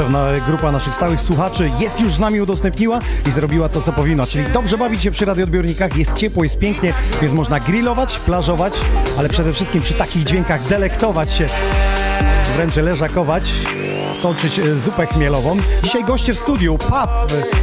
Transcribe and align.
Pewna 0.00 0.26
grupa 0.46 0.72
naszych 0.72 0.94
stałych 0.94 1.20
słuchaczy 1.20 1.70
jest 1.78 2.00
już 2.00 2.14
z 2.14 2.20
nami 2.20 2.40
udostępniła 2.40 2.98
i 3.26 3.30
zrobiła 3.30 3.68
to, 3.68 3.80
co 3.80 3.92
powinno. 3.92 4.26
Czyli 4.26 4.44
dobrze 4.52 4.78
bawić 4.78 5.02
się 5.02 5.10
przy 5.10 5.24
radioodbiornikach, 5.24 5.96
jest 5.96 6.14
ciepło, 6.14 6.42
jest 6.42 6.58
pięknie, 6.58 6.92
więc 7.20 7.32
można 7.32 7.60
grillować, 7.60 8.18
plażować, 8.18 8.72
ale 9.18 9.28
przede 9.28 9.52
wszystkim 9.52 9.82
przy 9.82 9.94
takich 9.94 10.24
dźwiękach 10.24 10.68
delektować 10.68 11.32
się, 11.32 11.46
wręcz 12.56 12.76
leżakować, 12.76 13.44
sączyć 14.14 14.58
e, 14.58 14.76
zupę 14.76 15.06
chmielową. 15.06 15.56
Dzisiaj 15.82 16.04
goście 16.04 16.34
w 16.34 16.38
studiu, 16.38 16.78
Paw, 16.90 17.10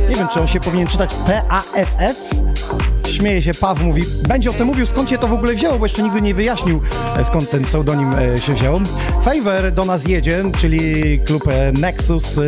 nie 0.10 0.16
wiem, 0.16 0.28
czy 0.34 0.42
on 0.42 0.48
się 0.48 0.60
powinien 0.60 0.88
czytać 0.88 1.14
P-A-F-F? 1.26 2.27
Śmieje 3.18 3.42
się, 3.42 3.54
Paw 3.54 3.84
mówi, 3.84 4.04
będzie 4.28 4.50
o 4.50 4.54
tym 4.54 4.68
mówił, 4.68 4.86
skąd 4.86 5.10
się 5.10 5.18
to 5.18 5.28
w 5.28 5.34
ogóle 5.34 5.54
wzięło, 5.54 5.80
bo 5.80 5.86
jeszcze 5.86 6.04
nigdy 6.04 6.22
nie 6.22 6.34
wyjaśnił, 6.34 6.82
e, 7.18 7.26
skąd 7.26 7.50
ten 7.50 7.66
pseudonim 7.66 8.14
e, 8.16 8.42
się 8.42 8.54
wziął. 8.54 8.80
Favor 9.24 9.72
do 9.72 9.86
nas 9.86 10.08
jedzie, 10.08 10.44
czyli 10.58 11.20
klub 11.20 11.48
e, 11.48 11.72
Nexus, 11.72 12.40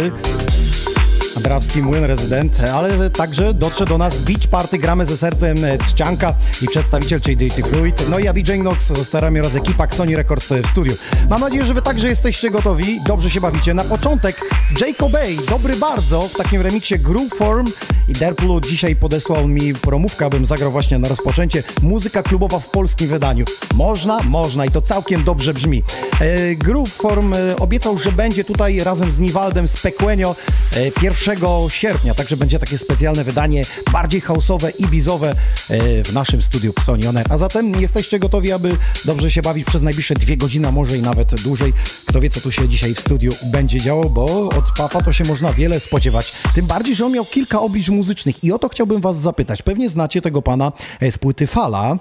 Drawski 1.37 1.81
Młyn 1.81 2.03
Rezydent, 2.03 2.59
ale 2.59 3.09
także 3.09 3.53
dotrze 3.53 3.85
do 3.85 3.97
nas 3.97 4.17
Beach 4.17 4.47
Party, 4.47 4.77
gramy 4.77 5.05
ze 5.05 5.17
sercem 5.17 5.57
Trzcianka 5.85 6.33
i 6.61 6.67
przedstawiciel, 6.67 7.21
czyli 7.21 7.37
Dirty 7.37 7.63
Fluid, 7.63 8.09
no 8.09 8.19
i 8.19 8.23
ja 8.23 8.33
DJ 8.33 8.53
Nox, 8.53 8.93
staramy 9.03 9.39
oraz 9.39 9.55
ekipa 9.55 9.87
Sony 9.89 10.15
Records 10.15 10.53
w 10.63 10.67
studiu. 10.67 10.93
Mam 11.29 11.41
nadzieję, 11.41 11.65
że 11.65 11.73
wy 11.73 11.81
także 11.81 12.07
jesteście 12.07 12.49
gotowi, 12.51 13.01
dobrze 13.05 13.29
się 13.29 13.41
bawicie. 13.41 13.73
Na 13.73 13.83
początek 13.83 14.41
Jacob 14.81 15.11
Bay, 15.11 15.37
dobry 15.49 15.75
bardzo, 15.75 16.21
w 16.21 16.33
takim 16.33 16.61
remiksie 16.61 16.99
Groove 16.99 17.33
Form 17.37 17.65
i 18.09 18.13
Derplu 18.13 18.61
dzisiaj 18.61 18.95
podesłał 18.95 19.47
mi 19.47 19.73
promówkę, 19.73 20.25
abym 20.25 20.45
zagrał 20.45 20.71
właśnie 20.71 20.99
na 20.99 21.07
rozpoczęcie 21.07 21.63
muzyka 21.81 22.23
klubowa 22.23 22.59
w 22.59 22.69
polskim 22.69 23.07
wydaniu. 23.07 23.45
Można, 23.75 24.19
można 24.23 24.65
i 24.65 24.69
to 24.69 24.81
całkiem 24.81 25.23
dobrze 25.23 25.53
brzmi. 25.53 25.83
E, 26.19 26.55
Groove 26.55 26.93
Form 26.93 27.33
e, 27.33 27.55
obiecał, 27.55 27.97
że 27.97 28.11
będzie 28.11 28.43
tutaj 28.43 28.79
razem 28.79 29.11
z 29.11 29.19
Niwaldem 29.19 29.67
z 29.67 29.77
Pequenio 29.77 30.35
e, 30.75 30.85
1 31.01 31.37
sierpnia, 31.69 32.15
także 32.15 32.37
będzie 32.37 32.59
takie 32.59 32.77
specjalne 32.77 33.23
wydanie, 33.23 33.63
bardziej 33.91 34.21
houseowe 34.21 34.69
i 34.69 34.87
bizowe 34.87 35.29
e, 35.69 36.03
w 36.03 36.13
naszym 36.13 36.41
studiu 36.41 36.71
Xonione. 36.71 37.23
A 37.29 37.37
zatem 37.37 37.81
jesteście 37.81 38.19
gotowi, 38.19 38.51
aby 38.51 38.77
dobrze 39.05 39.31
się 39.31 39.41
bawić 39.41 39.65
przez 39.65 39.81
najbliższe 39.81 40.13
dwie 40.13 40.37
godziny, 40.37 40.67
a 40.67 40.71
może 40.71 40.97
i 40.97 41.01
nawet 41.01 41.41
dłużej. 41.41 41.73
Kto 42.09 42.21
wie, 42.21 42.29
co 42.29 42.41
tu 42.41 42.51
się 42.51 42.69
dzisiaj 42.69 42.95
w 42.95 42.99
studiu 42.99 43.31
będzie 43.43 43.81
działo, 43.81 44.09
bo 44.09 44.25
od 44.49 44.71
Pafa 44.77 45.01
to 45.01 45.13
się 45.13 45.23
można 45.23 45.53
wiele 45.53 45.79
spodziewać. 45.79 46.33
Tym 46.55 46.65
bardziej, 46.65 46.95
że 46.95 47.05
on 47.05 47.11
miał 47.11 47.25
kilka 47.25 47.61
oblicz 47.61 47.89
muzycznych 47.89 48.43
i 48.43 48.51
o 48.51 48.59
to 48.59 48.69
chciałbym 48.69 49.01
was 49.01 49.17
zapytać. 49.17 49.61
Pewnie 49.61 49.89
znacie 49.89 50.21
tego 50.21 50.41
pana 50.41 50.71
e, 50.99 51.11
z 51.11 51.17
płyty 51.17 51.47
Fala, 51.47 51.97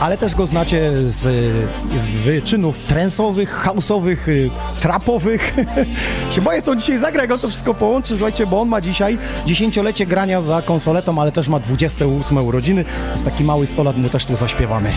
ale 0.00 0.16
też 0.16 0.34
go 0.34 0.46
znacie 0.46 0.96
z 0.96 1.26
y, 1.26 1.52
wyczynów 2.24 2.78
trensowych, 2.78 3.50
houseowych, 3.50 4.28
y, 4.28 4.50
trapowych. 4.80 5.54
się 6.34 6.40
boję, 6.40 6.62
co 6.62 6.72
on 6.72 6.80
dzisiaj 6.80 6.98
zagra, 6.98 7.22
jak 7.22 7.32
on 7.32 7.38
to 7.38 7.48
wszystko 7.48 7.74
połączy. 7.74 8.16
Słuchajcie, 8.16 8.46
bo 8.46 8.60
on 8.60 8.68
ma 8.68 8.80
dzisiaj 8.80 9.18
dziesięciolecie 9.46 10.06
grania 10.06 10.40
za 10.40 10.62
konsoletą, 10.62 11.20
ale 11.20 11.32
też 11.32 11.48
ma 11.48 11.60
28 11.60 12.38
urodziny. 12.38 12.84
Jest 13.12 13.24
taki 13.24 13.44
mały 13.44 13.66
100 13.66 13.82
lat, 13.82 13.96
mu 13.96 14.08
też 14.08 14.26
tu 14.26 14.36
zaśpiewamy. 14.36 14.92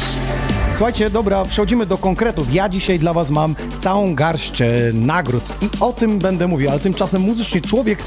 Słuchajcie, 0.76 1.10
dobra, 1.10 1.46
przechodzimy 1.46 1.86
do 1.86 1.98
konkretów. 1.98 2.54
Ja 2.54 2.70
dzisiaj 2.70 3.00
dla 3.00 3.14
Was 3.14 3.30
mam 3.30 3.56
całą 3.80 4.16
garść 4.16 4.62
e, 4.62 4.70
nagród 4.94 5.44
i 5.62 5.70
o 5.80 5.94
tym 5.94 6.20
będę 6.20 6.48
mówił, 6.48 6.70
ale 6.70 6.80
tymczasem 6.80 7.22
muzycznie 7.22 7.62
człowiek, 7.62 8.00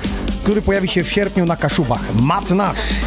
który 0.43 0.63
pojawi 0.63 0.89
się 0.89 1.05
w 1.05 1.13
sierpniu 1.13 1.47
na 1.47 1.57
Kaszubach. 1.57 2.15
Matt 2.15 2.51
Nash. 2.51 3.04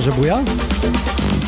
Że 0.00 0.12
buja? 0.12 0.38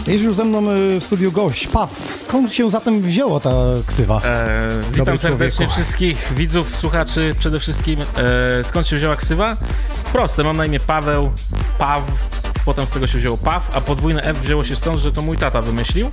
Jest 0.06 0.25
już 0.25 0.37
ze 0.37 0.44
mną 0.44 0.70
y, 0.70 1.00
w 1.00 1.04
studiu 1.04 1.32
gość. 1.32 1.66
Paw, 1.66 1.90
skąd 2.10 2.52
się 2.52 2.70
zatem 2.70 3.02
wzięła 3.02 3.40
ta 3.40 3.50
ksywa? 3.87 4.20
E, 4.25 4.69
Dobry 4.82 4.93
witam 5.00 5.19
serdecznie 5.19 5.66
człowieku. 5.66 5.72
wszystkich 5.75 6.32
widzów, 6.37 6.76
słuchaczy 6.76 7.34
przede 7.38 7.58
wszystkim. 7.60 8.00
E, 8.00 8.64
skąd 8.64 8.87
się 8.87 8.96
wzięła 8.96 9.16
ksywa? 9.16 9.56
Proste, 10.12 10.43
mam 10.43 10.56
na 10.56 10.66
imię 10.66 10.81
Paweł, 10.81 11.32
Paw, 11.78 12.02
potem 12.64 12.87
z 12.87 12.90
tego 12.90 13.06
się 13.06 13.19
wzięło 13.19 13.37
Paw, 13.37 13.70
a 13.75 13.81
podwójne 13.81 14.20
F 14.22 14.37
wzięło 14.40 14.64
się 14.64 14.76
stąd, 14.76 15.00
że 15.00 15.12
to 15.12 15.22
mój 15.22 15.37
tata 15.38 15.62
wymyślił. 15.62 16.10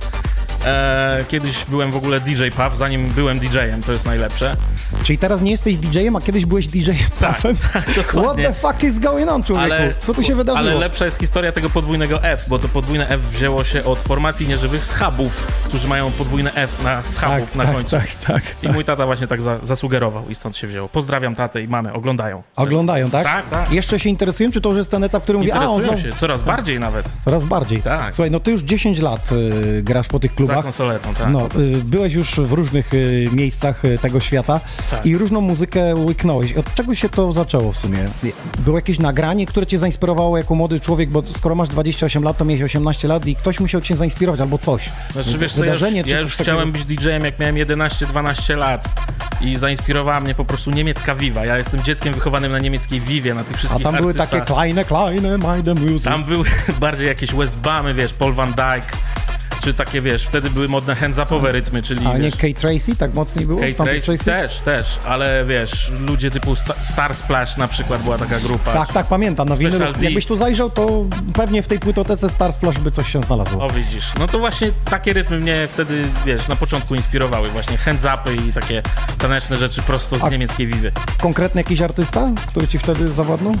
E, 0.64 1.24
kiedyś 1.28 1.64
byłem 1.64 1.90
w 1.90 1.96
ogóle 1.96 2.20
DJ 2.20 2.48
Paw, 2.56 2.76
zanim 2.76 3.06
byłem 3.08 3.38
DJ-em, 3.38 3.82
to 3.82 3.92
jest 3.92 4.06
najlepsze. 4.06 4.56
Czyli 5.02 5.18
teraz 5.18 5.42
nie 5.42 5.50
jesteś 5.50 5.76
DJ-em, 5.76 6.16
a 6.16 6.20
kiedyś 6.20 6.46
byłeś 6.46 6.68
DJ-em 6.68 6.96
tak, 7.20 7.36
What 7.40 7.94
dokładnie. 7.96 8.44
the 8.44 8.54
fuck 8.54 8.82
is 8.82 8.98
going 8.98 9.30
on, 9.30 9.42
człowieku? 9.42 9.94
Co 9.98 10.14
tu 10.14 10.22
się 10.22 10.34
wydarzyło? 10.34 10.70
Ale 10.70 10.74
lepsza 10.80 11.04
jest 11.04 11.18
historia 11.18 11.52
tego 11.52 11.70
podwójnego 11.70 12.22
F, 12.22 12.44
bo 12.48 12.58
to 12.58 12.68
podwójne 12.68 13.08
F 13.08 13.20
wzięło 13.20 13.64
się 13.64 13.84
od 13.84 13.98
formacji 13.98 14.48
nieżywych 14.48 14.84
schabów, 14.84 15.46
którzy 15.74 15.88
mają 15.88 16.10
podwójne 16.10 16.54
F 16.54 16.82
na 16.84 17.02
schabów 17.02 17.46
tak, 17.46 17.54
na 17.54 17.64
tak, 17.64 17.74
końcu. 17.74 17.90
tak, 17.90 18.14
tak, 18.14 18.42
I 18.62 18.68
mój 18.68 18.84
tata 18.84 19.06
właśnie 19.06 19.26
tak 19.26 19.42
za, 19.42 19.58
zasugerował 19.62 20.28
i 20.28 20.34
stąd 20.34 20.56
się 20.56 20.66
wzięło. 20.66 20.88
Pozdrawiam 20.88 21.34
tatę 21.34 21.62
i 21.62 21.68
mamę, 21.68 21.92
oglądają. 21.92 22.42
Oglądają, 22.56 23.10
tak? 23.10 23.24
Tak, 23.24 23.48
tak. 23.48 23.72
Jeszcze 23.72 24.00
się 24.00 24.08
interesują, 24.08 24.50
czy 24.50 24.60
to 24.60 24.68
już 24.68 24.78
jest 24.78 24.90
ten 24.90 25.04
etap, 25.04 25.22
który 25.22 25.38
mówi, 25.38 25.52
a 25.52 25.68
on 25.68 25.82
znowu... 25.82 25.98
się, 25.98 26.12
coraz 26.12 26.42
bardziej 26.42 26.80
nawet. 26.80 27.06
Coraz 27.24 27.44
bardziej. 27.44 27.82
Tak. 27.82 28.14
Słuchaj, 28.14 28.30
no 28.30 28.40
ty 28.40 28.50
już 28.50 28.62
10 28.62 28.98
lat 28.98 29.32
y, 29.32 29.82
grasz 29.82 30.08
po 30.08 30.20
tych 30.20 30.30
Za 30.30 30.36
klubach. 30.36 30.62
konsoletą, 30.64 31.14
tak. 31.14 31.30
No, 31.30 31.48
y, 31.58 31.84
byłeś 31.84 32.12
już 32.12 32.34
w 32.34 32.52
różnych 32.52 32.94
y, 32.94 33.28
miejscach 33.32 33.84
y, 33.84 33.98
tego 33.98 34.20
świata 34.20 34.60
Tak. 34.90 35.06
i 35.06 35.18
różną 35.18 35.40
muzykę 35.40 35.94
łyknąłeś. 35.94 36.52
Od 36.52 36.74
czego 36.74 36.94
się 36.94 37.08
to 37.08 37.32
zaczęło 37.32 37.72
w 37.72 37.76
sumie? 37.76 37.98
Było 38.58 38.78
jakieś 38.78 38.98
nagranie, 38.98 39.46
które 39.46 39.66
cię 39.66 39.78
zainspirowało 39.78 40.38
jako 40.38 40.54
młody 40.54 40.80
człowiek, 40.80 41.10
bo 41.10 41.22
skoro 41.24 41.54
masz 41.54 41.68
28 41.68 42.22
lat, 42.22 42.38
to 42.38 42.44
miałeś 42.44 42.62
18 42.62 43.08
lat 43.08 43.26
i 43.26 43.34
ktoś 43.34 43.60
musiał 43.60 43.80
cię 43.80 43.94
zainspirować 43.94 44.40
albo 44.40 44.58
coś. 44.58 44.90
Znaczy, 45.12 45.38
wiesz 45.38 45.54
co, 45.64 45.68
ja 45.68 45.72
już, 45.72 45.80
Wydarzenie 45.80 46.04
czy 46.04 46.10
ja 46.10 46.20
już 46.20 46.36
takiego? 46.36 46.44
chciałem 46.44 46.72
być 46.72 46.84
DJ-em, 46.84 47.24
jak 47.24 47.38
miałem 47.38 47.56
11-12 47.56 48.56
lat 48.56 48.84
i 49.40 49.56
zainspirowała 49.56 50.20
mnie 50.20 50.34
po 50.34 50.44
prostu 50.44 50.70
niemiecka 50.70 51.14
Viva. 51.14 51.44
Ja 51.46 51.58
jestem 51.58 51.82
dzieckiem 51.82 52.14
wychowanym 52.14 52.52
na 52.52 52.58
niemieckiej 52.58 53.00
Vivie, 53.00 53.34
na 53.34 53.44
tych 53.44 53.54
A 53.54 53.58
wszystkich 53.58 53.82
tam 53.82 53.94
były 53.96 54.08
artystach. 54.12 54.30
takie 54.30 54.54
kleine, 54.54 54.84
kleine, 54.84 55.38
meine 55.38 55.74
Music. 55.74 56.04
Tam 56.04 56.24
były 56.24 56.44
bardziej 56.80 57.08
jakieś 57.08 57.34
Westbamy, 57.34 57.94
wiesz, 57.94 58.12
Paul 58.12 58.32
Van 58.34 58.50
Dyke, 58.50 58.96
czy 59.64 59.74
takie, 59.74 60.00
wiesz, 60.00 60.24
wtedy 60.26 60.50
były 60.50 60.68
modne 60.68 60.94
hands-upowe 60.94 61.50
rytmy, 61.52 61.82
czyli, 61.82 62.06
A 62.06 62.12
nie 62.14 62.20
wiesz, 62.20 62.36
Kate 62.36 62.52
Tracy 62.54 62.96
tak 62.96 63.14
mocniej 63.14 63.46
było? 63.46 63.60
Kate 63.60 63.72
Tamte 63.74 64.00
Tracy 64.00 64.24
też, 64.24 64.58
też, 64.60 64.98
ale 65.06 65.44
wiesz, 65.48 65.92
ludzie 66.00 66.30
typu 66.30 66.56
Sta- 66.56 66.74
Star 66.92 67.14
Splash 67.14 67.56
na 67.56 67.68
przykład 67.68 68.02
była 68.02 68.18
taka 68.18 68.40
grupa. 68.40 68.72
Tak, 68.72 68.92
tak, 68.92 69.06
pamiętam. 69.06 69.48
Na 69.48 69.56
winylu. 69.56 69.76
Special 69.76 69.92
D. 69.94 70.04
Jakbyś 70.04 70.26
tu 70.26 70.36
zajrzał, 70.36 70.70
to 70.70 71.04
pewnie 71.34 71.62
w 71.62 71.66
tej 71.66 71.78
płytotece 71.78 72.30
Star 72.30 72.52
Splash 72.52 72.78
by 72.78 72.90
coś 72.90 73.12
się 73.12 73.22
znalazło. 73.22 73.64
O 73.66 73.70
widzisz, 73.70 74.12
no 74.18 74.26
to 74.28 74.38
właśnie 74.38 74.70
takie 74.84 75.12
rytmy 75.12 75.38
mnie 75.38 75.68
wtedy, 75.72 76.04
wiesz, 76.26 76.48
na 76.48 76.56
początku 76.56 76.94
inspirowały, 76.94 77.48
właśnie 77.50 77.78
hands-upy 77.78 78.48
i 78.48 78.52
takie 78.52 78.82
taneczne 79.18 79.56
rzeczy 79.56 79.82
prosto 79.82 80.18
z 80.18 80.24
A- 80.24 80.28
niemieckiej 80.28 80.66
Vivy. 80.66 80.92
Konkretny 81.22 81.60
jakiś 81.60 81.80
artysta, 81.80 82.30
który 82.46 82.68
ci 82.68 82.78
wtedy 82.78 83.08
zawładnął? 83.08 83.52
Eee, 83.52 83.58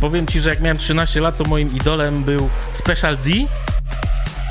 powiem 0.00 0.26
ci, 0.26 0.40
że 0.40 0.50
jak 0.50 0.60
miałem 0.60 0.76
13 0.78 1.20
lat, 1.20 1.38
to 1.38 1.44
moim 1.44 1.76
idolem 1.76 2.24
był 2.24 2.48
Special 2.72 3.16
D, 3.16 3.30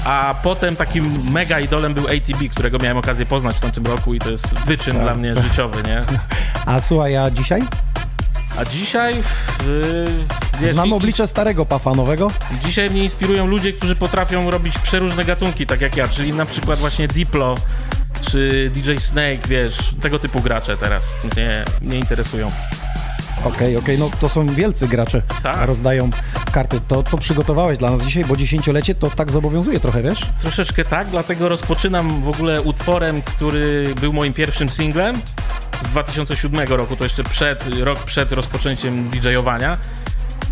a 0.06 0.36
potem 0.44 0.76
takim 0.76 1.32
mega 1.32 1.60
idolem 1.60 1.94
był 1.94 2.04
ATB, 2.08 2.50
którego 2.52 2.78
miałem 2.78 2.98
okazję 2.98 3.26
poznać 3.26 3.58
w 3.58 3.62
tamtym 3.62 3.86
roku 3.86 4.14
i 4.14 4.20
to 4.20 4.32
jest 4.32 4.54
wyczyn 4.60 5.00
dla 5.00 5.16
mnie 5.16 5.36
życiowy, 5.42 5.84
nie? 5.88 6.04
A 6.74 6.82
słuchaj, 6.82 7.18
a 7.18 7.32
dzisiaj? 7.32 7.64
A 8.58 8.66
dzisiaj... 8.66 9.16
Yy, 9.16 10.06
wiesz, 10.62 10.72
Znam 10.72 10.94
oblicze 10.94 11.28
starego 11.28 11.66
Pafa 11.66 11.94
nowego. 11.94 12.32
Dzisiaj 12.66 12.90
mnie 12.90 13.04
inspirują 13.04 13.48
ludzie, 13.48 13.74
którzy 13.74 13.96
potrafią 13.96 14.52
robić 14.52 14.80
przeróżne 14.80 15.26
gatunki, 15.26 15.66
tak 15.66 15.82
jak 15.82 15.98
ja, 15.98 16.08
czyli 16.08 16.34
na 16.34 16.46
przykład 16.46 16.80
właśnie 16.80 17.08
Diplo, 17.08 17.56
czy 18.32 18.72
DJ 18.74 18.98
Snake, 18.98 19.48
wiesz, 19.48 19.78
tego 20.02 20.20
typu 20.20 20.42
gracze 20.42 20.78
teraz 20.78 21.04
mnie, 21.36 21.66
mnie 21.82 22.00
interesują. 22.00 22.52
Okej, 23.44 23.78
okej, 23.78 24.00
no 24.00 24.10
to 24.22 24.30
są 24.30 24.46
wielcy 24.48 24.88
gracze, 24.88 25.22
Tak. 25.44 25.68
rozdają 25.68 26.10
karty. 26.52 26.80
To, 26.88 27.04
co 27.04 27.18
przygotowałeś 27.18 27.78
dla 27.78 27.92
nas 27.92 28.06
dzisiaj, 28.06 28.26
bo 28.26 28.36
dziesięciolecie, 28.36 28.96
to 28.96 29.10
tak 29.10 29.32
zobowiązuje 29.32 29.80
trochę, 29.80 30.02
wiesz? 30.04 30.26
Troszeczkę 30.40 30.86
tak, 30.86 31.08
dlatego 31.08 31.50
rozpoczynam 31.50 32.22
w 32.22 32.28
ogóle 32.28 32.62
utworem, 32.62 33.22
który 33.22 33.94
był 34.02 34.14
moim 34.14 34.34
pierwszym 34.34 34.70
singlem 34.70 35.22
z 35.82 35.86
2007 35.88 36.68
roku, 36.68 36.96
to 36.96 37.04
jeszcze 37.04 37.24
przed, 37.24 37.64
rok 37.80 38.00
przed 38.00 38.32
rozpoczęciem 38.32 39.10
DJ-owania. 39.10 39.78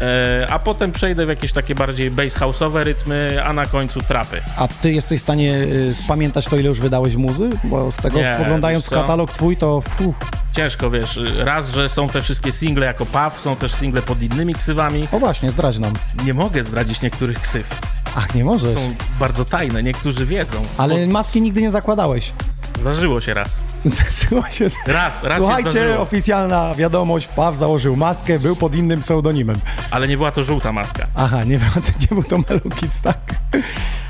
E, 0.01 0.47
a 0.49 0.59
potem 0.59 0.91
przejdę 0.91 1.25
w 1.25 1.29
jakieś 1.29 1.51
takie 1.51 1.75
bardziej 1.75 2.11
bass 2.11 2.37
house'owe 2.37 2.83
rytmy, 2.83 3.43
a 3.43 3.53
na 3.53 3.65
końcu 3.65 4.01
trapy. 4.01 4.41
A 4.57 4.67
ty 4.67 4.91
jesteś 4.91 5.19
w 5.19 5.23
stanie 5.23 5.55
y, 5.55 5.95
spamiętać 5.95 6.45
to, 6.45 6.57
ile 6.57 6.67
już 6.67 6.79
wydałeś 6.79 7.15
muzy? 7.15 7.49
Bo 7.63 7.91
z 7.91 7.95
tego, 7.95 8.19
Nie, 8.19 8.37
oglądając 8.41 8.89
katalog 8.89 9.31
twój, 9.31 9.57
to 9.57 9.81
fuh. 9.81 10.15
Ciężko, 10.53 10.89
wiesz, 10.89 11.19
raz, 11.37 11.69
że 11.69 11.89
są 11.89 12.09
te 12.09 12.21
wszystkie 12.21 12.51
single 12.51 12.85
jako 12.85 13.05
PAW, 13.05 13.39
są 13.39 13.55
też 13.55 13.71
single 13.71 14.01
pod 14.01 14.21
innymi 14.21 14.55
ksywami. 14.55 15.07
O 15.11 15.19
właśnie, 15.19 15.51
zdradź 15.51 15.79
nam. 15.79 15.93
Nie 16.25 16.33
mogę 16.33 16.63
zdradzić 16.63 17.01
niektórych 17.01 17.39
ksyw. 17.41 17.79
Ach, 18.15 18.35
nie 18.35 18.43
możesz. 18.43 18.75
Są 18.75 18.95
bardzo 19.19 19.45
tajne, 19.45 19.83
niektórzy 19.83 20.25
wiedzą. 20.25 20.61
Ale 20.77 21.07
maski 21.07 21.41
nigdy 21.41 21.61
nie 21.61 21.71
zakładałeś. 21.71 22.33
Zdarzyło 22.79 23.21
się 23.21 23.33
raz. 23.33 23.59
Zdarzyło 23.85 24.49
się. 24.49 24.67
Raz, 24.87 25.23
raz 25.23 25.37
Słuchajcie, 25.37 25.99
oficjalna 25.99 26.75
wiadomość, 26.75 27.27
Paw 27.27 27.57
założył 27.57 27.95
maskę, 27.95 28.39
był 28.39 28.55
pod 28.55 28.75
innym 28.75 29.01
pseudonimem. 29.01 29.55
Ale 29.91 30.07
nie 30.07 30.17
była 30.17 30.31
to 30.31 30.43
żółta 30.43 30.71
maska. 30.71 31.07
Aha, 31.15 31.43
nie, 31.43 31.59
to 31.59 31.91
nie 32.01 32.07
był 32.11 32.23
to 32.23 32.37
Melukis, 32.49 33.01
tak. 33.01 33.17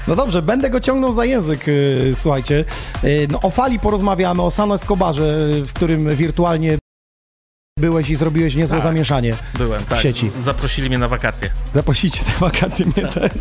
No 0.07 0.15
dobrze, 0.15 0.41
będę 0.41 0.69
go 0.69 0.79
ciągnął 0.79 1.13
za 1.13 1.25
język, 1.25 1.67
yy, 1.67 2.11
słuchajcie. 2.13 2.65
Yy, 3.03 3.27
no, 3.31 3.39
o 3.41 3.49
fali 3.49 3.79
porozmawiamy, 3.79 4.41
o 4.41 4.51
San 4.51 4.71
Escobarze, 4.71 5.47
w 5.65 5.73
którym 5.73 6.15
wirtualnie 6.15 6.80
byłeś 7.81 8.09
i 8.09 8.15
zrobiłeś 8.15 8.55
niezłe 8.55 8.77
Tak. 8.77 8.83
zamieszanie. 8.83 9.33
Byłem, 9.57 9.83
tak. 9.85 9.99
sieci. 9.99 10.29
Zaprosili 10.39 10.87
mnie 10.87 10.97
na 10.97 11.07
wakacje. 11.07 11.49
Zaprosicie 11.73 12.19
te 12.23 12.31
wakacje 12.39 12.85
mnie 12.85 13.07
też. 13.07 13.31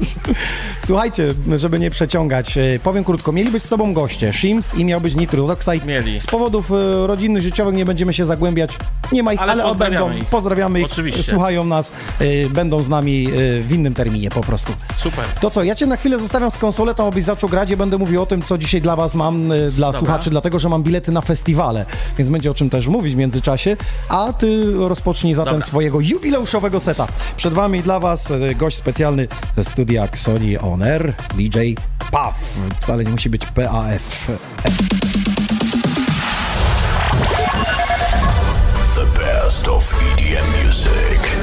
Słuchajcie, 0.87 1.35
żeby 1.57 1.79
nie 1.79 1.91
przeciągać, 1.91 2.59
e, 2.59 2.63
powiem 2.83 3.05
krótko. 3.05 3.33
Mieli 3.33 3.51
być 3.51 3.63
z 3.63 3.69
tobą 3.69 3.95
goście, 3.95 4.33
Shims 4.33 4.75
i 4.75 4.85
miał 4.85 5.01
być 5.01 5.15
Nitrus 5.17 5.51
Oxide. 5.51 5.87
Mieli. 5.87 6.21
Z 6.21 6.27
powodów 6.27 6.71
e, 6.73 7.07
rodzinnych, 7.07 7.43
życiowych 7.43 7.75
nie 7.75 7.85
będziemy 7.85 8.15
się 8.15 8.25
zagłębiać. 8.25 8.71
Nie 9.13 9.23
ma 9.23 9.33
ich, 9.33 9.43
ale, 9.43 9.53
Ale 9.53 9.63
pozdrawiamy 9.63 10.05
będą. 10.07 10.23
ich. 10.23 10.29
Pozdrawiamy 10.31 10.81
ich. 10.81 10.87
Oczywiście. 10.87 11.23
Słuchają 11.23 11.65
nas, 11.65 11.93
e, 12.19 12.49
będą 12.49 12.83
z 12.83 12.89
nami 12.89 13.29
w 13.61 13.73
innym 13.73 13.95
terminie 13.95 14.31
po 14.31 14.41
prostu. 14.41 14.73
Super. 14.97 15.25
To 15.41 15.51
co, 15.51 15.63
ja 15.63 15.75
cię 15.75 15.87
na 15.87 15.97
chwilę 15.97 16.19
zostawiam 16.19 16.51
z 16.51 16.59
konsoletą, 16.59 17.07
abyś 17.09 17.25
zaczął 17.25 17.49
grać. 17.49 17.71
Ja 17.71 17.77
będę 17.77 17.99
mówił 17.99 18.23
o 18.23 18.27
tym, 18.27 18.43
co 18.43 18.59
dzisiaj 18.59 18.81
dla 18.83 18.97
was 18.97 19.15
mam, 19.15 19.53
dla 19.77 19.93
słuchaczy, 19.93 20.31
dlatego, 20.31 20.59
że 20.59 20.69
mam 20.69 20.83
bilety 20.83 21.13
na 21.13 21.21
festiwale, 21.21 21.87
więc 22.19 22.31
będzie 22.31 22.51
o 22.51 22.55
czym 22.55 22.71
też 22.71 22.87
mówić 22.89 23.15
w 23.15 23.17
międzyczasie. 23.17 23.77
A 24.09 24.30
ty 24.33 24.73
rozpocznij 24.73 25.35
zatem 25.35 25.53
Dobra. 25.53 25.67
swojego 25.67 26.01
jubileuszowego 26.01 26.81
seta. 26.81 27.07
Przed 27.37 27.55
wami 27.55 27.83
dla 27.83 28.01
was 28.01 28.31
e, 28.31 28.55
gość 28.55 28.77
specjalny 28.77 29.29
ze 29.57 29.65
studia 29.65 30.09
Sony 30.15 30.61
On 30.61 30.83
Air, 30.83 31.15
DJ 31.35 31.75
PAF. 32.11 32.35
Wcale 32.81 33.05
nie 33.05 33.11
musi 33.11 33.31
być 33.31 33.47
PAF. 33.47 34.31
The 38.95 39.21
best 39.21 39.69
of 39.69 39.95
EDM 40.13 40.67
music. 40.67 41.40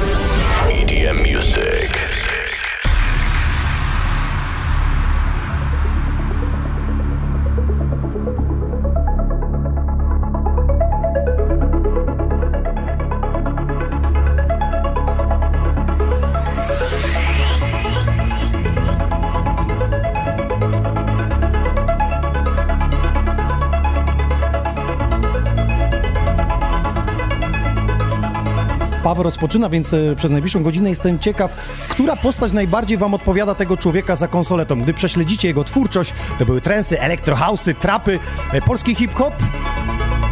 Paweł 29.07 29.23
rozpoczyna, 29.23 29.69
więc 29.69 29.93
e, 29.93 30.15
przez 30.15 30.31
najbliższą 30.31 30.63
godzinę 30.63 30.89
jestem 30.89 31.19
ciekaw, 31.19 31.55
która 31.89 32.15
postać 32.15 32.51
najbardziej 32.51 32.97
Wam 32.97 33.13
odpowiada 33.13 33.55
tego 33.55 33.77
człowieka 33.77 34.15
za 34.15 34.27
konsoletą. 34.27 34.81
Gdy 34.81 34.93
prześledzicie 34.93 35.47
jego 35.47 35.63
twórczość, 35.63 36.13
to 36.39 36.45
były 36.45 36.61
trensy, 36.61 37.01
elektrohausy, 37.01 37.73
trapy, 37.73 38.19
e, 38.53 38.61
polski 38.61 38.95
hip-hop. 38.95 39.33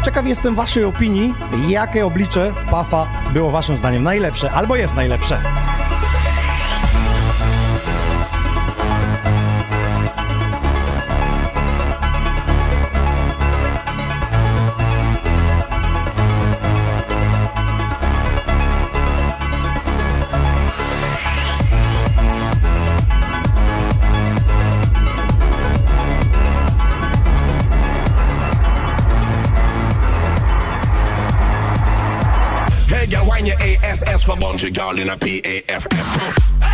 Ciekaw 0.06 0.28
jestem 0.28 0.56
Waszej 0.56 0.84
opinii, 0.84 1.34
jakie 1.68 2.06
oblicze 2.06 2.54
Pafa 2.72 3.08
było 3.34 3.52
Waszym 3.52 3.78
zdaniem 3.78 4.04
najlepsze 4.04 4.52
albo 4.52 4.76
jest 4.76 4.96
najlepsze. 4.96 5.38
girl 34.76 35.00
in 35.00 35.10
a 35.10 35.16
PAFF. 35.16 36.65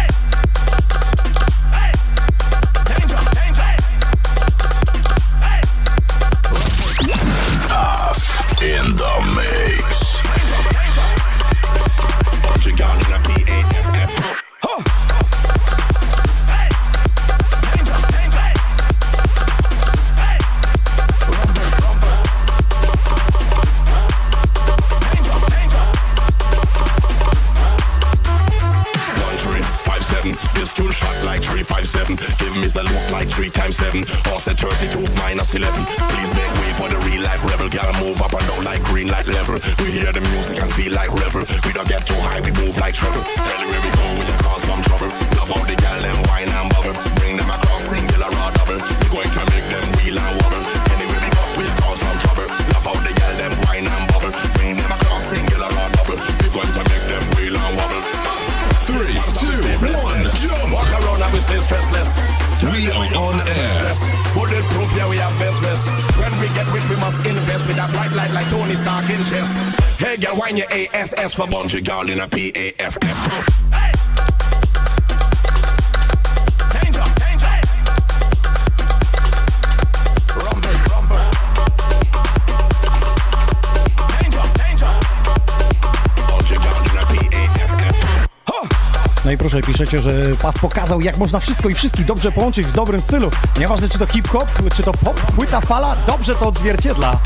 że 89.99 90.35
Paw 90.41 90.59
pokazał, 90.59 91.01
jak 91.01 91.17
można 91.17 91.39
wszystko 91.39 91.69
i 91.69 91.75
wszystkich 91.75 92.05
dobrze 92.05 92.31
połączyć 92.31 92.67
w 92.67 92.71
dobrym 92.71 93.01
stylu. 93.01 93.31
Nieważne, 93.59 93.89
czy 93.89 93.99
to 93.99 94.05
hip-hop, 94.05 94.47
czy 94.75 94.83
to 94.83 94.91
pop, 94.91 95.21
płyta 95.35 95.61
fala, 95.61 95.95
dobrze 96.07 96.35
to 96.35 96.47
odzwierciedla. 96.47 97.19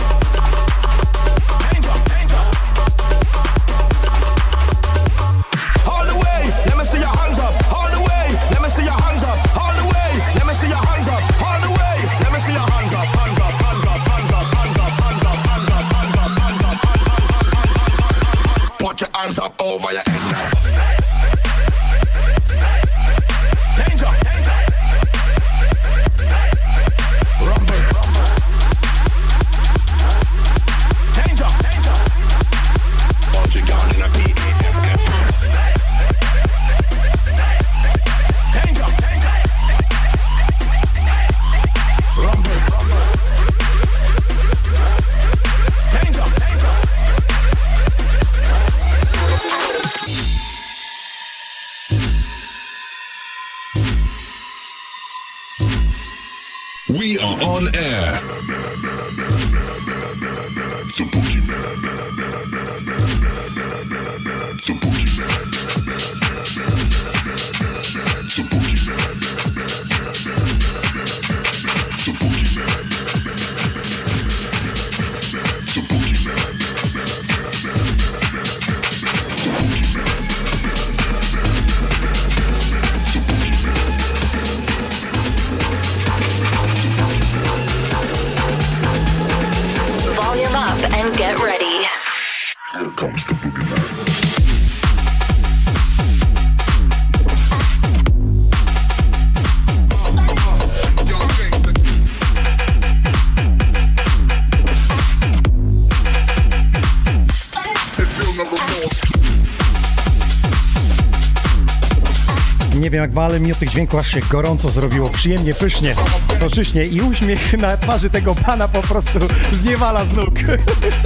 jak 113.13 113.41
mi 113.41 113.51
od 113.51 113.59
tych 113.59 113.69
dźwięków 113.69 113.99
aż 113.99 114.11
się 114.11 114.19
gorąco 114.19 114.69
zrobiło, 114.69 115.09
przyjemnie, 115.09 115.53
pysznie, 115.53 115.95
soczyśnie 116.39 116.85
i 116.85 117.01
uśmiech 117.01 117.53
na 117.57 117.77
twarzy 117.77 118.09
tego 118.09 118.35
pana 118.35 118.67
po 118.67 118.81
prostu 118.81 119.19
zniewala 119.51 120.05
z 120.05 120.13
nóg. 120.13 120.33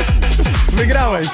Wygrałeś! 0.78 1.28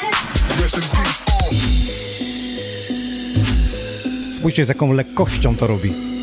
Spójrzcie, 4.38 4.66
z 4.66 4.70
jaką 4.70 4.94
lekkością 4.94 5.56
to 5.56 5.68
robi. 5.68 6.15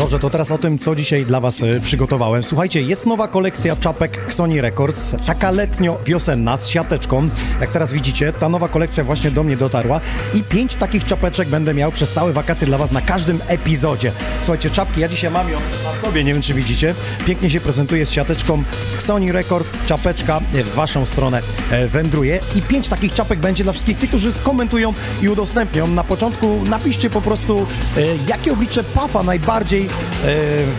Dobrze, 0.00 0.18
to 0.18 0.30
teraz 0.30 0.50
o 0.50 0.58
tym, 0.58 0.78
co 0.78 0.96
dzisiaj 0.96 1.24
dla 1.24 1.40
Was 1.40 1.62
e, 1.62 1.80
przygotowałem. 1.80 2.44
Słuchajcie, 2.44 2.82
jest 2.82 3.06
nowa 3.06 3.28
kolekcja 3.28 3.76
czapek 3.76 4.32
Sony 4.32 4.60
Records, 4.60 5.14
taka 5.26 5.52
letnio-wiosenna 5.52 6.58
z 6.58 6.68
siateczką. 6.68 7.28
Jak 7.60 7.70
teraz 7.70 7.92
widzicie, 7.92 8.32
ta 8.32 8.48
nowa 8.48 8.68
kolekcja 8.68 9.04
właśnie 9.04 9.30
do 9.30 9.42
mnie 9.42 9.56
dotarła 9.56 10.00
i 10.34 10.42
pięć 10.42 10.74
takich 10.74 11.04
czapeczek 11.04 11.48
będę 11.48 11.74
miał 11.74 11.92
przez 11.92 12.12
całe 12.12 12.32
wakacje 12.32 12.66
dla 12.66 12.78
Was 12.78 12.92
na 12.92 13.00
każdym 13.00 13.40
epizodzie. 13.46 14.12
Słuchajcie, 14.42 14.70
czapki, 14.70 15.00
ja 15.00 15.08
dzisiaj 15.08 15.30
mam 15.30 15.48
ją 15.48 15.58
na 15.84 16.00
sobie, 16.00 16.24
nie 16.24 16.32
wiem 16.32 16.42
czy 16.42 16.54
widzicie. 16.54 16.94
Pięknie 17.26 17.50
się 17.50 17.60
prezentuje 17.60 18.06
z 18.06 18.10
siateczką 18.10 18.62
Sony 18.98 19.32
Records, 19.32 19.76
czapeczka 19.86 20.40
w 20.40 20.74
Waszą 20.74 21.06
stronę 21.06 21.42
e, 21.70 21.88
wędruje 21.88 22.40
i 22.54 22.62
pięć 22.62 22.88
takich 22.88 23.14
czapek 23.14 23.38
będzie 23.38 23.64
dla 23.64 23.72
wszystkich 23.72 23.98
tych, 23.98 24.08
którzy 24.10 24.32
skomentują 24.32 24.94
i 25.22 25.28
udostępnią. 25.28 25.86
Na 25.86 26.04
początku 26.04 26.64
napiszcie 26.64 27.10
po 27.10 27.20
prostu, 27.20 27.66
e, 27.96 28.00
jakie 28.28 28.52
oblicze 28.52 28.84
Pafa 28.84 29.22
najbardziej 29.22 29.89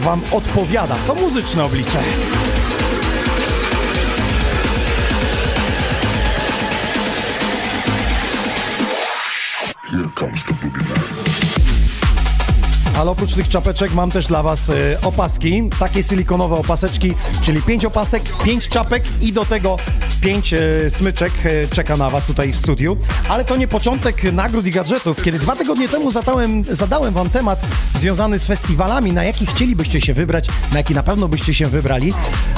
Wam 0.02 0.22
odpowiada. 0.32 0.96
To 1.08 1.16
muzyczne 1.16 1.64
oblicze. 1.64 2.00
Here 9.92 10.10
comes 10.16 10.44
the 10.44 10.54
boogeyman. 10.54 11.00
Ale 12.98 13.12
oprócz 13.12 13.34
tych 13.34 13.50
czapeczek 13.50 13.94
mam 13.94 14.12
też 14.12 14.28
dla 14.28 14.44
Was 14.44 14.70
e, 14.70 14.74
opaski, 15.02 15.70
takie 15.80 16.04
silikonowe 16.04 16.56
opaseczki, 16.56 17.14
czyli 17.42 17.62
pięć 17.62 17.86
opasek, 17.86 18.24
pięć 18.44 18.70
czapek 18.70 19.04
i 19.22 19.34
do 19.34 19.46
tego 19.46 19.78
pięć 20.22 20.54
e, 20.54 20.90
smyczek 20.90 21.34
e, 21.44 21.68
czeka 21.68 21.98
na 21.98 22.10
Was 22.10 22.26
tutaj 22.26 22.52
w 22.52 22.58
studiu. 22.58 22.98
Ale 23.30 23.46
to 23.46 23.58
nie 23.58 23.68
początek 23.68 24.34
nagród 24.34 24.66
i 24.66 24.72
gadżetów. 24.72 25.24
Kiedy 25.24 25.40
dwa 25.40 25.56
tygodnie 25.56 25.90
temu 25.90 26.12
zadałem, 26.12 26.66
zadałem 26.72 27.14
Wam 27.14 27.30
temat 27.30 27.62
związany 27.96 28.40
z 28.40 28.48
festiwalami, 28.48 29.14
na 29.14 29.24
jaki 29.24 29.46
chcielibyście 29.46 30.02
się 30.02 30.14
wybrać, 30.14 30.48
na 30.72 30.78
jaki 30.78 30.94
na 30.94 31.04
pewno 31.04 31.28
byście 31.28 31.54
się 31.54 31.68
wybrali, 31.68 32.14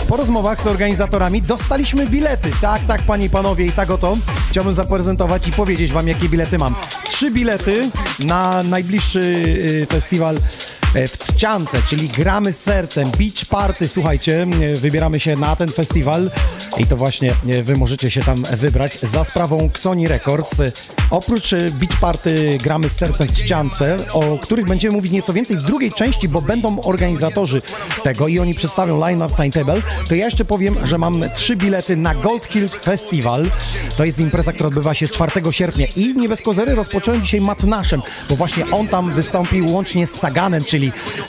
po 0.08 0.17
rozmowach 0.17 0.62
z 0.62 0.67
organizatorami 0.67 1.41
dostaliśmy 1.41 2.08
bilety. 2.08 2.51
Tak, 2.62 2.86
tak, 2.86 3.01
Panie 3.01 3.25
i 3.25 3.29
Panowie, 3.29 3.65
i 3.65 3.72
tak 3.72 3.89
oto 3.89 4.17
chciałbym 4.50 4.74
zaprezentować 4.74 5.48
i 5.48 5.51
powiedzieć 5.51 5.91
Wam, 5.91 6.08
jakie 6.08 6.29
bilety 6.29 6.58
mam. 6.58 6.75
Trzy 7.03 7.32
bilety 7.32 7.89
na 8.20 8.63
najbliższy 8.63 9.20
y, 9.20 9.88
festiwal 9.89 10.36
e, 10.36 10.73
w 10.96 11.18
Trzciance, 11.18 11.82
czyli 11.90 12.10
gramy 12.10 12.54
z 12.54 12.62
sercem, 12.62 13.12
Beach 13.12 13.46
Party, 13.50 13.88
słuchajcie, 13.88 14.42
e, 14.42 14.76
wybieramy 14.76 15.20
się 15.20 15.36
na 15.36 15.56
ten 15.56 15.70
festiwal 15.70 16.32
i 16.78 16.86
to 16.86 16.98
właśnie 16.98 17.34
e, 17.50 17.64
wy 17.64 17.76
możecie 17.76 18.12
się 18.12 18.24
tam 18.24 18.44
wybrać 18.58 19.00
za 19.00 19.24
sprawą 19.24 19.70
Sony 19.74 20.08
Records. 20.08 20.60
E, 20.60 20.72
Oprócz 21.14 21.54
e, 21.54 21.66
Beach 21.72 22.00
Party 22.00 22.58
gramy 22.64 22.90
z 22.90 22.92
sercem 22.92 23.28
w 23.28 23.32
Trzciance, 23.32 23.98
o 24.14 24.38
których 24.38 24.66
będziemy 24.66 24.96
mówić 24.96 25.12
nieco 25.12 25.34
więcej 25.34 25.58
w 25.58 25.64
drugiej 25.64 25.92
części, 25.92 26.30
bo 26.30 26.42
będą 26.42 26.82
organizatorzy 26.82 27.62
tego 28.04 28.28
i 28.28 28.40
oni 28.40 28.54
przedstawią 28.54 29.00
line-up 29.00 29.36
timetable, 29.36 29.82
to 30.10 30.16
ja 30.16 30.26
jeszcze 30.26 30.46
powiem, 30.46 30.76
że 30.84 30.98
mam 30.98 31.24
trzy 31.36 31.56
bilety 31.56 31.96
na 31.98 32.16
Gold 32.16 32.46
Hill 32.46 32.70
Festival. 32.70 33.52
To 33.98 34.06
jest 34.06 34.20
impreza, 34.20 34.54
która 34.54 34.68
odbywa 34.68 34.94
się 34.94 35.08
4 35.08 35.32
sierpnia 35.52 35.88
i 35.96 36.16
nie 36.16 36.30
bez 36.30 36.42
kozery 36.42 36.76
rozpocząłem 36.76 37.22
dzisiaj 37.22 37.42
matnaszem, 37.42 38.02
bo 38.30 38.36
właśnie 38.36 38.72
on 38.72 38.88
tam 38.88 39.14
wystąpił 39.14 39.72
łącznie 39.72 40.08
z 40.08 40.12
Saganem, 40.12 40.64
czyli 40.64 40.83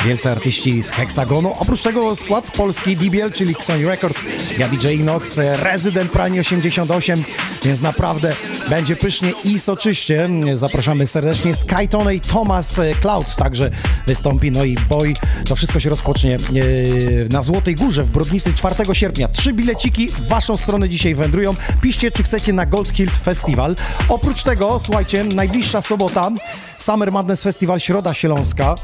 wielcy 0.05 0.31
artyści 0.31 0.83
z 0.83 0.91
Hexagonu. 0.91 1.55
Oprócz 1.59 1.83
tego 1.83 2.17
skład 2.17 2.51
polski 2.51 2.97
DBL, 2.97 3.33
czyli 3.33 3.55
Sony 3.61 3.87
Records, 3.87 4.25
ja 4.59 4.69
DJ 4.69 4.89
Inox, 4.89 5.39
Resident 5.39 6.13
Prime 6.13 6.41
88, 6.41 7.25
więc 7.65 7.81
naprawdę 7.81 8.35
będzie 8.71 8.97
pysznie 8.97 9.33
i 9.45 9.59
soczyście. 9.59 10.29
Zapraszamy 10.55 11.07
serdecznie 11.07 11.55
Skytone 11.55 12.15
i 12.15 12.21
Thomas 12.21 12.81
Cloud 13.01 13.37
także 13.37 13.71
wystąpi, 14.07 14.51
no 14.51 14.65
i 14.65 14.77
Boy. 14.89 15.15
To 15.49 15.57
wszystko 15.57 15.81
się 15.81 15.91
rozpocznie 15.91 16.35
e, 16.35 16.39
na 17.31 17.43
Złotej 17.43 17.75
Górze 17.75 18.05
w 18.05 18.11
Brodnicy 18.11 18.55
4 18.55 18.95
sierpnia. 18.95 19.29
Trzy 19.29 19.53
bileciki 19.53 20.09
w 20.09 20.29
waszą 20.29 20.57
stronę 20.57 20.89
dzisiaj 20.89 21.15
wędrują. 21.15 21.55
Piszcie, 21.81 22.11
czy 22.11 22.23
chcecie 22.23 22.53
na 22.53 22.67
Gold 22.67 22.89
Hilt 22.89 23.17
Festival. 23.17 23.77
Oprócz 24.09 24.43
tego, 24.43 24.81
słuchajcie, 24.81 25.25
najbliższa 25.25 25.81
sobota 25.81 26.31
Summer 26.79 27.13
Madness 27.13 27.43
Festival 27.43 27.81
Środa 27.81 28.15
Śląska. 28.15 28.75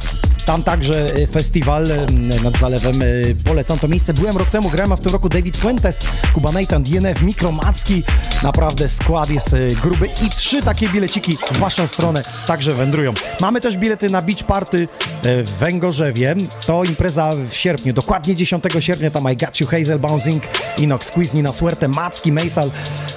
Tam 0.47 0.60
także 0.63 1.15
e, 1.15 1.27
festiwal 1.27 1.93
e, 1.93 2.07
nad 2.45 2.59
zalewem. 2.59 3.03
e, 3.03 3.07
Polecam 3.45 3.79
to 3.79 3.89
miejsce. 3.89 4.15
Byłem 4.15 4.37
rok 4.37 4.51
temu, 4.51 4.71
grałem 4.71 4.93
a 4.93 4.97
w 4.97 5.01
tym 5.01 5.13
roku 5.13 5.29
David 5.29 5.57
Fuentes, 5.57 6.01
Kuba 6.35 6.53
Nathan, 6.53 6.83
DNF, 6.83 7.23
Mikromacki. 7.23 8.03
Naprawdę 8.43 8.89
skład 8.89 9.31
jest 9.31 9.57
gruby 9.83 10.07
i 10.07 10.31
trzy 10.31 10.63
takie 10.63 10.89
bileciki 10.89 11.39
w 11.53 11.59
waszą 11.59 11.87
stronę 11.87 12.23
także 12.47 12.73
wędrują. 12.73 13.13
Mamy 13.41 13.61
też 13.61 13.77
bilety 13.77 14.11
na 14.11 14.23
Beach 14.23 14.43
Party 14.45 14.89
w 15.23 15.51
Węgorzewie. 15.59 16.37
To 16.67 16.85
impreza 16.85 17.31
w 17.49 17.57
sierpniu, 17.57 17.93
dokładnie 17.93 18.37
10 18.37 18.65
sierpnia. 18.81 19.11
Tam 19.11 19.33
I 19.33 19.37
Got 19.37 19.61
You, 19.61 19.67
Hazel 19.67 19.99
Bouncing, 19.99 20.43
Inox 20.79 21.07
Squeeze, 21.07 21.35
Nina 21.37 21.53
Suerte, 21.53 21.89
Macki, 21.89 22.33
Maysal. 22.33 22.71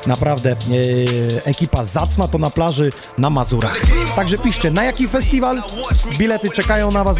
Naprawdę 0.07 0.55
ekipa 1.45 1.85
zacna 1.85 2.27
to 2.27 2.37
na 2.37 2.49
plaży 2.49 2.91
na 3.17 3.29
Mazurach. 3.29 3.79
Także 4.15 4.37
piszcie, 4.37 4.71
na 4.71 4.83
jaki 4.83 5.07
festiwal 5.07 5.63
bilety 6.17 6.49
czekają 6.49 6.91
na 6.91 7.03
was, 7.03 7.19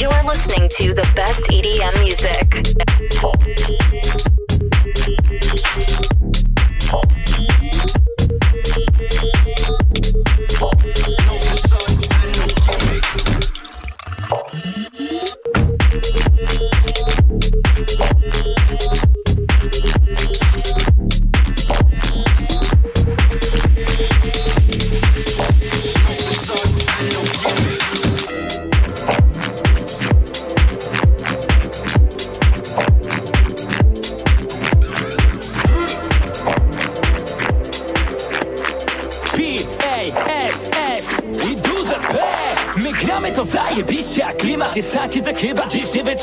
You're 0.00 0.22
listening 0.22 0.68
to 0.74 0.94
the 0.94 1.02
best 1.16 1.46
EDM 1.46 1.98
music. 1.98 4.27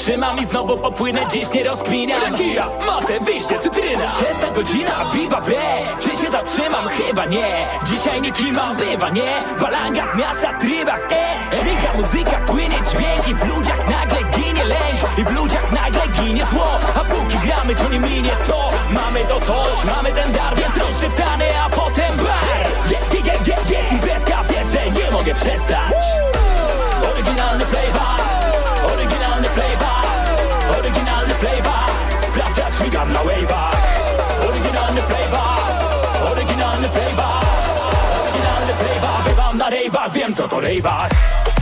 Wytrzymam 0.06 0.40
I 0.40 0.46
znowu 0.46 0.78
popłynę, 0.78 1.20
dziś 1.32 1.54
nie 1.54 1.64
rozkminiam. 1.64 2.22
Rekija, 2.22 2.70
matę, 2.86 3.20
wyjście, 3.20 3.60
cytryna 3.60 4.08
Wczesna 4.08 4.52
godzina, 4.56 5.12
biba 5.14 5.42
we 5.42 5.56
Czy 6.00 6.10
się 6.10 6.32
zatrzymam? 6.32 6.88
Chyba 6.88 7.26
nie. 7.26 7.68
Dzisiaj 7.84 8.22
nie 8.22 8.32
kimam, 8.32 8.76
bywa, 8.78 9.10
nie? 9.10 9.44
Balanga 9.62 10.08
z 10.14 10.18
miasta, 10.18 10.54
trybach, 10.60 11.02
e. 11.12 11.56
Śmiga 11.56 11.94
muzyka, 11.96 12.38
płynie 12.46 12.80
dźwięki. 12.92 13.36
W 13.36 13.56
ludziach 13.56 13.90
nagle 13.90 14.18
ginie 14.24 14.66
lęk 14.66 15.00
I 15.18 15.24
w 15.24 15.32
ludziach 15.32 15.72
nagle 15.72 16.08
ginie 16.08 16.46
zło. 16.46 16.80
A 16.96 17.00
póki 17.00 17.38
gramy, 17.38 17.76
to 17.76 17.90
nie 17.90 18.00
minie 18.00 18.32
to. 18.48 18.70
Mamy 18.90 19.26
to 19.26 19.40
coś, 19.40 19.86
mamy 19.96 20.12
ten 20.12 20.32
dar 20.32 20.56
Więc 20.56 20.78
rozszywtany, 20.78 21.46
a 21.66 21.70
potem 21.70 22.18
bar. 22.18 22.46
Je, 22.90 23.20
je, 23.20 23.26
je, 23.26 23.34
je, 23.46 23.78
jest 23.78 23.92
imprezka, 23.92 24.44
wiesz, 24.50 24.68
że 24.68 25.02
nie 25.02 25.12
mogę 25.12 25.34
przestać. 25.34 25.96
Oryginalny 27.12 27.66
flavor, 27.66 28.22
oryginalny 28.94 29.50
flavor, 29.50 29.95
oryginalny 30.80 31.34
flavor. 31.34 31.86
Sprawdź 32.28 32.58
jak 32.58 32.74
śmigam 32.74 33.14
na 33.14 33.20
wave'ach 33.20 33.76
Oryginalny 34.50 35.02
flavor, 35.02 35.60
oryginalny 36.32 36.88
flavor, 36.90 37.44
oryginalny 38.22 38.74
flavor. 38.74 39.24
Bywam 39.30 39.58
na 39.58 39.70
rave'ach, 39.70 40.12
wiem 40.14 40.36
co 40.36 40.48
to 40.48 40.60
rave'ach 40.60 41.55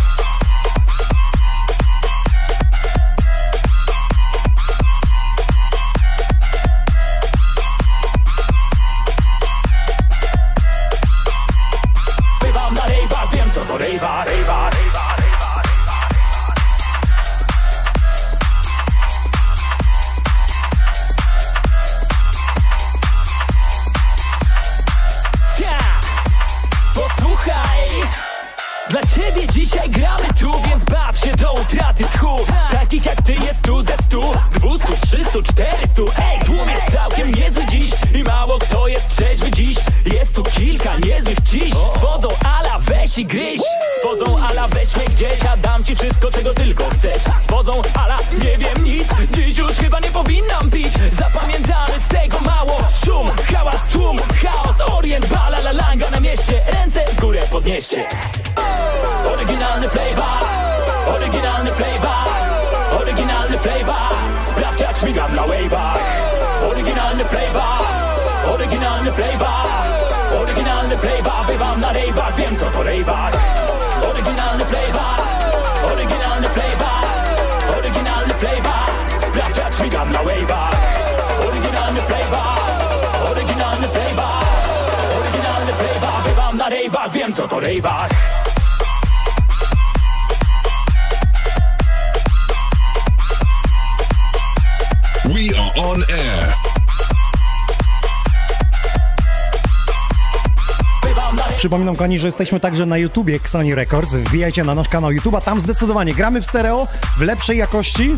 Kochani, 102.13 102.19
że 102.19 102.27
jesteśmy 102.27 102.59
także 102.59 102.85
na 102.85 102.97
YouTubie 102.97 103.35
Xoni 103.35 103.75
Records. 103.75 104.15
Wbijajcie 104.15 104.63
na 104.63 104.75
nasz 104.75 104.89
kanał 104.89 105.11
YouTube'a, 105.11 105.41
tam 105.41 105.59
zdecydowanie 105.59 106.13
gramy 106.13 106.41
w 106.41 106.45
stereo, 106.45 106.87
w 107.17 107.21
lepszej 107.21 107.57
jakości. 107.57 108.15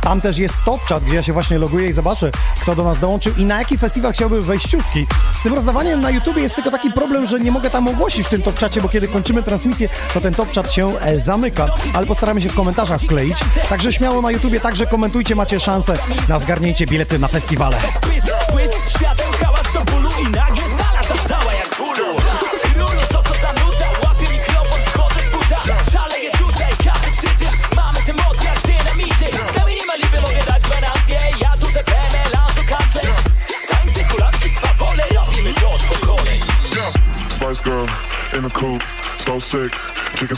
Tam 0.00 0.20
też 0.20 0.38
jest 0.38 0.54
top 0.64 0.80
chat, 0.86 1.04
gdzie 1.04 1.14
ja 1.14 1.22
się 1.22 1.32
właśnie 1.32 1.58
loguję 1.58 1.88
i 1.88 1.92
zobaczę, 1.92 2.30
kto 2.62 2.74
do 2.74 2.84
nas 2.84 2.98
dołączył 2.98 3.34
i 3.36 3.44
na 3.44 3.58
jaki 3.58 3.78
festiwal 3.78 4.12
chciałby 4.12 4.42
wejściówki. 4.42 5.06
Z 5.32 5.42
tym 5.42 5.54
rozdawaniem 5.54 6.00
na 6.00 6.10
YouTubie 6.10 6.42
jest 6.42 6.54
tylko 6.54 6.70
taki 6.70 6.92
problem, 6.92 7.26
że 7.26 7.40
nie 7.40 7.52
mogę 7.52 7.70
tam 7.70 7.88
ogłosić 7.88 8.26
w 8.26 8.30
tym 8.30 8.42
top 8.42 8.58
czacie, 8.58 8.80
bo 8.80 8.88
kiedy 8.88 9.08
kończymy 9.08 9.42
transmisję, 9.42 9.88
to 10.14 10.20
ten 10.20 10.34
top 10.34 10.54
chat 10.54 10.72
się 10.72 10.98
e, 10.98 11.20
zamyka, 11.20 11.68
ale 11.94 12.06
postaramy 12.06 12.42
się 12.42 12.48
w 12.48 12.54
komentarzach 12.54 13.00
wkleić. 13.00 13.38
Także 13.68 13.92
śmiało 13.92 14.22
na 14.22 14.30
YouTubie 14.30 14.60
także 14.60 14.86
komentujcie, 14.86 15.34
macie 15.34 15.60
szansę 15.60 15.94
na 16.28 16.38
zgarnięcie 16.38 16.86
bilety 16.86 17.18
na 17.18 17.28
festiwale. 17.28 17.76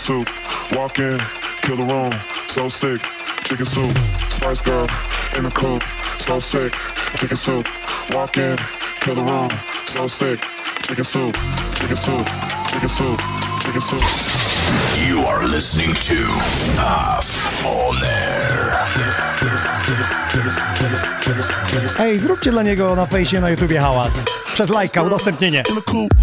Soup. 0.02 0.28
Walk 0.76 0.98
in, 0.98 1.18
kill 1.62 1.76
the 1.76 1.84
room, 1.84 2.12
so 2.48 2.68
sick, 2.68 3.00
chicken 3.44 3.66
soup. 3.66 3.96
Spice 4.28 4.60
Girl 4.60 4.86
in 5.36 5.44
the 5.44 5.50
coupe, 5.50 5.84
so 6.18 6.40
sick, 6.40 6.72
chicken 7.18 7.36
soup. 7.36 7.68
Walk 8.10 8.36
in, 8.36 8.56
kill 9.00 9.14
the 9.14 9.22
room, 9.22 9.50
so 9.86 10.08
sick, 10.08 10.40
chicken 10.86 11.04
soup, 11.04 11.34
chicken 11.78 11.96
soup, 11.96 12.26
chicken 12.72 12.88
soup, 12.88 13.18
chicken 13.62 13.80
soup. 13.80 14.02
You 15.06 15.20
are 15.20 15.46
listening 15.46 15.94
to 15.94 16.18
Puff 16.76 17.64
on 17.64 17.96
air. 18.02 18.76
Ej, 21.98 22.18
zróbcie 22.18 22.50
dla 22.50 22.62
niego 22.62 22.96
na 22.96 23.06
fejsie 23.06 23.40
na 23.40 23.50
YouTubie 23.50 23.80
hałas. 23.80 24.24
Przez 24.54 24.68
lajka, 24.68 25.02
udostępnienie. 25.02 25.62
In 25.68 25.76
the 25.76 25.82
coupe, 25.82 26.14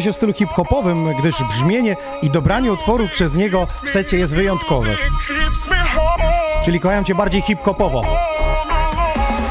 prezentuje 0.00 0.02
się 0.02 0.12
w 0.12 0.16
stylu 0.16 0.32
hip-hopowym, 0.32 1.14
gdyż 1.18 1.34
brzmienie 1.42 1.96
i 2.22 2.30
dobranie 2.30 2.72
utworu 2.72 3.08
przez 3.08 3.34
niego 3.34 3.66
w 3.84 3.90
secie 3.90 4.18
jest 4.18 4.34
wyjątkowe. 4.34 4.96
Czyli 6.64 6.80
kocham 6.80 7.04
cię 7.04 7.14
bardziej 7.14 7.42
hip-hopowo. 7.42 8.02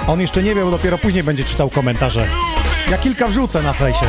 On 0.07 0.21
jeszcze 0.21 0.43
nie 0.43 0.55
wie, 0.55 0.71
dopiero 0.71 0.97
później 0.97 1.23
będzie 1.23 1.43
czytał 1.43 1.69
komentarze. 1.69 2.25
Ja 2.91 2.97
kilka 2.97 3.27
wrzucę 3.27 3.61
na 3.61 3.73
fejsie. 3.73 4.05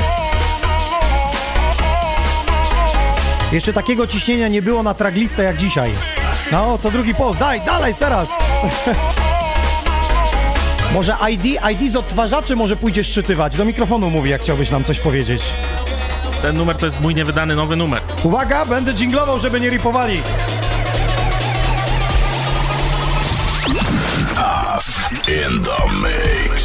Jeszcze 3.53 3.73
takiego 3.73 4.07
ciśnienia 4.07 4.49
nie 4.49 4.63
było 4.63 4.83
na 4.83 4.95
traglistę 4.95 5.43
jak 5.43 5.57
dzisiaj. 5.57 5.93
No, 6.53 6.79
co 6.79 6.91
drugi 6.91 7.15
post, 7.15 7.39
daj, 7.39 7.61
dalej, 7.61 7.95
teraz! 7.99 8.29
może 10.95 11.17
ID, 11.31 11.45
ID 11.73 11.93
z 11.93 11.97
odtwarzaczy 11.97 12.57
może 12.57 12.77
pójdzie 12.77 13.05
szczytywać. 13.05 13.57
Do 13.57 13.65
mikrofonu 13.65 14.11
mówi, 14.11 14.31
jak 14.31 14.43
chciałbyś 14.43 14.71
nam 14.71 14.85
coś 14.85 15.01
powiedzieć. 15.01 15.43
Ten 16.43 16.57
numer 16.57 16.77
to 16.77 16.87
jest 16.87 17.01
mój 17.01 17.15
niewydany 17.15 17.57
nowy 17.57 17.77
numer. 17.77 18.03
Uwaga, 18.23 18.65
będę 18.65 18.95
dżinglował, 18.95 19.39
żeby 19.39 19.61
nie 19.61 19.71
ripowali. 19.71 20.23
In 25.29 25.63
the 25.63 25.79
mix. 26.03 26.60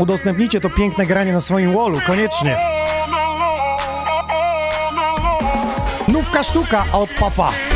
Udostępnijcie 0.00 0.60
to 0.60 0.70
piękne 0.70 1.06
granie 1.06 1.32
na 1.32 1.40
swoim 1.40 1.74
wallu, 1.74 2.00
koniecznie. 2.06 2.56
Nówka 6.08 6.42
sztuka 6.42 6.84
od 6.92 7.10
papa. 7.14 7.69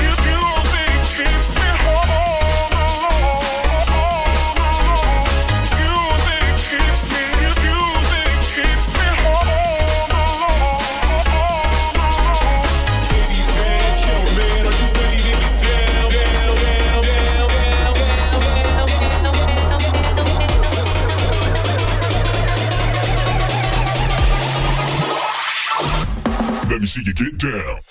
Let 26.97 27.07
me 27.07 27.13
see 27.13 27.25
you 27.25 27.31
get 27.31 27.39
down. 27.39 27.84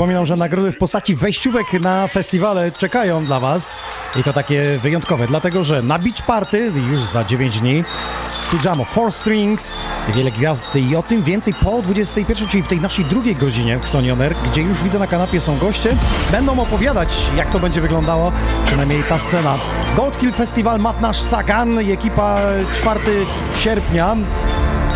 Przypominam, 0.00 0.26
że 0.26 0.36
nagrody 0.36 0.72
w 0.72 0.78
postaci 0.78 1.14
wejściówek 1.14 1.72
na 1.72 2.06
festiwale 2.06 2.72
czekają 2.72 3.24
dla 3.24 3.40
Was. 3.40 3.82
I 4.20 4.22
to 4.22 4.32
takie 4.32 4.78
wyjątkowe, 4.82 5.26
dlatego 5.26 5.64
że 5.64 5.82
na 5.82 5.98
Beach 5.98 6.26
Party 6.26 6.72
już 6.90 7.02
za 7.02 7.24
9 7.24 7.60
dni 7.60 7.84
Tujamo 8.50 8.84
Four 8.84 9.12
Strings, 9.12 9.86
wiele 10.14 10.30
gwiazd 10.30 10.76
i 10.76 10.96
o 10.96 11.02
tym 11.02 11.22
więcej 11.22 11.54
po 11.54 11.82
21, 11.82 12.48
czyli 12.48 12.62
w 12.62 12.68
tej 12.68 12.80
naszej 12.80 13.04
drugiej 13.04 13.34
godzinie 13.34 13.78
w 13.78 13.82
Xonioner, 13.82 14.34
gdzie 14.50 14.62
już 14.62 14.82
widzę 14.82 14.98
na 14.98 15.06
kanapie 15.06 15.40
są 15.40 15.58
goście, 15.58 15.96
będą 16.30 16.60
opowiadać 16.60 17.08
jak 17.36 17.50
to 17.50 17.58
będzie 17.58 17.80
wyglądało, 17.80 18.32
przynajmniej 18.66 19.04
ta 19.08 19.18
scena. 19.18 19.58
Gold 19.96 20.16
Hill 20.16 20.32
Festival 20.32 20.78
Matnasz 20.78 21.20
Sagan 21.20 21.78
ekipa 21.78 22.40
4 22.74 23.00
sierpnia 23.58 24.16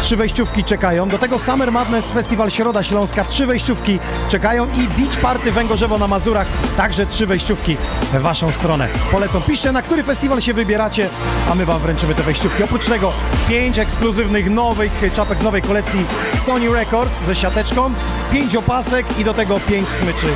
Trzy 0.00 0.16
wejściówki 0.16 0.64
czekają. 0.64 1.08
Do 1.08 1.18
tego 1.18 1.38
Summer 1.38 1.72
Madness 1.72 2.12
Festiwal 2.12 2.50
Środa 2.50 2.82
Śląska. 2.82 3.24
Trzy 3.24 3.46
wejściówki 3.46 3.98
czekają 4.28 4.66
i 4.66 4.88
Beach 4.88 5.20
Party 5.20 5.52
Węgorzewo 5.52 5.98
na 5.98 6.06
Mazurach. 6.08 6.46
Także 6.76 7.06
trzy 7.06 7.26
wejściówki 7.26 7.76
w 8.12 8.20
waszą 8.20 8.52
stronę. 8.52 8.88
Polecam. 9.10 9.42
Piszcie, 9.42 9.72
na 9.72 9.82
który 9.82 10.02
festiwal 10.02 10.40
się 10.40 10.54
wybieracie, 10.54 11.08
a 11.50 11.54
my 11.54 11.66
wam 11.66 11.78
wręczymy 11.78 12.14
te 12.14 12.22
wejściówki. 12.22 12.62
Oprócz 12.62 12.86
tego 12.86 13.12
pięć 13.48 13.78
ekskluzywnych 13.78 14.50
nowych 14.50 14.92
czapek 15.12 15.40
z 15.40 15.42
nowej 15.42 15.62
kolekcji 15.62 16.06
Sony 16.46 16.72
Records 16.72 17.24
ze 17.24 17.34
siateczką, 17.34 17.92
pięć 18.32 18.56
opasek 18.56 19.18
i 19.18 19.24
do 19.24 19.34
tego 19.34 19.60
pięć 19.60 19.88
smyczy. 19.88 20.26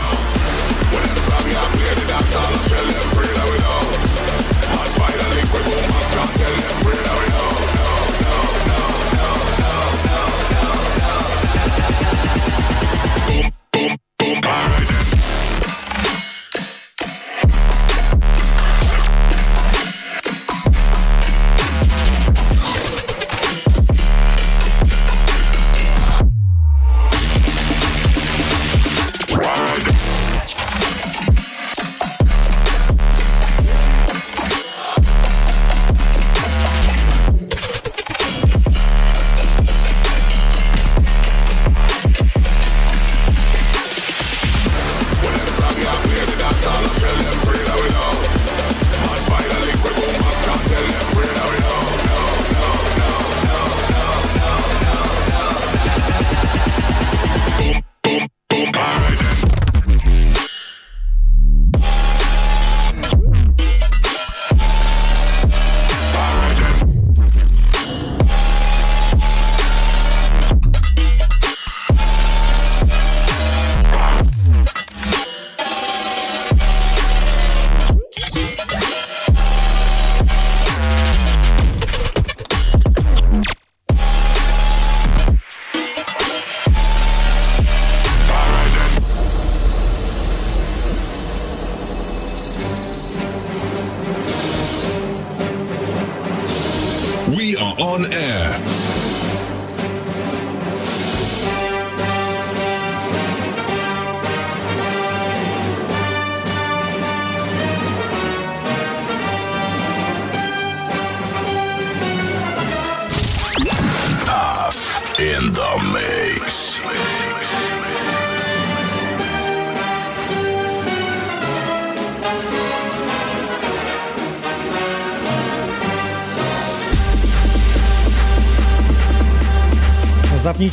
We 6.84 7.07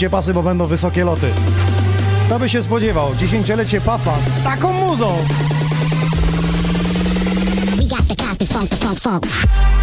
Pasy, 0.10 0.34
bo 0.34 0.44
będą 0.44 0.66
wysokie 0.66 1.06
loty. 1.06 1.34
Kto 2.26 2.40
by 2.40 2.50
się 2.50 2.64
spodziewał? 2.64 3.16
Dziesięciolecie 3.16 3.82
Papa 3.82 4.18
z 4.40 4.44
taką 4.44 4.74
muzą! 4.74 5.18
We 7.76 7.84
got 7.84 8.08
the 8.08 8.46
funk, 8.46 8.70
the 8.70 8.76
funk, 8.76 9.00
funk. 9.00 9.75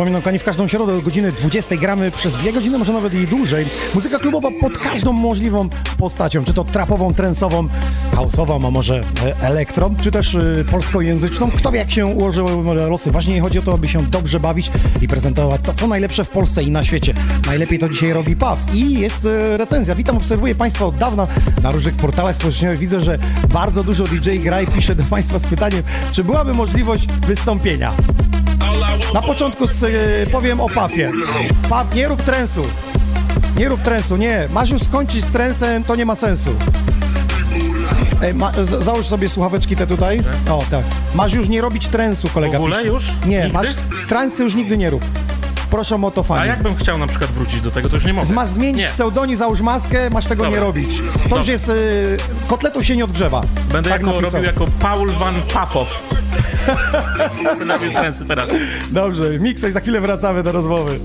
Przypominam, 0.00 0.22
kochani, 0.22 0.38
w 0.38 0.44
każdą 0.44 0.68
środę 0.68 0.96
do 0.96 1.02
godziny 1.02 1.32
20 1.32 1.76
gramy 1.76 2.10
przez 2.10 2.32
dwie 2.32 2.52
godziny, 2.52 2.78
może 2.78 2.92
nawet 2.92 3.14
i 3.14 3.26
dłużej. 3.26 3.66
Muzyka 3.94 4.18
klubowa 4.18 4.48
pod 4.60 4.78
każdą 4.78 5.12
możliwą 5.12 5.68
postacią, 5.98 6.44
czy 6.44 6.54
to 6.54 6.64
trapową, 6.64 7.14
trensową, 7.14 7.68
house'ową, 8.12 8.66
a 8.66 8.70
może 8.70 9.00
e, 9.00 9.40
elektro, 9.40 9.90
czy 10.02 10.10
też 10.10 10.34
e, 10.34 10.64
polskojęzyczną. 10.70 11.50
Kto 11.50 11.72
wie, 11.72 11.78
jak 11.78 11.90
się 11.90 12.06
ułożyły 12.06 12.74
losy. 12.74 13.10
Ważniej 13.10 13.40
chodzi 13.40 13.58
o 13.58 13.62
to, 13.62 13.72
aby 13.72 13.88
się 13.88 14.02
dobrze 14.02 14.40
bawić 14.40 14.70
i 15.00 15.08
prezentować 15.08 15.60
to, 15.64 15.72
co 15.74 15.86
najlepsze 15.86 16.24
w 16.24 16.30
Polsce 16.30 16.62
i 16.62 16.70
na 16.70 16.84
świecie. 16.84 17.14
Najlepiej 17.46 17.78
to 17.78 17.88
dzisiaj 17.88 18.12
robi 18.12 18.36
PAW 18.36 18.58
i 18.74 19.00
jest 19.00 19.24
e, 19.24 19.56
recenzja. 19.56 19.94
Witam, 19.94 20.16
obserwuję 20.16 20.54
Państwa 20.54 20.84
od 20.84 20.94
dawna 20.98 21.26
na 21.62 21.70
różnych 21.70 21.96
portalach 21.96 22.36
społecznościowych. 22.36 22.78
Widzę, 22.78 23.00
że 23.00 23.18
bardzo 23.48 23.82
dużo 23.82 24.04
DJ 24.04 24.30
gra 24.30 24.62
i 24.62 24.66
pisze 24.66 24.94
do 24.94 25.04
Państwa 25.04 25.38
z 25.38 25.46
pytaniem, 25.46 25.82
czy 26.12 26.24
byłaby 26.24 26.54
możliwość 26.54 27.06
wystąpienia. 27.06 27.92
Na 29.14 29.22
początku 29.22 29.66
z, 29.66 29.82
y, 29.82 30.26
powiem 30.32 30.60
o 30.60 30.68
papie. 30.68 31.10
Pap, 31.68 31.94
nie 31.94 32.08
rób 32.08 32.22
trensu. 32.22 32.62
Nie 33.56 33.68
rób 33.68 33.80
trensu, 33.82 34.16
nie. 34.16 34.48
Masz 34.52 34.70
już 34.70 34.82
skończyć 34.82 35.24
z 35.24 35.28
trensem, 35.28 35.82
to 35.84 35.96
nie 35.96 36.06
ma 36.06 36.14
sensu. 36.14 36.50
Ej, 38.22 38.34
ma, 38.34 38.52
z, 38.62 38.84
załóż 38.84 39.06
sobie 39.06 39.28
słuchaweczki 39.28 39.76
te 39.76 39.86
tutaj. 39.86 40.22
O, 40.50 40.62
tak. 40.70 40.84
Masz 41.14 41.32
już 41.32 41.48
nie 41.48 41.60
robić 41.60 41.86
trensu, 41.88 42.28
kolega 42.34 42.58
W 42.58 42.60
ogóle 42.60 42.76
pisze. 42.76 42.88
już? 42.88 43.04
Nie, 43.26 43.36
Nigdy? 43.38 43.52
masz 43.52 43.66
trensy 44.08 44.42
już 44.44 44.54
nigdy 44.54 44.76
nie 44.78 44.90
rób. 44.90 45.04
Proszę 45.70 45.96
o 46.04 46.10
to 46.10 46.20
A 46.20 46.24
fajnie. 46.24 46.46
jakbym 46.46 46.76
chciał 46.76 46.98
na 46.98 47.06
przykład 47.06 47.30
wrócić 47.30 47.60
do 47.60 47.70
tego, 47.70 47.88
to 47.88 47.96
już 47.96 48.04
nie 48.04 48.12
mogę. 48.12 48.32
Masz 48.32 48.48
zmienić 48.48 48.76
Nie. 48.82 48.88
pseudonim, 48.94 49.36
załóż 49.36 49.60
maskę, 49.60 50.10
masz 50.10 50.24
tego 50.26 50.44
Dobra. 50.44 50.58
nie 50.60 50.66
robić. 50.66 50.98
To 50.98 51.02
już 51.12 51.28
Dobra. 51.30 51.52
jest... 51.52 51.68
Y, 51.68 52.16
kotletu 52.48 52.84
się 52.84 52.96
nie 52.96 53.04
odgrzewa. 53.04 53.42
Będę 53.72 53.90
Tak 53.90 54.02
jako, 54.02 54.20
robił 54.20 54.42
jako 54.44 54.64
Paul 54.80 55.12
Van 55.12 55.34
Paffow. 55.54 56.02
Będę 57.58 57.74
robił 57.74 57.92
teraz. 58.28 58.48
Dobrze, 58.90 59.38
miksej, 59.38 59.72
za 59.72 59.80
chwilę 59.80 60.00
wracamy 60.00 60.42
do 60.42 60.52
rozmowy. 60.52 60.98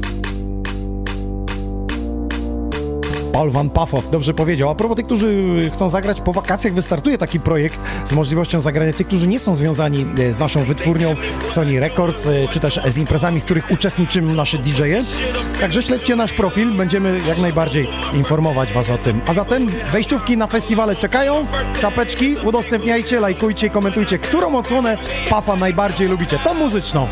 Paul 3.35 3.51
Van 3.51 3.69
Paffow 3.69 4.09
dobrze 4.11 4.33
powiedział. 4.33 4.69
A 4.69 4.75
propos 4.75 4.97
tych, 4.97 5.05
którzy 5.05 5.71
chcą 5.73 5.89
zagrać 5.89 6.21
po 6.21 6.33
wakacjach, 6.33 6.73
wystartuje 6.73 7.17
taki 7.17 7.39
projekt 7.39 7.79
z 8.05 8.13
możliwością 8.13 8.61
zagrania 8.61 8.93
tych, 8.93 9.07
którzy 9.07 9.27
nie 9.27 9.39
są 9.39 9.55
związani 9.55 10.05
e, 10.19 10.33
z 10.33 10.39
naszą 10.39 10.63
wytwórnią 10.63 11.13
Sony 11.49 11.79
Records, 11.79 12.27
e, 12.27 12.47
czy 12.51 12.59
też 12.59 12.79
z 12.89 12.97
imprezami, 12.97 13.39
w 13.39 13.43
których 13.45 13.71
uczestniczymy 13.71 14.33
nasze 14.33 14.57
DJ-e. 14.57 15.03
Także 15.61 15.83
śledźcie 15.83 16.15
nasz 16.15 16.33
profil, 16.33 16.73
będziemy 16.73 17.19
jak 17.27 17.37
najbardziej 17.37 17.87
informować 18.13 18.73
Was 18.73 18.89
o 18.89 18.97
tym. 18.97 19.21
A 19.27 19.33
zatem 19.33 19.67
wejściówki 19.91 20.37
na 20.37 20.47
festiwale 20.47 20.95
czekają, 20.95 21.45
czapeczki, 21.81 22.35
udostępniajcie, 22.43 23.19
lajkujcie, 23.19 23.69
komentujcie, 23.69 24.19
którą 24.19 24.55
odsłonę 24.55 24.97
Pafa 25.29 25.55
najbardziej 25.55 26.07
lubicie. 26.07 26.39
Tą 26.39 26.53
muzyczną. 26.53 27.07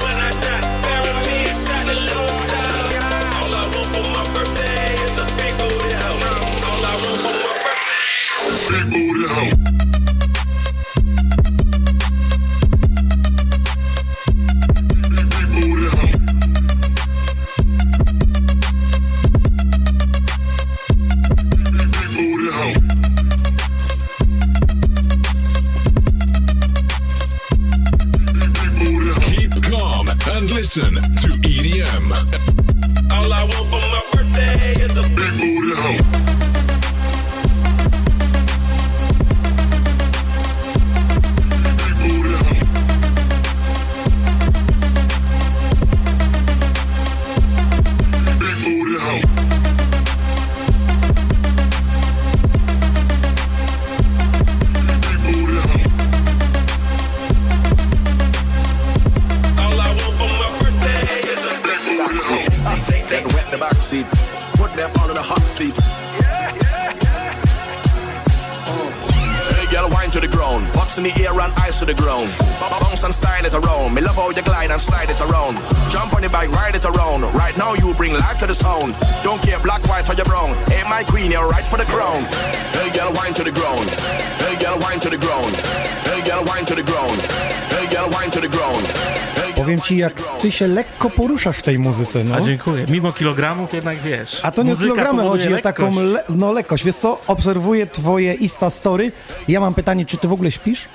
Ci, 89.94 90.00
jak 90.00 90.22
ty 90.42 90.52
się 90.52 90.68
lekko 90.68 91.10
poruszasz 91.10 91.58
w 91.58 91.62
tej 91.62 91.80
muzyce, 91.80 92.24
no. 92.24 92.36
A 92.36 92.42
dziękuję. 92.42 92.86
Mimo 92.90 93.14
kilogramów 93.14 93.74
jednak 93.74 93.98
wiesz. 93.98 94.40
A 94.44 94.52
to 94.52 94.64
nie 94.64 94.74
o 94.74 94.78
kilogramy 94.78 95.24
chodzi, 95.24 95.54
o 95.54 95.62
taką 95.62 96.00
le, 96.00 96.24
no, 96.30 96.52
lekkość. 96.52 96.84
Wiesz 96.84 96.96
co, 96.96 97.22
obserwuję 97.28 97.88
twoje 97.88 98.34
Insta 98.34 98.70
Story. 98.70 99.12
Ja 99.48 99.60
mam 99.60 99.74
pytanie, 99.74 100.06
czy 100.06 100.18
ty 100.18 100.28
w 100.28 100.34
ogóle 100.34 100.52
śpisz? 100.52 100.86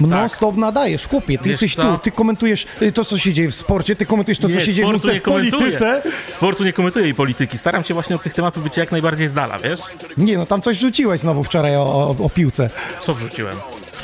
Non 0.00 0.28
stop 0.28 0.56
nadajesz, 0.56 1.06
chłopie, 1.08 1.38
ty 1.38 1.44
Wiesz 1.44 1.62
jesteś 1.62 1.74
co? 1.74 1.92
tu, 1.92 1.98
ty 1.98 2.10
komentujesz 2.10 2.66
y, 2.82 2.92
to, 2.92 3.04
co 3.04 3.18
się 3.18 3.32
dzieje 3.32 3.50
w 3.50 3.54
sporcie, 3.54 3.96
ty 3.96 4.06
komentujesz 4.06 4.38
to, 4.38 4.48
co 4.48 4.60
się 4.60 4.74
dzieje 4.74 4.98
w, 4.98 5.04
nie 5.04 5.20
polityce. 5.20 6.02
Sportu 6.28 6.64
nie 6.64 6.72
komentuję 6.72 7.08
i 7.08 7.14
polityki. 7.14 7.58
Staram 7.58 7.84
się 7.84 7.94
właśnie 7.94 8.16
od 8.16 8.22
tych 8.22 8.34
tematów 8.34 8.62
być 8.62 8.76
jak 8.76 8.92
najbardziej 8.92 9.28
z 9.28 9.32
dala, 9.32 9.58
wiesz? 9.58 9.80
Nie 10.16 10.36
no, 10.36 10.46
tam 10.46 10.60
coś 10.60 10.76
rzuciłeś 10.78 11.20
znowu 11.20 11.44
wczoraj 11.44 11.76
o, 11.76 11.80
o, 11.80 12.24
o 12.24 12.30
piłce. 12.30 12.70
Co 13.02 13.14
wrzuciłem? 13.14 13.56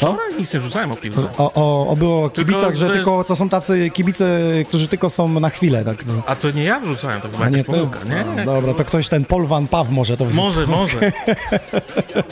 Wczoraj 0.09 0.35
nic 0.39 0.55
nie 0.55 0.61
wrzucałem 0.61 0.93
o 0.93 0.97
piłce. 0.97 1.21
O, 1.39 1.53
o, 1.55 1.89
o 1.89 1.97
było 1.97 2.25
o 2.25 2.31
Tylko, 2.31 2.53
kibicach, 2.53 2.75
że 2.77 2.87
że- 2.87 2.93
tylko, 2.93 3.25
co 3.25 3.37
są 3.37 3.49
tacy 3.49 3.91
kibice, 3.91 4.39
którzy 4.69 4.89
tylko 4.89 5.11
są 5.11 5.29
na 5.41 5.51
chwilę, 5.51 5.85
tak. 5.85 5.97
A 6.27 6.37
to 6.37 6.51
nie 6.51 6.65
ja 6.65 6.81
wrzucałem, 6.81 7.21
to 7.21 7.29
chyba 7.29 7.45
A 7.45 7.49
nie 7.49 7.65
pomyłka, 7.65 7.99
nie? 8.05 8.25
No, 8.45 8.55
dobra, 8.55 8.75
to 8.75 8.85
ktoś 8.85 9.09
ten 9.09 9.25
Paul 9.25 9.47
Van 9.47 9.69
Paw 9.69 9.91
może 9.91 10.17
to 10.17 10.25
wrzucił. 10.25 10.43
Może, 10.45 10.67
może. 10.67 11.01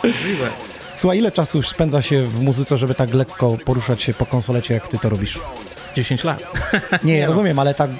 Możliwe. 0.04 0.48
Słuchaj, 0.96 1.18
ile 1.18 1.32
czasu 1.32 1.62
spędza 1.62 2.02
się 2.02 2.22
w 2.22 2.40
muzyce, 2.40 2.78
żeby 2.78 2.94
tak 2.94 3.14
lekko 3.14 3.56
poruszać 3.64 4.02
się 4.02 4.14
po 4.14 4.26
konsolecie, 4.26 4.74
jak 4.74 4.88
ty 4.88 4.98
to 4.98 5.08
robisz? 5.08 5.38
10 5.99 6.24
lat. 6.24 6.42
Nie, 7.05 7.20
no. 7.20 7.26
rozumiem, 7.26 7.59
ale 7.59 7.74
tak 7.74 7.90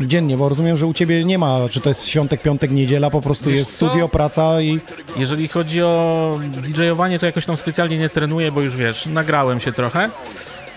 dziennie, 0.00 0.36
bo 0.36 0.48
rozumiem, 0.48 0.76
że 0.76 0.86
u 0.86 0.94
ciebie 0.94 1.24
nie 1.24 1.38
ma, 1.38 1.58
czy 1.70 1.80
to 1.80 1.90
jest 1.90 2.06
świątek, 2.06 2.42
piątek, 2.42 2.70
niedziela, 2.70 3.10
po 3.10 3.20
prostu 3.20 3.50
Wiesz 3.50 3.58
jest 3.58 3.78
co? 3.78 3.86
studio, 3.86 4.08
praca 4.08 4.60
i... 4.60 4.80
Jeżeli 5.16 5.48
chodzi 5.48 5.82
o 5.82 6.38
DJ-owanie, 6.62 7.18
to 7.18 7.26
jakoś 7.26 7.46
tam 7.46 7.56
specjalnie 7.56 7.96
nie 7.96 8.08
trenuję, 8.08 8.52
bo 8.52 8.60
już 8.60 8.76
wiesz, 8.76 9.06
nagrałem 9.06 9.60
się 9.60 9.72
trochę. 9.72 10.10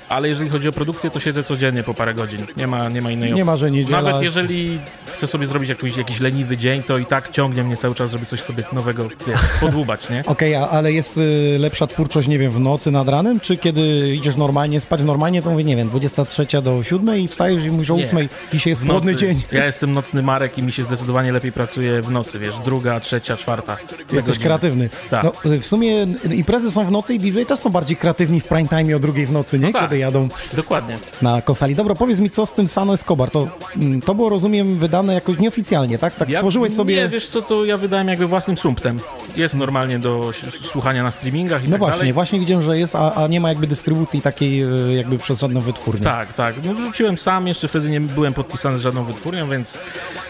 Ale 0.09 0.29
jeżeli 0.29 0.49
chodzi 0.49 0.67
o 0.69 0.71
produkcję, 0.71 1.09
to 1.09 1.19
siedzę 1.19 1.43
codziennie 1.43 1.83
po 1.83 1.93
parę 1.93 2.13
godzin. 2.13 2.39
Nie 2.57 2.67
ma, 2.67 2.89
nie 2.89 3.01
ma 3.01 3.11
innej 3.11 3.29
Nie 3.29 3.33
opcji. 3.33 3.45
ma, 3.45 3.57
że 3.57 3.71
niedziela... 3.71 4.01
Nawet 4.01 4.21
jeżeli 4.23 4.79
chcę 5.05 5.27
sobie 5.27 5.47
zrobić 5.47 5.69
jakiś, 5.69 5.97
jakiś 5.97 6.19
leniwy 6.19 6.57
dzień, 6.57 6.83
to 6.83 6.97
i 6.97 7.05
tak 7.05 7.31
ciągnie 7.31 7.63
mnie 7.63 7.77
cały 7.77 7.95
czas, 7.95 8.11
żeby 8.11 8.25
coś 8.25 8.41
sobie 8.41 8.63
nowego 8.73 9.03
wiesz, 9.27 9.39
podłubać, 9.61 10.09
nie? 10.09 10.23
Okej, 10.25 10.55
a- 10.55 10.69
ale 10.69 10.91
jest 10.93 11.17
y, 11.17 11.57
lepsza 11.59 11.87
twórczość, 11.87 12.27
nie 12.27 12.39
wiem, 12.39 12.51
w 12.51 12.59
nocy 12.59 12.91
nad 12.91 13.09
ranem, 13.09 13.39
czy 13.39 13.57
kiedy 13.57 14.13
idziesz 14.15 14.35
normalnie 14.35 14.81
spać 14.81 15.01
normalnie, 15.01 15.41
to 15.41 15.49
mówię, 15.49 15.63
nie 15.63 15.75
wiem, 15.75 15.89
23 15.89 16.47
do 16.61 16.83
7 16.83 17.17
i 17.17 17.27
wstajesz 17.27 17.65
i 17.65 17.71
mówisz 17.71 17.91
o 17.91 17.95
Nie. 17.97 18.03
8, 18.03 18.29
dzisiaj 18.53 18.71
jest 18.71 18.85
nocy. 18.85 19.15
dzień. 19.15 19.41
Ja 19.51 19.65
jestem 19.65 19.93
nocny 19.93 20.23
Marek 20.23 20.57
i 20.57 20.63
mi 20.63 20.71
się 20.71 20.83
zdecydowanie 20.83 21.31
lepiej 21.31 21.51
pracuje 21.51 22.01
w 22.01 22.11
nocy, 22.11 22.39
wiesz, 22.39 22.55
druga, 22.65 22.99
trzecia, 22.99 23.37
czwarta. 23.37 23.77
Te 24.07 24.15
Jesteś 24.15 24.39
kreatywny. 24.39 24.89
Tak. 25.09 25.23
No, 25.23 25.31
w 25.61 25.65
sumie 25.65 26.05
imprezy 26.31 26.71
są 26.71 26.85
w 26.85 26.91
nocy 26.91 27.13
i 27.13 27.19
DJ 27.19 27.41
też 27.43 27.59
są 27.59 27.69
bardziej 27.69 27.97
kreatywni 27.97 28.39
w 28.41 28.43
prime 28.45 28.67
time 28.69 28.95
o 28.95 28.99
drugiej 28.99 29.25
w 29.25 29.31
nocy, 29.31 29.59
nie? 29.59 29.65
No 29.67 29.73
tak. 29.73 29.96
Jadą 29.97 30.27
Dokładnie. 30.53 30.97
na 31.21 31.41
konsali. 31.41 31.75
Dobra, 31.75 31.95
powiedz 31.95 32.19
mi, 32.19 32.29
co 32.29 32.45
z 32.45 32.53
tym 32.53 32.67
Sano 32.67 32.93
Escobar? 32.93 33.31
To, 33.31 33.47
mm, 33.75 34.01
to 34.01 34.15
było, 34.15 34.29
rozumiem, 34.29 34.75
wydane 34.75 35.13
jakoś 35.13 35.39
nieoficjalnie, 35.39 35.97
tak? 35.97 36.15
Tak 36.15 36.29
Ja- 36.29 36.37
stworzyłeś 36.37 36.73
sobie... 36.73 36.95
Nie, 36.95 37.09
wiesz 37.09 37.27
co, 37.27 37.41
to 37.41 37.65
ja 37.65 37.77
wydałem 37.77 38.07
jakby 38.07 38.27
własnym 38.27 38.57
sumptem. 38.57 38.99
Jest 39.35 39.55
normalnie 39.55 39.99
do 39.99 40.31
słuchania 40.63 41.03
na 41.03 41.11
streamingach 41.11 41.61
i 41.63 41.65
No 41.65 41.71
tak 41.71 41.79
właśnie, 41.79 41.97
dalej. 41.97 42.13
właśnie 42.13 42.39
widziałem, 42.39 42.63
że 42.63 42.77
jest, 42.79 42.95
a, 42.95 43.13
a 43.15 43.27
nie 43.27 43.41
ma 43.41 43.49
jakby 43.49 43.67
dystrybucji 43.67 44.21
takiej 44.21 44.61
e, 44.61 44.67
jakby 44.95 45.17
przez 45.17 45.39
żadną 45.39 45.61
wytwórnię. 45.61 46.03
Tak, 46.03 46.33
tak. 46.33 46.55
No 46.65 46.73
wrzuciłem 46.73 47.17
sam, 47.17 47.47
jeszcze 47.47 47.67
wtedy 47.67 47.89
nie 47.89 48.01
byłem 48.01 48.33
podpisany 48.33 48.77
z 48.77 48.81
żadną 48.81 49.03
wytwórnią, 49.03 49.49
więc 49.49 49.77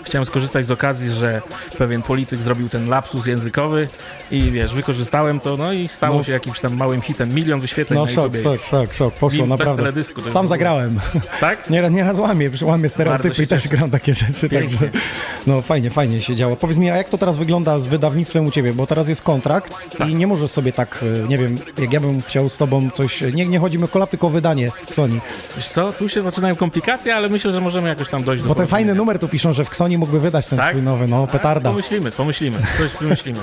chciałem 0.04 0.26
skorzystać 0.26 0.66
z 0.66 0.72
okazji, 0.72 1.10
że 1.10 1.42
pewien 1.78 2.02
polityk 2.02 2.42
zrobił 2.42 2.70
ten 2.70 2.90
lapsus 2.90 3.26
językowy 3.26 3.88
i 4.32 4.42
wiesz, 4.42 4.74
wykorzystałem 4.74 5.40
to, 5.40 5.58
no 5.58 5.74
i 5.74 5.88
stało 5.88 6.18
No. 6.18 6.24
się 6.24 6.32
jakimś 6.32 6.60
tam 6.60 6.76
małym 6.76 7.02
hitem. 7.02 7.36
Milion 7.36 7.62
wyświetleń 7.62 8.00
No 8.00 8.06
na 8.06 8.12
szok, 8.12 8.38
szok, 8.44 8.64
szok, 8.64 8.94
szok, 8.94 9.14
poszło 9.14 9.48
bez 9.48 9.57
naprawdę. 9.60 9.84
teledysku 9.84 10.32
Sam 10.32 10.44
już 10.44 10.50
zagrałem. 10.50 11.00
Tak? 11.40 11.70
Nieraz, 11.70 11.92
nieraz 11.92 12.20
łamię, 12.20 12.50
łamię 12.62 12.90
stereotypy 12.90 13.44
i 13.44 13.48
też 13.48 13.64
cieszę. 13.64 13.76
gram 13.78 13.90
takie 13.90 14.14
rzeczy, 14.14 14.50
Pięknie. 14.50 14.78
także 14.78 15.00
no 15.48 15.62
fajnie, 15.62 15.90
fajnie 15.90 16.22
się 16.22 16.36
działo. 16.36 16.56
Powiedz 16.56 16.78
mi, 16.78 16.90
a 16.92 16.98
jak 16.98 17.10
to 17.10 17.18
teraz 17.18 17.38
wygląda 17.38 17.80
z 17.80 17.88
wydawnictwem 17.88 18.46
u 18.46 18.52
Ciebie, 18.52 18.74
bo 18.74 18.88
teraz 18.88 19.08
jest 19.08 19.22
kontrakt 19.22 19.74
i 20.08 20.16
nie 20.16 20.28
możesz 20.28 20.52
sobie 20.52 20.72
tak, 20.72 21.04
e, 21.24 21.28
nie 21.28 21.38
wiem, 21.38 21.58
jak 21.78 21.94
ja 21.94 22.00
bym 22.00 22.22
chciał 22.22 22.50
z 22.50 22.58
Tobą 22.58 22.90
coś, 22.94 23.22
nie, 23.22 23.46
nie 23.46 23.60
chodzi 23.60 23.78
mi 23.78 23.84
o 23.84 23.88
kolab, 23.88 24.10
tylko 24.10 24.28
o 24.28 24.30
wydanie 24.30 24.72
w 24.88 24.94
Sony. 24.96 25.20
Wiesz 25.56 25.68
co, 25.70 25.94
tu 25.94 26.10
się 26.10 26.22
zaczynają 26.22 26.56
komplikacje, 26.56 27.16
ale 27.16 27.30
myślę, 27.30 27.52
że 27.52 27.62
możemy 27.62 27.90
jakoś 27.90 28.10
tam 28.10 28.24
dojść 28.24 28.44
do 28.44 28.50
Bo 28.50 28.56
ten 28.56 28.68
fajny 28.68 28.96
numer 28.96 29.20
tu 29.20 29.28
piszą, 29.28 29.54
że 29.54 29.66
w 29.66 29.76
Sony 29.76 29.98
mógłby 29.98 30.20
wydać 30.20 30.48
ten 30.48 30.60
Tak? 30.60 30.70
swój 30.70 30.82
nowy, 30.82 31.08
no 31.08 31.28
petarda. 31.28 31.70
Pomyślimy, 31.70 32.12
pomyślimy, 32.12 32.58
coś 32.78 32.92
wymyślimy. 33.02 33.40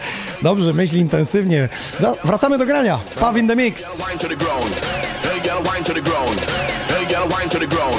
Dobrze, 0.42 0.72
myśli 0.72 1.00
intensywnie. 1.00 1.68
No, 2.00 2.16
wracamy 2.24 2.58
do 2.58 2.66
grania. 2.66 2.98
Paw 3.20 3.36
in 3.36 3.48
the 3.48 3.56
mix. 3.56 4.02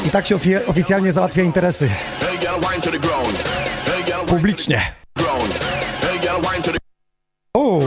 I 0.05 0.09
tak 0.09 0.27
się 0.27 0.35
ofi- 0.35 0.59
oficjalnie 0.67 1.11
załatwia 1.11 1.43
interesy. 1.43 1.89
Publicznie. 4.27 4.81
O, 7.53 7.79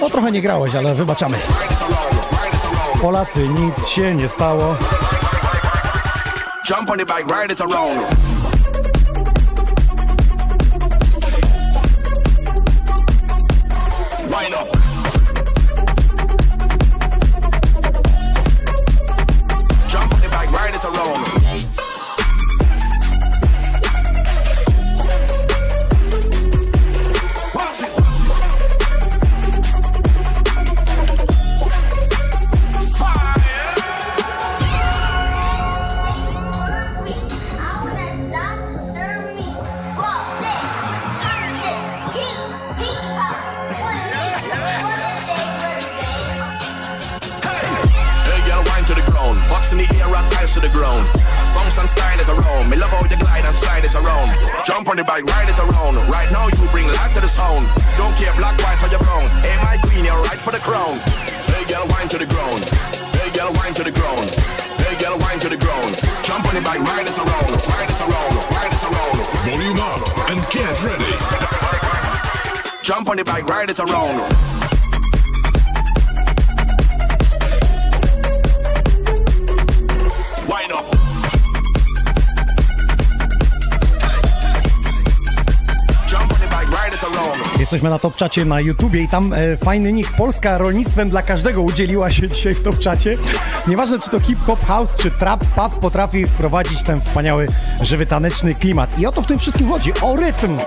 no 0.00 0.10
trochę 0.10 0.32
nie 0.32 0.42
grałeś, 0.42 0.74
ale 0.74 0.94
wybaczamy. 0.94 1.36
Polacy, 3.02 3.48
nic 3.48 3.86
się 3.88 4.14
nie 4.14 4.28
stało. 4.28 4.76
Jump 6.70 6.90
on 6.90 6.98
the 6.98 7.04
bike, 7.06 7.42
ride 7.42 7.52
it 7.54 7.60
around. 7.60 8.00
And 51.78 51.88
style 51.88 52.18
it 52.18 52.28
around. 52.28 52.68
Me 52.68 52.76
love 52.76 52.90
how 52.90 53.06
you 53.06 53.16
glide 53.16 53.44
and 53.46 53.56
slide 53.56 53.84
it 53.84 53.94
around. 53.94 54.28
Jump 54.66 54.88
on 54.88 54.96
the 54.96 55.04
bike, 55.04 55.24
ride 55.24 55.48
it 55.48 55.58
around. 55.58 55.94
Right 56.10 56.30
now 56.34 56.50
you 56.50 56.62
bring 56.74 56.86
life 56.90 57.14
to 57.14 57.20
the 57.20 57.28
sound. 57.30 57.66
Don't 57.96 58.14
care 58.18 58.34
black, 58.34 58.58
white 58.58 58.82
or 58.82 58.90
your 58.90 58.98
brown. 58.98 59.26
Hey, 59.46 59.56
my 59.62 59.78
queen, 59.86 60.04
you're 60.04 60.22
right 60.26 60.40
for 60.40 60.50
the 60.50 60.58
crown. 60.58 60.98
Hey, 61.54 61.64
girl, 61.70 61.86
wine 61.88 62.08
to 62.10 62.18
the 62.18 62.26
ground. 62.26 62.64
Hey, 63.14 63.30
girl, 63.30 63.52
wine 63.54 63.74
to 63.74 63.84
the 63.84 63.94
ground. 63.94 64.28
Hey, 64.82 64.94
girl, 64.98 65.16
wine 65.18 65.38
to 65.40 65.48
the 65.48 65.56
ground. 65.56 65.94
Jump 66.26 66.44
on 66.50 66.54
the 66.54 66.62
bike, 66.62 66.82
ride 66.82 67.06
it 67.06 67.18
around. 67.18 67.50
Ride 67.54 67.90
it 67.90 68.00
around. 68.02 68.34
Ride 68.50 68.74
it 68.74 68.84
around. 68.84 69.18
Volume 69.46 69.80
up 69.80 70.02
and 70.30 70.38
get 70.50 70.74
ready. 70.82 71.14
Jump 72.82 73.08
on 73.08 73.16
the 73.16 73.24
bike, 73.24 73.46
ride 73.46 73.70
it 73.70 73.78
around. 73.78 74.77
Jesteśmy 87.58 87.90
na 87.90 87.98
top 87.98 88.16
czacie 88.16 88.44
na 88.44 88.60
YouTubie 88.60 89.00
i 89.00 89.08
tam 89.08 89.32
e, 89.32 89.56
fajny 89.56 89.92
nick 89.92 90.12
Polska 90.16 90.58
rolnictwem 90.58 91.10
dla 91.10 91.22
każdego 91.22 91.62
udzieliła 91.62 92.10
się 92.12 92.28
dzisiaj 92.34 92.54
w 92.54 92.62
top 92.62 92.78
czacie. 92.78 93.16
Nieważne 93.68 93.98
czy 93.98 94.10
to 94.10 94.20
hip-hop, 94.20 94.66
house 94.66 94.96
czy 94.96 95.10
trap, 95.10 95.44
Paw 95.56 95.78
potrafi 95.78 96.26
wprowadzić 96.26 96.82
ten 96.82 97.00
wspaniały, 97.00 97.46
żywy 97.80 98.06
taneczny 98.06 98.54
klimat. 98.54 98.98
I 98.98 99.06
o 99.06 99.12
to 99.12 99.22
w 99.22 99.26
tym 99.26 99.38
wszystkim 99.38 99.68
chodzi, 99.68 99.92
o 100.02 100.16
rytm. 100.16 100.58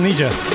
Ależ 0.00 0.08
on 0.08 0.08
idzie. 0.08 0.24
You 0.24 0.49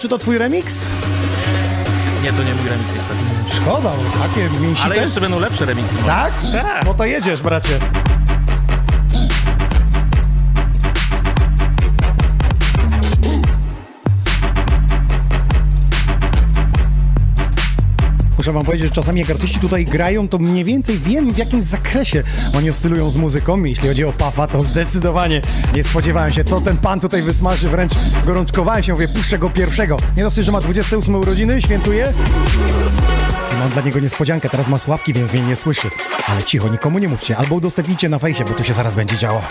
czy 0.00 0.08
to 0.08 0.18
twój 0.18 0.38
remix? 0.38 0.84
Nie, 2.22 2.32
to 2.32 2.42
nie 2.42 2.54
mój 2.54 2.68
remix 2.68 2.94
niestety. 2.94 3.20
Szkoda, 3.62 3.90
bo 3.90 4.18
takie 4.28 4.48
mięsite. 4.60 4.84
Ale 4.84 4.96
jeszcze 4.96 5.20
będą 5.20 5.40
lepsze 5.40 5.64
remixy. 5.64 5.94
moje. 5.94 6.06
Tak? 6.06 6.32
Tak. 6.52 6.84
No 6.84 6.94
to 6.94 7.04
jedziesz, 7.04 7.40
bracie. 7.40 7.78
Muszę 18.40 18.52
wam 18.52 18.64
powiedzieć, 18.64 18.88
że 18.88 18.94
czasami 18.94 19.20
jak 19.20 19.30
artyści 19.30 19.60
tutaj 19.60 19.84
grają, 19.84 20.28
to 20.28 20.38
mniej 20.38 20.64
więcej 20.64 20.98
wiem 20.98 21.34
w 21.34 21.38
jakim 21.38 21.62
zakresie 21.62 22.22
oni 22.56 22.70
oscylują 22.70 23.10
z 23.10 23.16
muzyką. 23.16 23.64
Jeśli 23.64 23.88
chodzi 23.88 24.04
o 24.04 24.12
Pafa, 24.12 24.46
to 24.46 24.62
zdecydowanie 24.62 25.42
nie 25.74 25.84
spodziewałem 25.84 26.32
się, 26.32 26.44
co 26.44 26.60
ten 26.60 26.76
pan 26.76 27.00
tutaj 27.00 27.22
wysmaży, 27.22 27.68
wręcz 27.68 27.92
gorączkowałem 28.26 28.82
się, 28.82 28.92
mówię, 28.92 29.08
puszczę 29.08 29.38
go 29.38 29.50
pierwszego. 29.50 29.96
Nie 30.16 30.22
dosyć, 30.22 30.46
że 30.46 30.52
ma 30.52 30.60
28 30.60 31.14
urodziny, 31.14 31.62
świętuje, 31.62 32.12
Mam 33.58 33.70
dla 33.70 33.82
niego 33.82 34.00
niespodziankę, 34.00 34.48
teraz 34.48 34.68
ma 34.68 34.78
sławki, 34.78 35.12
więc 35.12 35.32
mnie 35.32 35.42
nie 35.42 35.56
słyszy. 35.56 35.88
Ale 36.28 36.42
cicho, 36.42 36.68
nikomu 36.68 36.98
nie 36.98 37.08
mówcie, 37.08 37.36
albo 37.36 37.54
udostępnijcie 37.54 38.08
na 38.08 38.18
fejsie, 38.18 38.44
bo 38.44 38.50
tu 38.50 38.64
się 38.64 38.74
zaraz 38.74 38.94
będzie 38.94 39.16
działo. 39.16 39.42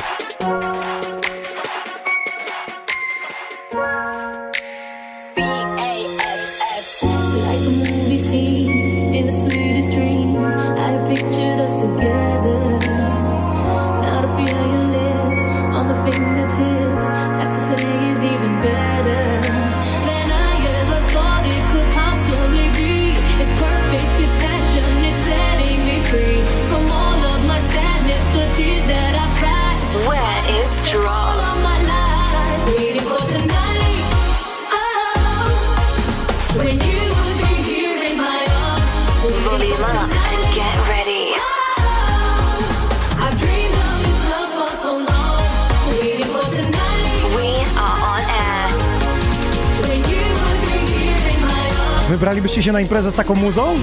Wybralibyście 52.59 52.69
się 52.69 52.73
na 52.73 52.81
imprezę 52.81 53.11
z 53.11 53.15
taką 53.15 53.35
muzą? 53.35 53.75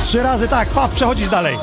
Trzy 0.00 0.22
razy 0.22 0.48
tak, 0.48 0.68
pap, 0.68 0.90
przechodzisz 0.90 1.28
dalej. 1.28 1.58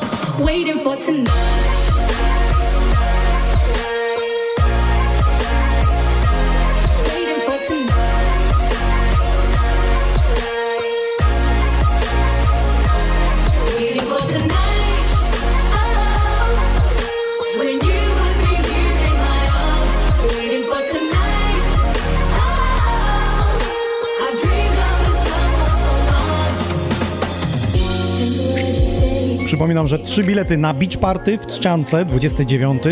Przypominam, 29.58 29.88
że 29.88 29.98
trzy 29.98 30.24
bilety 30.24 30.56
na 30.56 30.74
Beach 30.74 30.96
Party 30.96 31.38
w 31.38 31.46
Trzciance 31.46 32.04
29, 32.04 32.82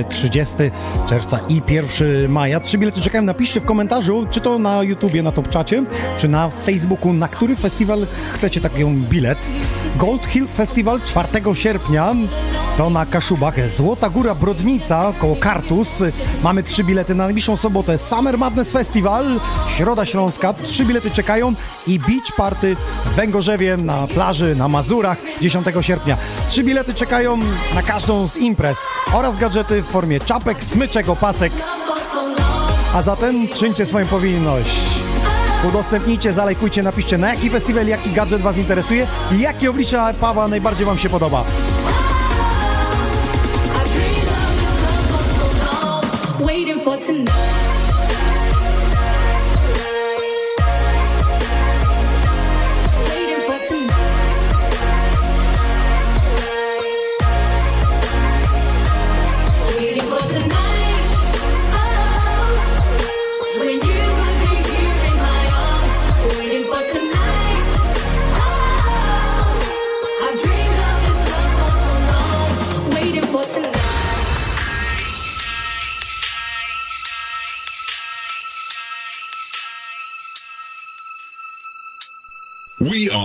e, 0.00 0.04
30 0.04 0.54
czerwca 1.08 1.40
i 1.48 1.62
1 1.68 2.28
maja. 2.28 2.60
Trzy 2.60 2.78
bilety 2.78 3.00
czekają. 3.00 3.24
Napiszcie 3.24 3.60
w 3.60 3.64
komentarzu, 3.64 4.26
czy 4.30 4.40
to 4.40 4.58
na 4.58 4.82
YouTubie, 4.82 5.22
na 5.22 5.32
Top 5.32 5.48
Czacie, 5.48 5.84
czy 6.18 6.28
na 6.28 6.50
Facebooku, 6.50 7.12
na 7.12 7.28
który 7.28 7.56
festiwal 7.56 8.06
chcecie 8.32 8.60
taki 8.60 8.84
bilet. 8.84 9.50
Gold 9.96 10.26
Hill 10.26 10.46
Festival 10.46 11.00
4 11.02 11.28
sierpnia 11.54 12.14
to 12.76 12.90
na 12.90 13.06
Kaszubach. 13.06 13.70
Złota 13.70 14.10
Góra 14.10 14.34
Brodnica 14.34 15.12
koło 15.18 15.36
Kartus. 15.36 16.02
Mamy 16.42 16.62
trzy 16.62 16.84
bilety 16.84 17.14
na 17.14 17.24
najbliższą 17.24 17.56
sobotę. 17.56 17.98
Summer 17.98 18.38
Madness 18.38 18.72
Festival, 18.72 19.40
Środa 19.76 20.06
Śląska. 20.06 20.52
Trzy 20.52 20.84
bilety 20.84 21.10
czekają 21.10 21.54
i 21.86 21.98
Beach 21.98 22.36
Party 22.36 22.76
w 23.04 23.08
Węgorzewie 23.14 23.76
na 23.76 24.06
plaży 24.06 24.54
na 24.54 24.68
Mazurach 24.68 25.18
10 25.40 25.66
sierpnia. 25.80 26.16
Trzy 26.48 26.64
bilety 26.64 26.94
czekają 26.94 27.38
na 27.74 27.82
każdą 27.82 28.28
z 28.28 28.36
imprez 28.36 28.78
oraz 29.12 29.36
gadżety 29.36 29.82
w 29.82 29.86
formie 29.86 30.20
czapek, 30.20 30.64
smyczek, 30.64 31.08
opasek. 31.08 31.52
A 32.94 33.02
zatem 33.02 33.48
czyńcie 33.48 33.86
swoją 33.86 34.06
powinność. 34.06 34.76
Udostępnijcie, 35.68 36.32
zalajkujcie, 36.32 36.82
napiszcie 36.82 37.18
na 37.18 37.34
jaki 37.34 37.50
festiwal, 37.50 37.86
jaki 37.86 38.12
gadżet 38.12 38.42
Was 38.42 38.56
interesuje 38.56 39.06
i 39.32 39.40
jakie 39.40 39.70
oblicza 39.70 40.14
Pawła 40.20 40.48
najbardziej 40.48 40.86
Wam 40.86 40.98
się 40.98 41.08
podoba. 41.08 41.44
Waiting 46.40 46.84
for 46.84 46.98
tonight. 46.98 47.65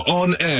On 0.07 0.33
air. 0.41 0.50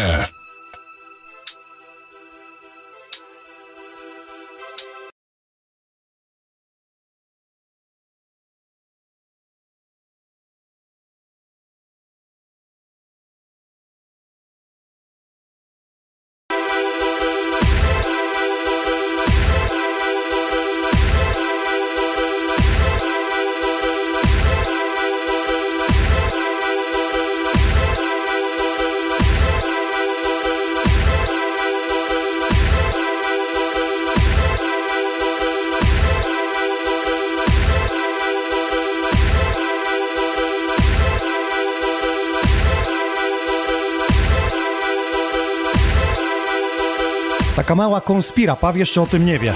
Taka 47.71 47.75
mała 47.75 48.01
konspira, 48.01 48.55
Paw 48.55 48.75
jeszcze 48.75 49.01
o 49.01 49.05
tym 49.05 49.25
nie 49.25 49.39
wie. 49.39 49.53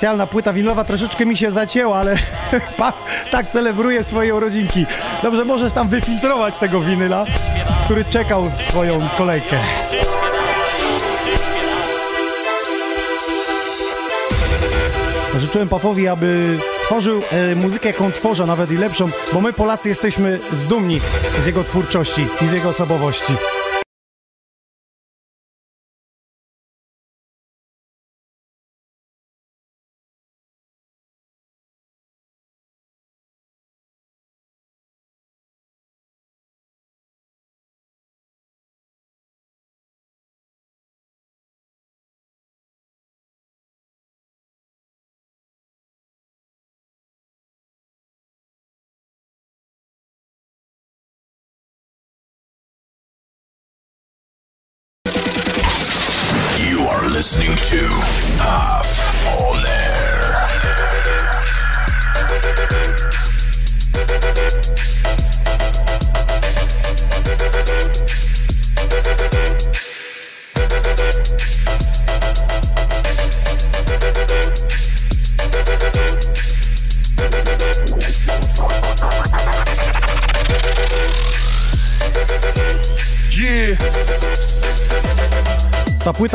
Specjalna 0.00 0.26
płyta 0.26 0.52
winylowa 0.52 0.84
troszeczkę 0.84 1.26
mi 1.26 1.36
się 1.36 1.50
zacięła, 1.50 1.98
ale 1.98 2.16
tak 3.30 3.50
celebruje 3.50 4.04
swoje 4.04 4.34
urodzinki. 4.34 4.86
Dobrze, 5.22 5.44
możesz 5.44 5.72
tam 5.72 5.88
wyfiltrować 5.88 6.58
tego 6.58 6.80
winyla, 6.80 7.24
który 7.84 8.04
czekał 8.04 8.50
swoją 8.58 9.08
kolejkę. 9.18 9.56
Życzyłem 15.38 15.68
Pafowi, 15.68 16.08
aby 16.08 16.58
tworzył 16.82 17.22
e, 17.32 17.54
muzykę, 17.54 17.88
jaką 17.88 18.12
tworzę, 18.12 18.46
nawet 18.46 18.70
i 18.70 18.76
lepszą, 18.76 19.08
bo 19.32 19.40
my 19.40 19.52
Polacy 19.52 19.88
jesteśmy 19.88 20.38
zdumni 20.52 21.00
z 21.42 21.46
jego 21.46 21.64
twórczości 21.64 22.26
i 22.42 22.46
z 22.46 22.52
jego 22.52 22.68
osobowości. 22.68 23.32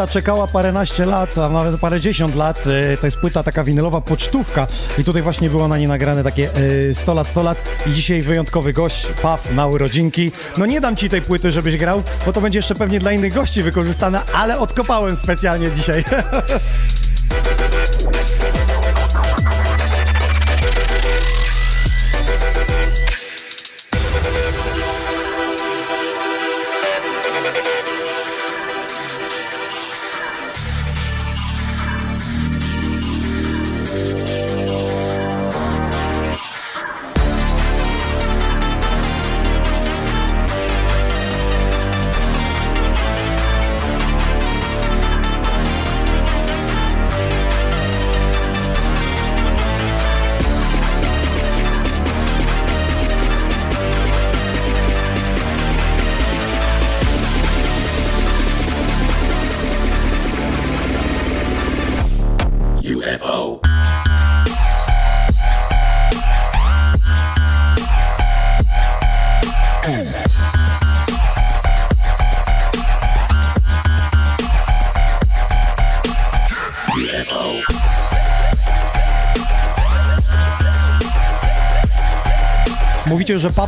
Czekała 0.08 0.48
paręnaście 0.48 1.06
lat, 1.06 1.38
a 1.38 1.50
nawet 1.50 1.80
parę 1.80 2.02
dziesiąt 2.02 2.36
lat. 2.36 2.64
E, 2.94 2.98
To 2.98 3.08
jest 3.08 3.18
płyta 3.18 3.44
taka 3.44 3.64
winylowa 3.64 4.02
pocztówka 4.02 4.68
i 4.98 5.04
tutaj 5.04 5.22
właśnie 5.22 5.50
było 5.50 5.68
na 5.68 5.78
niej 5.78 5.88
nagrane 5.88 6.24
takie 6.24 6.50
e, 6.92 6.96
100 6.96 7.14
lat, 7.14 7.28
100 7.28 7.44
lat 7.44 7.58
i 7.88 7.92
dzisiaj 7.94 8.22
wyjątkowy 8.22 8.74
gość, 8.74 9.08
Paf, 9.22 9.52
na 9.56 9.68
urodzinki. 9.68 10.32
No 10.58 10.66
nie 10.66 10.82
dam 10.82 10.96
ci 10.96 11.10
tej 11.10 11.22
płyty, 11.22 11.52
żebyś 11.52 11.78
grał, 11.78 12.04
bo 12.26 12.34
to 12.34 12.42
będzie 12.42 12.60
jeszcze 12.60 12.76
pewnie 12.76 13.00
dla 13.00 13.12
innych 13.12 13.34
gości 13.34 13.64
wykorzystane, 13.64 14.22
ale 14.34 14.60
odkopałem 14.60 15.16
specjalnie 15.16 15.72
dzisiaj. 15.72 16.04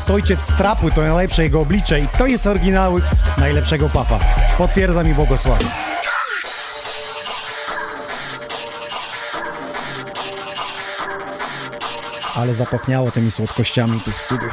To 0.08 0.14
ojciec 0.14 0.40
trapu, 0.58 0.92
to 0.92 1.02
najlepsze 1.02 1.44
jego 1.44 1.62
oblicze 1.62 2.00
i 2.00 2.08
to 2.08 2.28
jest 2.28 2.48
oryginał 2.48 2.96
najlepszego 3.38 3.90
Pafa. 3.90 4.20
Potwierdzam 4.58 5.12
i 5.12 5.14
błogosławię. 5.14 5.66
Ale 12.36 12.56
zapachniało 12.56 13.12
tymi 13.12 13.32
słodkościami 13.32 14.02
tu 14.02 14.12
w 14.12 14.18
studiu. 14.18 14.50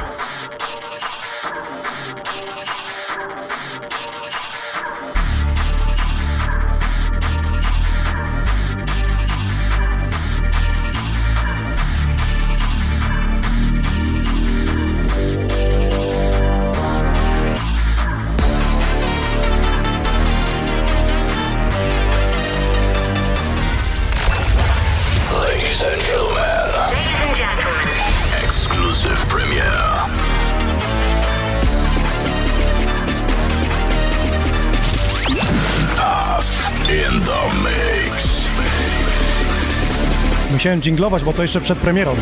Dżinglować, 40.81 41.23
bo 41.23 41.33
to 41.33 41.41
jeszcze 41.41 41.61
przed 41.61 41.77
premierą. 41.77 42.15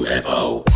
UFO. 0.00 0.75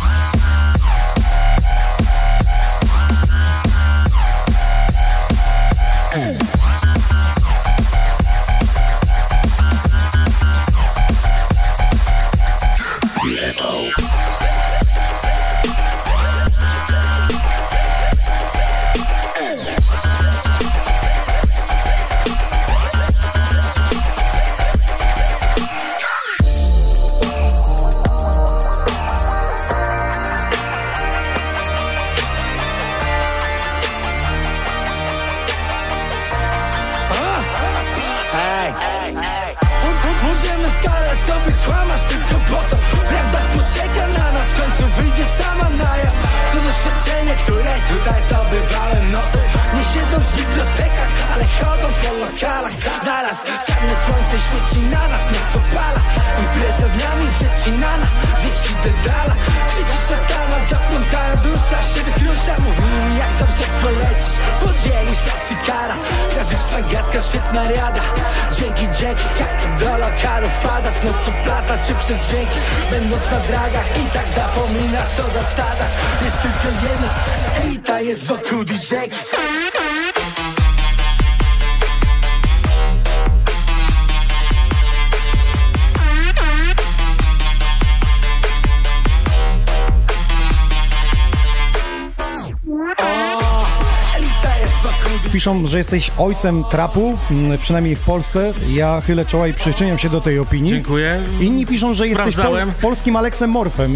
Piszą, 95.41 95.67
że 95.67 95.77
jesteś 95.77 96.11
ojcem 96.17 96.63
trapu, 96.63 97.17
mm, 97.31 97.57
przynajmniej 97.57 97.95
w 97.95 98.01
Polsce. 98.05 98.53
Ja 98.69 99.01
chylę 99.07 99.25
czoła 99.25 99.47
i 99.47 99.53
przyczyniam 99.53 99.97
się 99.97 100.09
do 100.09 100.21
tej 100.21 100.39
opinii. 100.39 100.71
Dziękuję. 100.71 101.19
Inni 101.39 101.65
piszą, 101.65 101.93
że 101.93 102.07
jesteś 102.07 102.35
pol 102.35 102.57
polskim 102.81 103.15
Aleksem 103.15 103.49
Morfem. 103.49 103.93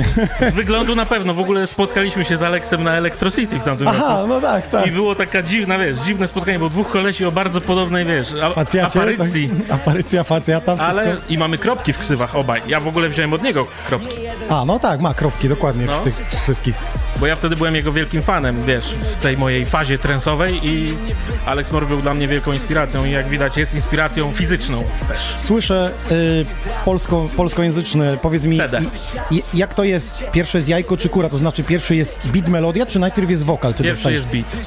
Z 0.52 0.54
wyglądu 0.54 0.96
na 0.96 1.06
pewno. 1.06 1.34
W 1.34 1.40
ogóle 1.40 1.68
spotkaliśmy 1.68 2.26
się 2.26 2.38
z 2.38 2.44
Aleksem 2.44 2.84
na 2.84 2.94
Electro 2.98 3.32
City 3.32 3.60
w 3.60 3.64
tamtym 3.64 3.88
Aha, 3.88 4.16
roku. 4.16 4.28
no 4.28 4.42
tak, 4.42 4.68
tak. 4.68 4.88
I 4.88 4.92
było 4.92 5.16
taka 5.16 5.44
dziwna, 5.44 5.78
wiesz, 5.78 5.98
dziwne 5.98 6.28
spotkanie, 6.28 6.60
bo 6.60 6.70
dwóch 6.70 6.90
kolesi 6.92 7.26
o 7.26 7.32
bardzo 7.32 7.62
podobnej, 7.62 8.06
wiesz, 8.06 8.28
a- 8.44 8.50
Facjacie, 8.50 9.00
aparycji. 9.02 9.50
Tak, 9.68 9.80
aparycja, 9.82 10.24
facjata, 10.24 10.76
wszystko. 10.76 11.00
Ale 11.02 11.18
i 11.30 11.38
mamy 11.38 11.58
kropki 11.58 11.94
w 11.94 12.00
ksywach 12.00 12.36
obaj. 12.36 12.62
Ja 12.68 12.80
w 12.80 12.88
ogóle 12.88 13.10
wziąłem 13.10 13.34
od 13.34 13.44
niego 13.44 13.68
kropki, 13.88 14.16
A, 14.50 14.64
no 14.66 14.80
tak, 14.80 15.00
ma 15.02 15.14
kropki, 15.14 15.50
dokładnie, 15.50 15.86
No. 15.86 16.00
w 16.00 16.04
tych 16.04 16.30
wszystkich. 16.44 16.76
Bo 17.20 17.28
ja 17.28 17.36
wtedy 17.36 17.56
byłem 17.56 17.76
jego 17.76 17.92
wielkim 17.94 18.24
fanem, 18.24 18.64
wiesz, 18.66 18.86
w 18.86 19.16
tej 19.16 19.38
mojej 19.38 19.66
fazie 19.66 19.98
trensowej 20.00 20.60
i 20.68 20.94
Alex 21.46 21.72
Mor 21.72 21.88
był 21.88 22.02
dla 22.02 22.14
mnie 22.14 22.28
wielką 22.28 22.54
inspiracją 22.54 23.06
i 23.06 23.12
jak 23.12 23.28
widać 23.28 23.58
jest 23.58 23.76
inspiracją 23.76 24.32
fizyczną 24.32 24.84
też. 25.08 25.20
Słyszę 25.36 25.92
y, 26.12 26.46
polsko, 26.86 27.30
polskojęzyczne, 27.38 28.18
powiedz 28.22 28.46
mi, 28.46 28.58
i, 29.32 29.36
i, 29.36 29.44
jak 29.54 29.74
to 29.74 29.84
jest? 29.84 30.24
Pierwsze 30.32 30.58
jest 30.58 30.70
jajko 30.70 30.98
czy 30.98 31.10
kura? 31.10 31.30
To 31.30 31.38
znaczy 31.38 31.64
pierwszy 31.64 31.96
jest 31.96 32.28
beat 32.28 32.48
melodia, 32.48 32.86
czy 32.86 33.00
najpierw 33.00 33.30
jest 33.30 33.46
wokal? 33.46 33.74
Czy 33.74 33.84
Pierwszy 33.84 34.04
dostajesz? 34.04 34.24
jest 34.34 34.36
beat. 34.36 34.58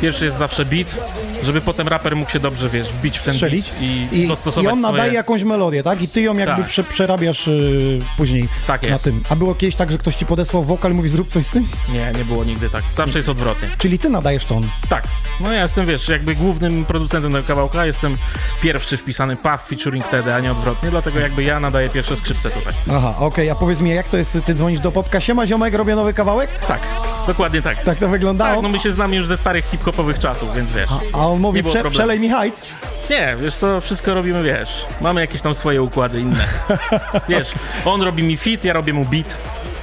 Pierwszy 0.00 0.24
jest 0.24 0.36
zawsze 0.36 0.64
beat, 0.64 0.96
żeby 1.42 1.60
potem 1.60 1.88
raper 1.88 2.16
mógł 2.16 2.30
się 2.30 2.40
dobrze, 2.40 2.68
wiesz, 2.68 2.86
wbić 2.88 3.18
w 3.18 3.22
ten 3.22 3.34
strzelić 3.34 3.70
beat 3.70 3.82
i, 3.82 4.08
I, 4.22 4.28
dostosować 4.28 4.64
i 4.70 4.72
on 4.72 4.80
nadaje 4.80 5.02
swoje... 5.02 5.14
jakąś 5.14 5.42
melodię, 5.44 5.82
tak? 5.82 6.02
I 6.02 6.08
ty 6.08 6.22
ją 6.22 6.36
jakby 6.36 6.56
Tak. 6.62 6.66
prze, 6.66 6.84
przerabiasz 6.84 7.48
y, 7.48 7.98
później 8.16 8.48
Tak 8.66 8.90
na 8.90 8.98
tym. 8.98 9.22
A 9.28 9.36
było 9.36 9.54
kiedyś 9.54 9.74
tak, 9.74 9.92
że 9.92 9.98
ktoś 9.98 10.16
ci 10.16 10.26
podesłał 10.26 10.64
wokal 10.64 10.92
i 10.92 10.94
mówi 10.94 11.08
zrób 11.08 11.28
coś 11.28 11.46
z 11.46 11.50
tym? 11.50 11.68
Nie, 11.88 12.12
nie 12.18 12.24
było 12.24 12.44
nigdy 12.44 12.70
tak. 12.70 12.84
Zawsze 12.94 13.18
jest 13.18 13.28
odwrotnie. 13.28 13.68
Czyli 13.78 13.98
ty 13.98 14.10
nadajesz 14.10 14.44
ton. 14.44 14.68
Tak. 14.88 15.04
No 15.40 15.52
ja 15.52 15.62
jestem, 15.62 15.86
wiesz, 15.86 16.08
jakby 16.08 16.34
głównym 16.34 16.84
producentem 16.84 17.32
tego 17.32 17.44
kawałka, 17.46 17.86
jestem 17.86 18.16
pierwszy 18.62 18.96
wpisany 18.96 19.36
Puff 19.36 19.60
featuring 19.68 20.08
Tedy, 20.08 20.34
a 20.34 20.40
nie 20.40 20.52
odwrotnie, 20.52 20.90
dlatego 20.90 21.20
jakby 21.20 21.42
ja 21.42 21.60
nadaję 21.60 21.88
pierwsze 21.88 22.16
skrzypce 22.16 22.50
tutaj. 22.50 22.74
Aha, 22.92 23.14
okej, 23.18 23.50
a 23.50 23.54
powiedz 23.54 23.80
mi, 23.80 23.90
jak 23.90 24.08
to 24.08 24.16
jest, 24.16 24.38
ty 24.46 24.54
dzwonisz 24.54 24.80
do 24.80 24.92
Popka, 24.92 25.20
siema 25.20 25.46
ziomek, 25.46 25.74
robię 25.74 25.94
nowy 25.96 26.14
kawałek? 26.14 26.50
Tak, 26.68 26.80
dokładnie 27.26 27.62
tak. 27.62 27.82
Tak 27.84 27.98
to 27.98 28.08
wyglądało? 28.08 28.54
Tak, 28.54 28.62
no 28.62 28.68
my 28.68 28.80
się 28.80 28.92
znamy 28.92 29.16
już 29.16 29.26
ze 29.26 29.36
starych 29.36 29.64
hip-hopowych 29.64 30.18
czasów, 30.18 30.56
więc 30.56 30.72
wiesz. 30.72 30.90
A 31.12 31.28
on 31.28 31.40
mówi, 31.40 31.62
prze, 31.62 31.90
przelej 31.90 32.20
mi 32.20 32.28
hajc. 32.28 32.62
Nie, 33.10 33.36
wiesz 33.40 33.56
co, 33.56 33.80
wszystko 33.80 34.14
robimy, 34.14 34.42
wiesz, 34.42 34.86
mamy 35.00 35.20
jakieś 35.20 35.42
tam 35.42 35.54
swoje 35.54 35.82
układy 35.82 36.20
inne. 36.20 36.44
wiesz, 37.28 37.52
on 37.84 38.02
robi 38.02 38.22
mi 38.22 38.36
fit, 38.36 38.64
ja 38.64 38.72
robię 38.72 38.92
mu 38.92 39.04
beat 39.04 39.36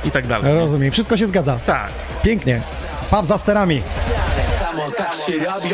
i 0.06 0.12
tak 0.12 0.28
dalej. 0.28 0.54
Rozumiem, 0.54 0.91
wszystko 0.91 1.18
się 1.18 1.28
zgadza. 1.28 1.60
Tak. 1.66 1.89
Pięknie. 2.24 2.62
Paw 3.12 3.26
za 3.26 3.38
sterami. 3.38 3.82
Samo 4.60 4.91
tak 4.91 5.14
się 5.14 5.32
robi 5.45 5.70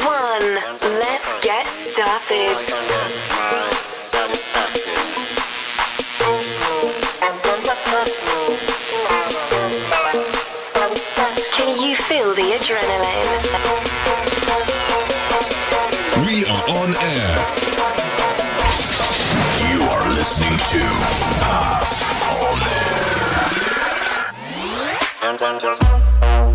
one. 0.00 0.54
Let's 1.00 1.28
get 1.42 1.66
started. 1.66 2.56
Can 11.56 11.82
you 11.82 11.96
feel 11.96 12.34
the 12.34 12.52
adrenaline? 12.56 13.30
We 16.26 16.44
are 16.46 16.64
on 16.78 16.94
air. 16.96 17.36
You 19.72 19.82
are 19.82 20.08
listening 20.10 20.58
to 20.58 20.80
Puff 21.40 21.92
on 25.42 25.58
Znane, 25.58 26.51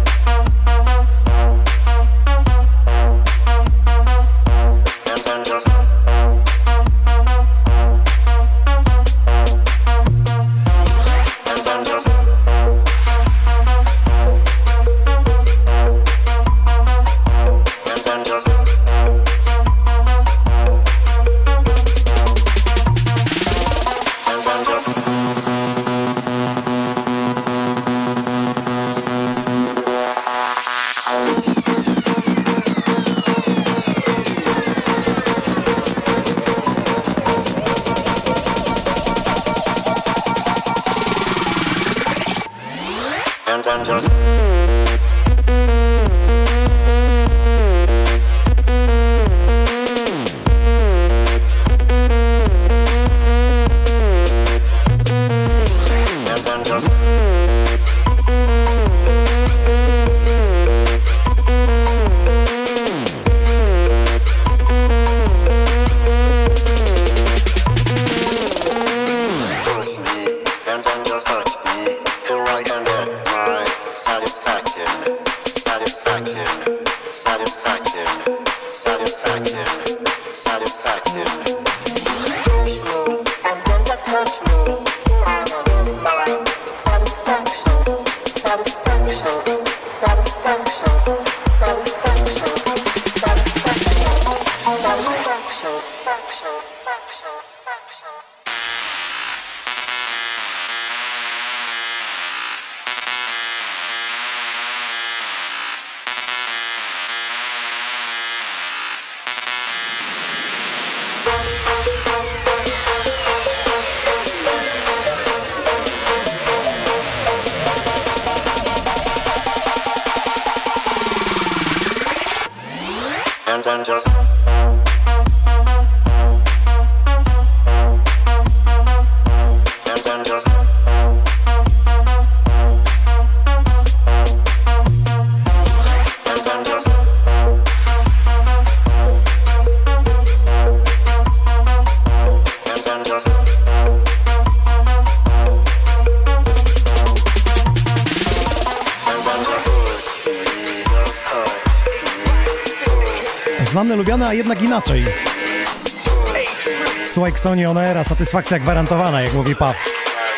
Xoni 157.47 157.65
on 157.65 157.77
Air, 157.77 158.05
satysfakcja 158.05 158.59
gwarantowana, 158.59 159.21
jak 159.21 159.33
mówi 159.33 159.55
Pap. 159.55 159.75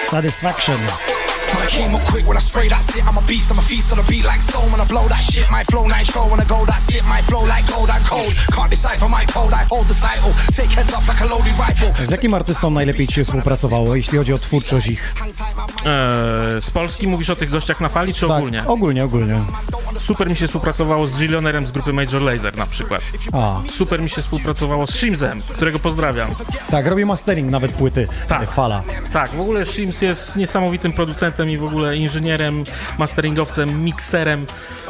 Satisfaction. 0.03 0.77
When 0.77 1.67
I 1.67 1.71
came 1.71 1.95
up 1.97 2.03
quick, 2.11 2.27
when 2.27 2.37
I 2.37 2.41
spray 2.41 2.69
that 2.69 2.81
shit, 2.81 3.03
I'm 3.03 3.17
a 3.17 3.21
beast, 3.21 3.51
I'm 3.51 3.59
a 3.59 3.61
feast 3.61 3.93
on 3.93 3.99
a 3.99 4.03
beat 4.03 4.25
like 4.25 4.41
stone. 4.41 4.71
When 4.71 4.81
I 4.81 4.87
blow 4.87 5.07
that 5.07 5.21
shit, 5.31 5.51
my 5.51 5.63
flow 5.71 5.87
nitro. 5.87 6.29
When 6.29 6.39
I 6.39 6.45
go, 6.45 6.65
that 6.65 6.81
shit, 6.91 7.03
my 7.03 7.21
flow 7.21 7.41
like 7.55 7.73
gold, 7.73 7.89
I'm 7.89 8.03
cold. 8.09 8.33
Can't 8.55 8.69
decipher 8.69 9.09
my 9.09 9.25
code, 9.33 9.53
I 9.53 9.65
hold 9.69 9.87
the 9.87 9.93
title. 9.93 10.33
Take 10.55 10.75
heads 10.75 10.93
off 10.93 11.07
like 11.09 11.23
a 11.23 11.27
loaded 11.27 11.53
rifle. 11.69 12.05
Z 12.07 12.11
jakim 12.11 12.33
artystą 12.33 12.69
najlepiej 12.69 13.07
ci 13.07 13.13
się 13.13 13.23
współpracowało, 13.23 13.95
jeśli 13.95 14.17
chodzi 14.17 14.33
o 14.33 14.37
twórczość 14.37 14.87
ich? 14.87 15.13
Eee, 15.85 16.61
z 16.61 16.71
Polski 16.71 17.07
mówisz 17.07 17.29
o 17.29 17.35
tych 17.35 17.49
gościach 17.49 17.81
na 17.81 17.89
fali, 17.89 18.13
czy 18.13 18.25
ogólnie? 18.25 18.59
Tak, 18.59 18.69
ogólnie, 18.69 19.03
ogólnie. 19.05 19.41
Super 20.09 20.29
mi 20.29 20.35
się 20.35 20.47
współpracowało 20.47 21.07
z 21.07 21.17
Gillionerem 21.19 21.67
z 21.67 21.71
grupy 21.71 21.93
Major 21.93 22.21
Lazer 22.21 22.57
na 22.57 22.65
przykład. 22.65 23.01
A, 23.33 23.59
Super 23.71 24.01
mi 24.01 24.09
się 24.09 24.21
współpracowało 24.21 24.87
z 24.87 24.95
Shimzem, 24.95 25.41
którego 25.41 25.79
pozdrawiam. 25.79 26.29
tak, 26.69 26.87
robi 26.87 27.05
mastering 27.05 27.51
nawet 27.51 27.71
płyty. 27.71 28.07
Tak. 28.27 28.51
Fala. 28.51 28.83
Tak, 29.13 29.31
w 29.31 29.39
ogóle 29.39 29.65
Shims 29.65 30.01
jest 30.01 30.35
niesamowitym 30.35 30.93
producentem 30.93 31.49
i 31.49 31.57
w 31.57 31.63
ogóle 31.63 31.97
inżynierem, 31.97 32.63
masteringowcem, 32.97 33.83
mikserem. 33.83 34.45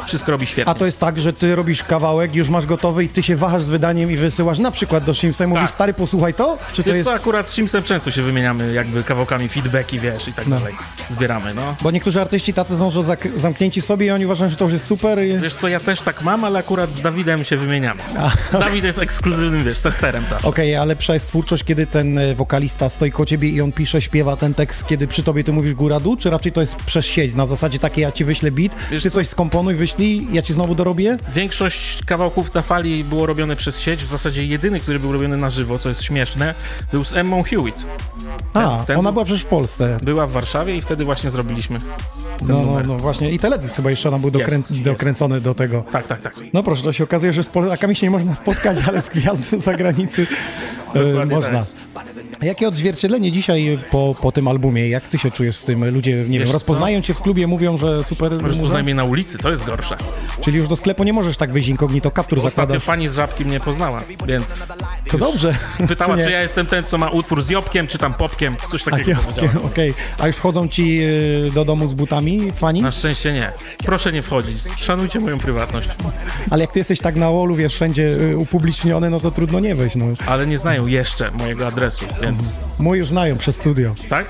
Wszystko 0.06 0.32
robi 0.32 0.46
świetnie. 0.46 0.70
A 0.72 0.74
to 0.74 0.86
jest 0.86 1.00
tak, 1.00 1.18
że 1.18 1.32
ty 1.32 1.54
robisz 1.56 1.82
kawałek, 1.82 2.34
już 2.34 2.48
masz 2.48 2.66
gotowy 2.66 3.04
i 3.04 3.08
ty 3.08 3.22
się 3.22 3.36
wahasz 3.36 3.62
z 3.62 3.70
wydaniem 3.70 4.10
i 4.10 4.16
wysyłasz 4.16 4.58
na 4.58 4.70
przykład 4.70 5.04
do 5.04 5.14
Shimsa 5.14 5.44
i 5.44 5.46
mówisz, 5.46 5.62
Tak. 5.62 5.70
stary, 5.70 5.94
posłuchaj 5.94 6.34
to? 6.34 6.58
Czy 6.72 6.82
to 6.82 6.88
Wiesz 6.88 6.96
jest... 6.96 7.08
co, 7.10 7.14
akurat 7.16 7.48
z 7.48 7.52
Shimsem 7.52 7.82
często 7.82 8.10
się 8.10 8.22
wymieniamy 8.22 8.72
jakby 8.72 9.04
kawałkami, 9.04 9.48
feedbacki, 9.48 9.98
wiesz, 10.00 10.28
i 10.28 10.32
tak 10.32 10.46
No. 10.46 10.58
dalej. 10.58 10.74
Zbieramy, 11.10 11.54
no. 11.54 11.74
Bo 11.82 11.90
niektórzy 11.90 12.20
artyści 12.20 12.52
tacy 12.54 12.76
są, 12.76 12.90
że 12.90 13.00
zamknięci 13.36 13.80
w 13.80 13.84
sobie 13.84 14.06
i 14.06 14.10
oni 14.10 14.24
uważają, 14.26 14.50
że 14.50 14.56
to 14.56 14.64
już 14.64 14.72
jest 14.72 14.86
super 14.86 15.24
i... 15.26 15.38
Wiesz 15.38 15.54
co, 15.54 15.68
ja 15.68 15.80
też 15.80 16.00
tak 16.00 16.22
mam, 16.22 16.44
ale 16.44 16.58
akurat 16.58 16.92
z 16.94 17.00
Dawidem 17.00 17.44
się 17.44 17.56
wymieniamy. 17.56 18.00
Dawid 18.52 18.84
jest 18.84 18.98
ekskluzywnym, 18.98 19.64
wiesz, 19.64 19.80
testerem 19.80 20.24
zawsze. 20.30 20.48
Okej, 20.48 20.76
a 20.76 20.84
lepsza 20.84 21.14
jest 21.14 21.28
twórczość, 21.28 21.64
kiedy 21.64 21.86
ten 21.86 22.18
e, 22.18 22.34
wokalista 22.34 22.88
stoi 22.88 23.10
koło 23.12 23.26
ciebie 23.26 23.48
i 23.48 23.60
on 23.60 23.72
pisze, 23.72 24.02
śpiewa 24.02 24.36
ten 24.36 24.54
tekst, 24.54 24.86
kiedy 24.86 25.06
przy 25.06 25.22
tobie 25.22 25.44
ty 25.44 25.52
mówisz 25.52 25.74
góra-dół, 25.74 26.16
czy 26.16 26.30
raczej 26.30 26.52
to 26.52 26.60
jest 26.60 26.76
przez 26.76 27.06
sieć, 27.06 27.34
na 27.34 27.46
zasadzie 27.46 27.78
takiej, 27.78 28.02
ja 28.02 28.12
ci 28.12 28.24
wyślę 28.24 28.50
beat, 28.50 28.72
Wiesz 28.90 29.02
ty 29.02 29.10
co? 29.10 29.14
coś 29.14 29.28
skomponuj, 29.28 29.74
wyślij, 29.74 30.26
ja 30.32 30.42
ci 30.42 30.52
znowu 30.52 30.74
dorobię? 30.74 31.16
Większość 31.34 32.04
kawałków 32.04 32.54
na 32.54 32.62
fali 32.62 33.04
było 33.04 33.26
robione 33.26 33.56
przez 33.56 33.80
sieć. 33.80 34.04
W 34.04 34.08
zasadzie 34.08 34.44
jedyny, 34.46 34.80
który 34.80 35.00
był 35.00 35.12
robiony 35.12 35.36
na 35.36 35.50
żywo, 35.50 35.78
co 35.78 35.88
jest 35.88 36.02
śmieszne, 36.02 36.54
był 36.92 37.04
z 37.04 37.12
Emmą 37.12 37.42
Hewitt. 37.42 37.86
A, 38.54 38.84
ten 38.86 38.98
ona 38.98 39.08
był- 39.08 39.12
była 39.12 39.24
przecież 39.24 39.42
w 39.42 39.46
Polsce. 39.46 39.96
Była 40.02 40.26
w 40.26 40.30
Warszawie 40.32 40.76
i 40.76 40.80
wtedy 40.80 40.99
właśnie 41.04 41.30
zrobiliśmy 41.30 41.78
No, 42.48 42.62
no, 42.62 42.80
no 42.86 42.96
właśnie, 42.96 43.30
i 43.30 43.38
teledysk 43.38 43.74
chyba 43.76 43.90
jeszcze 43.90 44.08
ona 44.08 44.18
był 44.18 44.30
dokrę- 44.30 44.52
Jest, 44.58 44.70
jest. 44.70 44.82
dokręcony 44.82 45.40
do 45.40 45.54
tego. 45.54 45.84
Tak, 45.92 46.06
tak, 46.06 46.20
tak. 46.20 46.34
No 46.52 46.62
proszę, 46.62 46.82
to 46.82 46.92
się 46.92 47.04
okazuje, 47.04 47.32
że 47.32 47.44
z 47.44 47.48
Polakami 47.48 47.96
się 47.96 48.06
nie 48.06 48.10
można 48.10 48.34
spotkać, 48.34 48.78
ale 48.88 49.02
z 49.02 49.08
gwiazdy 49.08 49.60
z 49.60 49.64
zagranicy 49.64 50.26
e, 50.94 50.98
Dokładnie 51.04 51.34
można. 51.34 51.58
tak. 51.94 52.04
A 52.42 52.44
Jakie 52.46 52.68
odzwierciedlenie 52.68 53.32
dzisiaj 53.32 53.78
po, 53.90 54.14
po 54.22 54.32
tym 54.32 54.48
albumie? 54.48 54.88
Jak 54.88 55.08
ty 55.08 55.18
się 55.18 55.30
czujesz 55.30 55.56
z 55.56 55.64
tym? 55.64 55.90
Ludzie, 55.94 56.24
nie 56.28 56.38
wiem, 56.38 56.46
co? 56.46 56.52
rozpoznają 56.52 57.02
cię 57.02 57.14
w 57.14 57.20
klubie, 57.20 57.46
mówią, 57.46 57.78
że 57.78 58.04
super? 58.04 58.32
Rozpoznaj 58.42 58.82
mnie 58.82 58.94
na 58.94 59.04
ulicy, 59.04 59.38
to 59.38 59.50
jest 59.50 59.64
gorsze. 59.64 59.96
Czyli 60.40 60.58
już 60.58 60.68
do 60.68 60.76
sklepu 60.76 61.04
nie 61.04 61.12
możesz 61.12 61.36
tak 61.36 61.52
wyjść 61.52 61.68
inkognito, 61.68 62.10
kaptur 62.10 62.38
Ostatnio 62.38 62.56
zakładasz. 62.56 62.84
pani 62.84 63.08
z 63.08 63.14
Żabki 63.14 63.44
mnie 63.44 63.60
poznała, 63.60 64.02
więc 64.26 64.62
To 65.10 65.18
dobrze. 65.18 65.56
pytała, 65.88 66.16
nie? 66.16 66.24
czy 66.24 66.30
ja 66.30 66.42
jestem 66.42 66.66
ten, 66.66 66.84
co 66.84 66.98
ma 66.98 67.08
utwór 67.08 67.42
z 67.42 67.50
Jobkiem, 67.50 67.86
czy 67.86 67.98
tam 67.98 68.14
Popkiem, 68.14 68.56
coś 68.70 68.84
takiego 68.84 69.20
okej, 69.36 69.48
okej. 69.66 69.94
A 70.18 70.26
już 70.26 70.36
wchodzą 70.36 70.68
ci 70.68 71.00
y, 71.02 71.50
do 71.54 71.64
domu 71.64 71.88
z 71.88 71.92
butami 71.94 72.50
fani? 72.54 72.82
Na 72.82 72.92
szczęście 72.92 73.32
nie. 73.32 73.52
Proszę 73.84 74.12
nie 74.12 74.22
wchodzić. 74.22 74.58
Szanujcie 74.78 75.20
moją 75.20 75.38
prywatność. 75.38 75.88
Ale 76.50 76.60
jak 76.64 76.72
ty 76.72 76.78
jesteś 76.80 76.98
tak 77.00 77.16
na 77.16 77.32
wallu, 77.32 77.54
wiesz, 77.54 77.74
wszędzie 77.74 78.02
y, 78.02 78.36
upubliczniony, 78.38 79.10
no 79.10 79.20
to 79.20 79.30
trudno 79.30 79.60
nie 79.60 79.74
wejść, 79.74 79.96
no. 79.96 80.04
Ale 80.26 80.46
nie 80.46 80.58
znają 80.58 80.86
jeszcze 80.86 81.30
mojego 81.30 81.66
adresu, 81.66 82.04
więc... 82.22 82.29
Mój 82.78 82.98
już 82.98 83.08
znają 83.08 83.38
przez 83.38 83.56
studio. 83.56 83.94
Tak? 84.08 84.26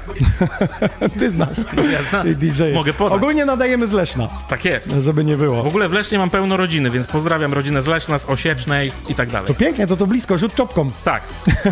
Ty 1.19 1.31
znasz. 1.31 1.57
Ja 1.93 2.03
znam. 2.03 2.35
DJ. 2.35 2.63
Mogę 2.75 2.93
podać. 2.95 3.17
Ogólnie 3.17 3.45
nadajemy 3.45 3.87
z 3.87 3.93
Leszna, 3.93 4.29
Tak 4.49 4.65
jest. 4.65 4.93
żeby 5.01 5.25
nie 5.25 5.37
W 5.37 5.39
było. 5.39 5.61
ogóle 5.63 5.89
w 5.89 5.93
Lesznie 5.93 6.19
mam 6.19 6.31
pełno 6.31 6.57
rodziny, 6.57 6.91
więc 6.91 7.07
pozdrawiam 7.07 7.53
rodzinę 7.53 7.83
z 7.83 7.87
Leszna, 7.87 8.19
z 8.19 8.27
Osiecznej 8.27 8.93
i 9.09 9.15
tak 9.15 9.29
dalej. 9.31 9.49
To 9.49 9.55
pięknie, 9.55 9.87
to 9.87 9.97
to 9.97 10.07
blisko, 10.07 10.39
rzut 10.39 10.55
czopką 10.55 10.91
Tak. 11.05 11.23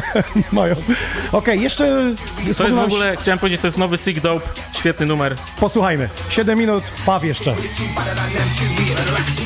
mają. 0.53 0.75
Okej, 1.33 1.63
jeszcze 1.63 2.15
To 2.59 2.65
jest 2.67 2.79
w 2.79 2.79
ogóle, 2.79 3.17
chciałem 3.17 3.39
powiedzieć, 3.39 3.61
to 3.61 3.67
jest 3.67 3.79
nowy 3.79 3.99
Sick 3.99 4.21
Dope, 4.21 4.47
świetny 4.73 5.07
numer. 5.07 5.37
Posłuchajmy. 5.61 6.09
7 6.29 6.59
minut, 6.59 6.83
paw 7.07 7.25
jeszcze. 7.25 7.55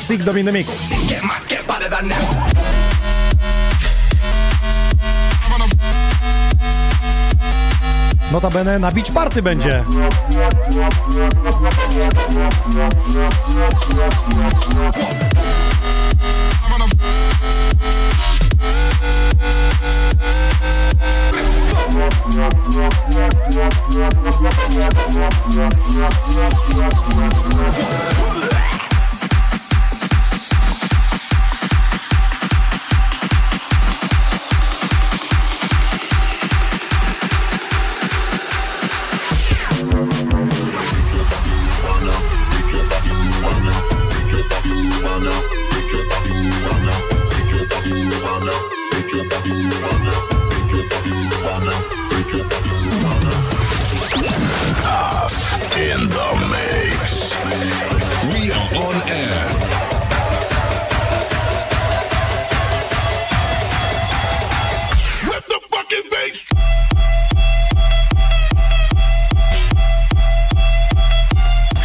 Sick 0.09 0.23
Dom 0.25 0.39
in 0.39 0.47
the 0.47 0.53
mix. 0.53 0.83
Notabene 8.33 8.79
na 8.79 8.91
beach 8.91 9.11
party 9.13 9.43
będzie. 9.43 9.85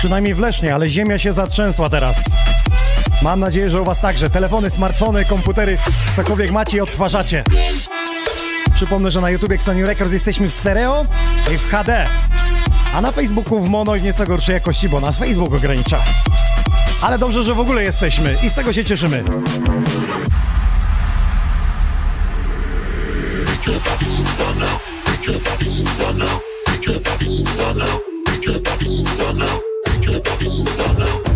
Przynajmniej 0.08 0.36
w 0.36 0.40
Lesznie, 0.40 0.76
ale 0.76 0.90
ziemia 0.90 1.20
się 1.20 1.34
zatrzęsła 1.34 1.90
teraz. 1.90 2.18
Mam 3.22 3.40
nadzieję, 3.40 3.70
że 3.70 3.82
u 3.82 3.86
was 3.86 4.00
także. 4.00 4.30
Telefony, 4.30 4.70
smartfony, 4.70 5.26
komputery, 5.26 5.78
cokolwiek 6.16 6.52
macie 6.52 6.78
i 6.78 6.82
odtwarzacie. 6.82 7.44
Przypomnę, 8.76 9.12
że 9.12 9.22
na 9.22 9.30
YouTubie 9.30 9.56
Xoni 9.56 9.86
Records 9.86 10.14
jesteśmy 10.14 10.48
w 10.48 10.54
stereo 10.54 11.06
i 11.54 11.58
w 11.58 11.70
HD. 11.70 12.06
A 12.94 13.02
na 13.02 13.12
Facebooku 13.12 13.60
w 13.60 13.70
mono 13.70 13.96
i 13.96 14.00
w 14.00 14.04
nieco 14.04 14.26
gorszej 14.26 14.54
jakości, 14.54 14.90
bo 14.90 15.00
nas 15.00 15.20
Facebook 15.20 15.54
ogranicza. 15.54 16.00
Ale 17.02 17.18
dobrze, 17.18 17.44
że 17.44 17.54
w 17.54 17.60
ogóle 17.60 17.84
jesteśmy 17.84 18.36
i 18.44 18.50
z 18.50 18.54
tego 18.54 18.74
się 18.74 18.86
cieszymy. 18.86 19.18
Let 19.18 19.26
the 28.44 28.60
fucking 28.64 29.67
bass 30.48 31.27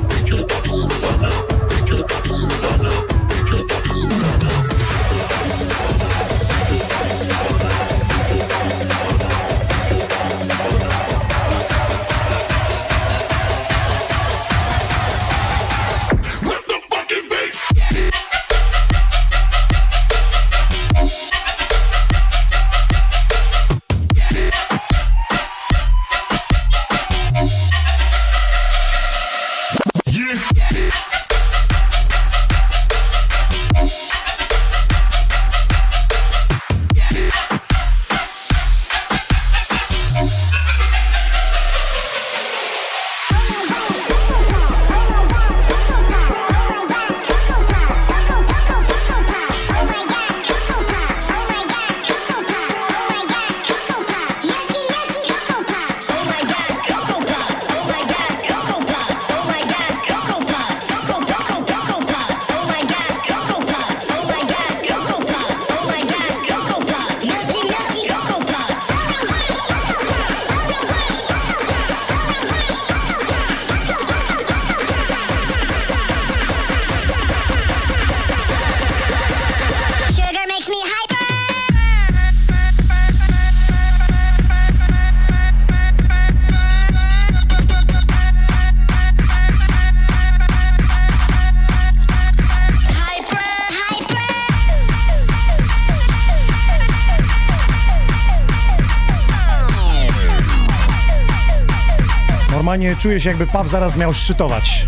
Normalnie 102.71 102.95
czuję 102.95 103.19
się 103.19 103.29
jakby 103.29 103.47
Paw 103.47 103.67
zaraz 103.67 103.97
miał 103.97 104.13
szczytować. 104.13 104.85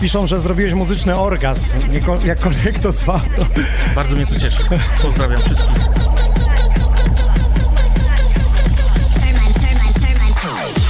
Piszą, 0.00 0.26
że 0.26 0.40
zrobiłeś 0.40 0.74
muzyczny 0.74 1.16
orgazm. 1.16 1.78
Jakkolwiek 2.24 2.78
to 2.78 2.92
zwał, 2.92 3.20
to... 3.36 3.46
Bardzo 3.94 4.14
mnie 4.14 4.26
to 4.26 4.40
cieszy. 4.40 4.58
Pozdrawiam 5.02 5.40
wszystkich. 5.40 5.76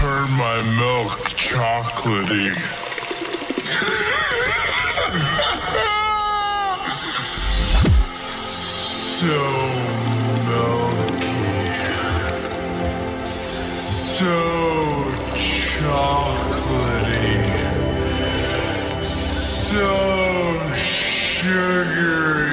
Turn 0.00 0.32
my 0.36 0.62
milk 0.76 1.18
chocolatey. 1.54 2.52
so 9.20 9.67
So 14.18 14.24
chocolatey. 15.78 16.18
So 19.00 19.86
sugary. 20.74 22.47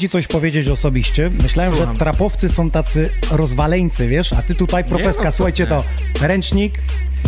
Ci 0.00 0.08
coś 0.08 0.26
powiedzieć 0.26 0.68
osobiście. 0.68 1.30
Myślałem, 1.42 1.74
Słucham. 1.76 1.94
że 1.94 1.98
trapowcy 1.98 2.48
są 2.48 2.70
tacy 2.70 3.10
rozwaleńcy, 3.30 4.08
wiesz? 4.08 4.32
A 4.32 4.42
ty 4.42 4.54
tutaj, 4.54 4.84
profeska, 4.84 5.24
no 5.24 5.30
co 5.30 5.36
słuchajcie 5.36 5.66
to, 5.66 5.84
ręcznik, 6.20 6.78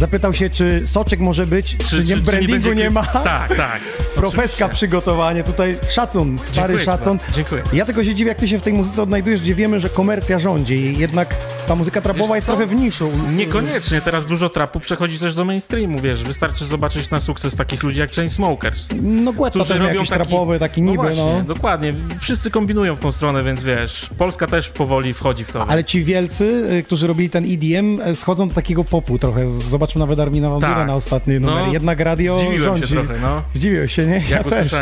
zapytał 0.00 0.34
się, 0.34 0.50
czy 0.50 0.82
soczek 0.84 1.20
może 1.20 1.46
być, 1.46 1.76
czy, 1.76 2.04
nie 2.04 2.16
brandingu 2.16 2.52
będzie 2.52 2.74
nie, 2.74 2.90
kli- 2.90 2.92
ma. 2.92 3.04
Tak, 3.06 3.56
tak. 3.56 3.80
Profeska 4.16 4.68
przygotowanie, 4.68 5.44
tutaj 5.44 5.76
szacun, 5.90 6.38
stary 6.38 6.54
Dziękuję 6.74 6.84
szacun. 6.84 7.18
dziękuję. 7.34 7.62
Ja 7.72 7.84
tylko 7.86 8.04
się 8.04 8.14
dziwię, 8.14 8.28
jak 8.28 8.38
ty 8.38 8.48
się 8.48 8.58
w 8.58 8.62
tej 8.62 8.72
muzyce 8.72 9.02
odnajdujesz, 9.02 9.40
gdzie 9.40 9.54
wiemy, 9.54 9.80
że 9.80 9.88
komercja 9.88 10.38
rządzi 10.38 10.74
i 10.74 10.98
jednak 10.98 11.36
ta 11.72 11.76
muzyka 11.76 12.00
trapowa 12.00 12.34
jest 12.36 12.46
trochę 12.46 12.66
w 12.66 12.74
niszu. 12.74 13.10
Niekoniecznie, 13.36 14.00
teraz 14.00 14.26
dużo 14.26 14.48
trapu 14.48 14.80
przechodzi 14.80 15.18
też 15.18 15.34
do 15.34 15.44
mainstreamu, 15.44 16.00
wiesz, 16.00 16.22
wystarczy 16.22 16.64
zobaczyć 16.64 17.10
na 17.10 17.20
sukces 17.20 17.56
takich 17.56 17.82
ludzi 17.82 18.00
jak 18.00 18.12
Chainsmokers. 18.12 18.86
No 19.02 19.32
Guetta 19.32 19.64
też 19.64 19.80
miał 19.80 19.94
jakiś 19.94 20.08
trapowy, 20.08 20.58
taki 20.58 20.82
niby, 20.82 20.96
no. 20.96 21.02
Właśnie, 21.02 21.24
no. 21.38 21.54
dokładnie, 21.54 21.94
wszyscy 22.20 22.50
kombinują 22.50 22.96
w 22.96 23.00
tą 23.00 23.12
stronę, 23.12 23.42
więc 23.42 23.62
wiesz, 23.62 24.10
Polska 24.18 24.46
też 24.46 24.68
powoli 24.68 25.14
wchodzi 25.14 25.44
w 25.44 25.52
to. 25.52 25.66
Ale 25.66 25.84
ci 25.84 26.04
wielcy, 26.04 26.44
y, 26.72 26.82
którzy 26.82 27.06
robili 27.06 27.30
ten 27.30 27.44
EDM, 27.44 28.00
y, 28.00 28.14
schodzą 28.14 28.48
do 28.48 28.54
takiego 28.54 28.84
popu 28.84 29.18
trochę. 29.18 29.50
Zobaczmy 29.50 29.98
nawet 29.98 30.20
Armina 30.20 30.48
Buuren 30.50 30.74
Tak. 30.74 30.86
na 30.86 30.94
ostatni 30.94 31.34
numer. 31.40 31.66
No, 31.66 31.72
Jednak 31.72 32.00
radio 32.00 32.38
zdziwiłem 32.38 32.60
się 32.60 32.64
rządzi. 32.64 32.94
trochę, 32.94 33.20
no. 33.22 33.42
Zdziwiłeś 33.54 33.92
się, 33.92 34.06
nie? 34.06 34.22
Ja 34.30 34.44
też. 34.44 34.74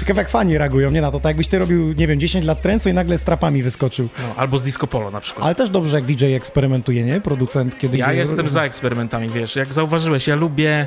Ciekawe 0.00 0.20
jak 0.20 0.28
fani 0.30 0.58
reagują, 0.58 0.90
nie 0.90 1.00
na 1.00 1.10
to. 1.10 1.20
Tak 1.20 1.30
jakbyś 1.30 1.48
ty 1.48 1.58
robił, 1.58 1.92
nie 1.92 2.06
wiem, 2.06 2.20
10 2.20 2.44
lat 2.44 2.62
trensu 2.62 2.88
i 2.88 2.92
nagle 2.92 3.18
z 3.18 3.22
trapami 3.22 3.62
wyskoczył. 3.62 4.08
No, 4.18 4.34
albo 4.36 4.58
z 4.58 4.62
Disco 4.62 4.86
Polo 4.86 5.10
na 5.10 5.20
przykład. 5.20 5.46
Ale 5.46 5.54
też 5.54 5.70
dobrze, 5.70 5.96
jak 5.96 6.04
DJ 6.04 6.24
eksperymentuje, 6.34 7.04
nie? 7.04 7.20
Producent, 7.20 7.78
kiedy 7.78 7.98
Ja 7.98 8.12
jestem 8.12 8.48
za 8.48 8.62
eksperymentami, 8.62 9.28
wiesz, 9.28 9.56
jak 9.56 9.72
zauważyłeś, 9.72 10.26
ja 10.26 10.34
lubię, 10.34 10.86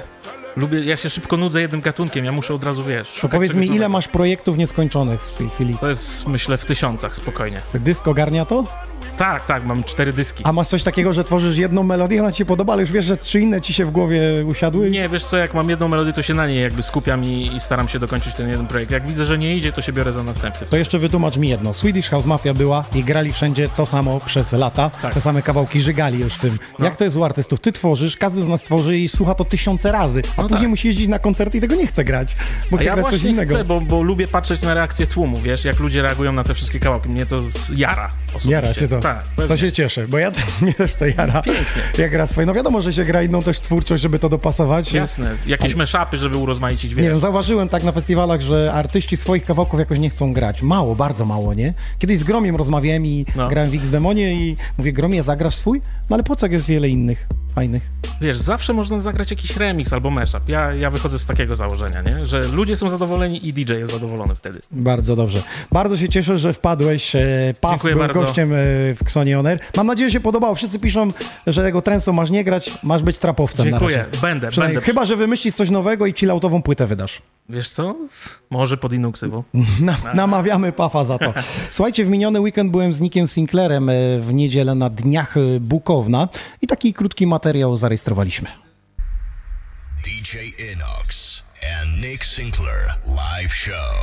lubię, 0.58 0.80
ja 0.80 0.98
się 0.98 1.10
szybko 1.10 1.38
nudzę 1.38 1.62
jednym 1.62 1.82
gatunkiem, 1.82 2.26
ja 2.26 2.32
muszę 2.32 2.54
od 2.54 2.64
razu, 2.64 2.84
wiesz, 2.84 3.20
To 3.22 3.30
powiedz 3.30 3.54
mi, 3.56 3.68
ile 3.68 3.90
masz 3.90 4.08
projektów 4.08 4.58
nieskończonych 4.58 5.22
w 5.22 5.38
tej 5.38 5.50
chwili? 5.50 5.78
To 5.80 5.90
jest, 5.90 6.28
myślę, 6.28 6.58
w 6.58 6.66
tysiącach, 6.66 7.16
spokojnie. 7.16 7.62
Dysko 7.74 8.14
garnia 8.14 8.46
to? 8.46 8.66
Tak, 9.18 9.46
tak, 9.46 9.66
mam 9.66 9.84
cztery 9.84 10.14
dyski. 10.14 10.44
A 10.44 10.54
masz 10.54 10.68
coś 10.68 10.84
takiego, 10.84 11.14
że 11.14 11.24
tworzysz 11.24 11.58
jedną 11.58 11.84
melodię, 11.84 12.20
ona 12.20 12.32
ci 12.32 12.38
się 12.38 12.46
podoba, 12.46 12.74
ale 12.74 12.82
już 12.82 12.92
wiesz, 12.92 13.06
że 13.06 13.18
trzy 13.18 13.40
inne 13.40 13.62
ci 13.62 13.74
się 13.74 13.86
w 13.86 13.92
głowie 13.92 14.22
usiadły? 14.46 14.90
Nie, 14.90 15.10
wiesz 15.10 15.26
co, 15.26 15.38
jak 15.38 15.54
mam 15.54 15.70
jedną 15.70 15.88
melodię, 15.88 16.14
to 16.14 16.22
się 16.22 16.34
na 16.34 16.48
niej 16.48 16.62
jakby 16.62 16.84
skupiam 16.84 17.24
i, 17.26 17.56
i 17.56 17.60
staram 17.60 17.88
się 17.88 18.00
dokończyć 18.00 18.36
ten 18.36 18.50
jeden 18.50 18.68
projekt. 18.68 18.92
Jak 18.92 19.08
widzę, 19.08 19.26
że 19.26 19.38
nie 19.38 19.58
idzie, 19.58 19.72
to 19.72 19.82
się 19.82 19.94
biorę 19.94 20.14
za 20.14 20.24
następny. 20.24 20.68
To 20.68 20.78
jeszcze 20.78 21.00
wytłumacz 21.00 21.38
mi 21.38 21.50
jedno. 21.50 21.74
Swedish 21.74 22.10
House 22.10 22.26
Mafia 22.26 22.54
była 22.54 22.84
i 22.96 23.04
grali 23.04 23.34
wszędzie 23.34 23.70
to 23.70 23.86
samo 23.86 24.20
przez 24.20 24.54
lata. 24.54 24.90
Tak. 25.02 25.14
Te 25.14 25.22
same 25.22 25.42
kawałki 25.42 25.82
żygali 25.82 26.20
już 26.20 26.38
tym. 26.38 26.58
No. 26.80 26.86
Jak 26.86 26.96
to 26.96 27.04
jest 27.04 27.18
u 27.18 27.24
artystów? 27.24 27.60
Ty 27.60 27.72
tworzysz, 27.72 28.18
każdy 28.18 28.42
z 28.42 28.48
nas 28.48 28.62
tworzy 28.62 28.98
i 28.98 29.10
słucha 29.10 29.36
to 29.36 29.46
tysiące 29.46 29.92
razy, 29.92 30.22
a 30.38 30.42
później 30.42 30.60
tak. 30.60 30.70
musi 30.70 30.88
jeździć 30.88 31.08
na 31.08 31.20
koncerty 31.20 31.58
i 31.58 31.62
tego 31.62 31.76
nie 31.76 31.88
chce 31.88 32.04
grać, 32.04 32.36
bo 32.72 32.78
chce 32.78 32.86
ja 32.86 32.94
grać 32.94 33.10
coś 33.10 33.24
innego. 33.24 33.56
chcę, 33.56 33.64
bo, 33.64 33.82
bo 33.82 34.02
lubię 34.02 34.28
patrzeć 34.28 34.62
na 34.62 34.74
reakcję 34.74 35.08
tłumu, 35.08 35.38
wiesz, 35.38 35.66
jak 35.66 35.80
ludzie 35.80 36.02
reagują 36.02 36.32
na 36.32 36.44
te 36.44 36.54
wszystkie 36.54 36.80
kawałki. 36.80 37.10
Mnie 37.10 37.26
to 37.26 37.42
jara 37.76 38.12
osobiście. 38.28 38.52
Jara 38.52 38.74
cię 38.74 38.88
to. 38.88 39.00
Tak, 39.06 39.24
to 39.24 39.30
pewnie. 39.36 39.58
się 39.58 39.72
cieszę, 39.72 40.08
bo 40.08 40.18
ja 40.18 40.32
mnie 40.62 40.74
też 40.74 40.94
to 40.94 41.06
jara. 41.06 41.42
Jak 41.98 42.12
gra 42.12 42.28
swoje. 42.28 42.48
No 42.48 42.54
wiadomo, 42.54 42.82
że 42.82 42.94
się 42.94 43.06
gra 43.06 43.24
inną 43.24 43.42
też 43.42 43.60
twórczość, 43.60 44.04
żeby 44.04 44.20
to 44.20 44.30
dopasować. 44.30 44.94
Jasne, 44.94 45.36
jakieś 45.48 45.76
meszapy, 45.76 46.18
żeby 46.18 46.38
urozmaicić, 46.38 46.96
wiesz. 46.96 47.04
Nie 47.04 47.10
wiem, 47.10 47.20
zauważyłem 47.20 47.70
tak 47.70 47.84
na 47.84 47.92
festiwalach, 47.92 48.42
że 48.42 48.72
artyści 48.74 49.18
swoich 49.18 49.46
kawałków 49.46 49.80
jakoś 49.80 50.00
nie 50.00 50.10
chcą 50.10 50.34
grać. 50.34 50.62
Mało, 50.62 50.96
bardzo 50.96 51.26
mało, 51.26 51.54
nie? 51.54 51.74
Kiedyś 52.00 52.18
z 52.18 52.24
Gromiem 52.24 52.56
rozmawiałem 52.56 53.06
i 53.06 53.26
No. 53.36 53.48
grałem 53.48 53.72
w 53.72 53.76
X-Demonie 53.76 54.34
i 54.34 54.58
mówię, 54.78 54.94
Gromie, 54.94 55.24
zagrasz 55.24 55.56
swój? 55.56 55.82
No 56.10 56.14
ale 56.16 56.24
po 56.24 56.36
co, 56.36 56.46
jak 56.46 56.54
jest 56.54 56.68
wiele 56.68 56.90
innych 56.90 57.28
fajnych? 57.56 57.90
Wiesz, 58.22 58.38
zawsze 58.38 58.74
można 58.74 59.00
zagrać 59.00 59.32
jakiś 59.32 59.58
remix 59.58 59.94
albo 59.94 60.10
mashup. 60.10 60.50
Ja, 60.50 60.74
ja 60.74 60.90
wychodzę 60.90 61.20
z 61.20 61.26
takiego 61.26 61.56
założenia, 61.56 62.02
nie? 62.02 62.26
Że 62.26 62.40
ludzie 62.40 62.76
są 62.78 62.90
zadowoleni 62.90 63.48
i 63.48 63.54
DJ 63.54 63.74
jest 63.74 63.92
zadowolony 63.94 64.36
wtedy. 64.36 64.60
Bardzo 64.72 65.16
dobrze. 65.16 65.40
Bardzo 65.72 65.98
się 65.98 66.10
cieszę, 66.10 66.38
że 66.38 66.54
wpadłeś. 66.54 67.16
E, 67.16 67.22
Paw 67.62 67.72
Dziękuję 67.72 67.94
był 67.94 68.04
bardzo. 68.04 68.20
gościem 68.22 68.54
e, 68.54 68.56
w 68.96 68.98
Xonie 69.02 69.40
On 69.40 69.48
Air. 69.48 69.60
Mam 69.78 69.88
nadzieję, 69.88 70.10
że 70.10 70.14
się 70.14 70.20
podobało. 70.20 70.56
Wszyscy 70.56 70.80
piszą, 70.80 71.08
że 71.48 71.64
tego 71.64 71.82
trensu 71.82 72.14
masz 72.14 72.30
nie 72.30 72.44
grać, 72.44 72.72
masz 72.84 73.04
być 73.04 73.20
trapowcem 73.20 73.66
Dziękuję, 73.66 74.06
będę, 74.22 74.48
Przynajmniej- 74.48 74.76
będę. 74.76 74.86
Chyba, 74.86 75.06
że 75.06 75.16
wymyślisz 75.16 75.54
coś 75.54 75.70
nowego 75.70 76.06
i 76.06 76.14
chilloutową 76.14 76.62
płytę 76.62 76.88
wydasz. 76.88 77.22
Wiesz 77.50 77.70
co? 77.70 77.96
Może 78.50 78.78
pod 78.78 78.94
inną 78.94 79.12
ksywą. 79.12 79.44
Na, 79.80 79.98
namawiamy 80.14 80.72
Pafa 80.72 81.06
za 81.06 81.20
to. 81.20 81.34
Słuchajcie, 81.72 82.06
w 82.06 82.10
miniony 82.10 82.42
weekend 82.42 82.72
byłem 82.72 82.94
z 82.94 83.02
Nickiem 83.02 83.28
Sinclairem 83.28 83.90
e, 83.90 83.94
w 84.20 84.34
niedzielę 84.34 84.76
na 84.76 84.90
Dniach 84.90 85.38
e, 85.38 85.60
Bukowna 85.60 86.30
i 86.62 86.68
taki 86.68 86.94
krótki 86.94 87.28
materiał 87.28 87.76
zarejestrowaliśmy. 87.76 88.50
DJ 90.06 90.38
Inox 90.72 91.44
and 91.82 92.02
Nick 92.02 92.26
Sinclair 92.26 92.96
live 93.06 93.54
show. 93.54 93.96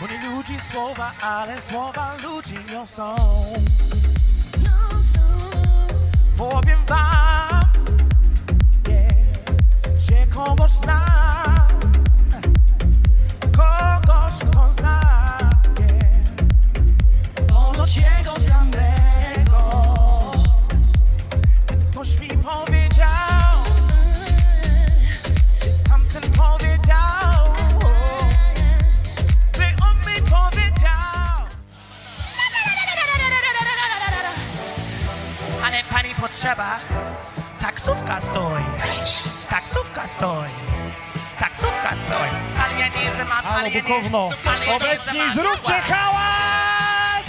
Bo 0.00 0.06
nie 0.06 0.36
ludzi 0.36 0.54
słowa, 0.72 1.12
ale 1.22 1.62
słowa 1.62 2.16
ludzi 2.22 2.54
niosą. 2.72 3.14
Powiem 6.36 6.78
wam, 6.88 7.43
kogoś 10.34 10.70
znam. 10.70 11.80
Kogoś, 13.56 14.34
kto 14.50 14.72
zna, 14.72 15.00
yeah. 15.78 17.46
Ponoć 17.48 17.96
jego 17.96 18.34
samego. 18.34 19.92
Kiedy 21.68 21.84
ktoś 21.84 22.20
mi 22.20 22.28
powiedział, 22.28 23.56
powiedział, 26.36 27.54
mi 30.06 30.22
powiedział. 30.22 30.94
Pani 35.90 36.14
potrzeba, 36.14 36.78
taksówka 37.64 38.20
stoi, 38.20 38.62
taksówka 39.50 40.08
stoi, 40.08 40.48
taksówka 41.38 41.96
stoi, 41.96 42.28
ale 42.64 42.74
ja 42.80 42.88
nie 42.88 43.04
jestem, 43.04 43.32
ale 43.32 43.42
Halo, 43.42 43.66
ja 43.66 43.68
nie 43.74 43.82
Bukowno, 43.82 44.28
ale 44.46 44.58
ja 44.66 44.70
nie 44.70 44.76
obecni 44.76 45.18
jestem 45.18 45.34
zróbcie 45.34 45.74
Antoła. 45.76 45.98
hałas! 45.98 47.26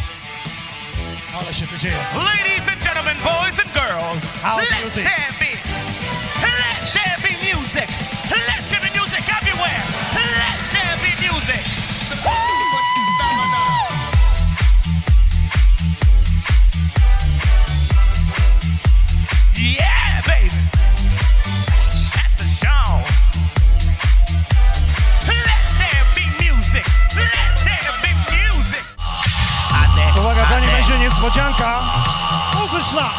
Ale 1.39 1.53
się 1.53 1.67
tu 1.67 1.77
dzieje. 1.77 1.95
Ladies 2.15 2.67
and 2.69 2.83
gentlemen, 2.83 3.17
boys 3.23 3.59
and 3.63 3.73
girls, 3.73 4.41
House 4.41 4.71
let 4.71 4.83
music. 4.83 5.03
there 5.03 5.33
be, 5.39 5.54
niespodzianka 31.15 31.81
muzyczna. 32.53 33.09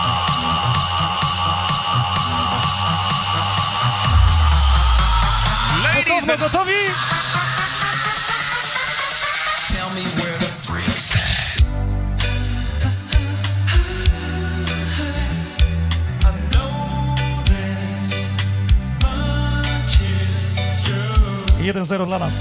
Bukowno 5.96 6.38
gotowi? 6.38 6.72
Tell 9.72 9.88
me 9.94 10.02
where 10.02 10.38
the 10.38 10.46
freaks 10.46 11.14
at. 11.14 11.56
Jeden 21.60 21.86
0 21.86 22.06
dla 22.06 22.18
nas. 22.18 22.34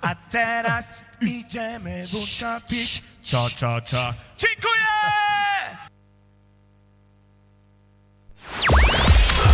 A 0.00 0.14
teraz 0.14 0.92
idziemy 1.20 2.06
wódka 2.12 2.60
pić. 2.68 3.02
Cha, 3.22 3.50
cha, 3.56 3.80
cha. 3.80 4.14
Dziękuję! 4.38 4.82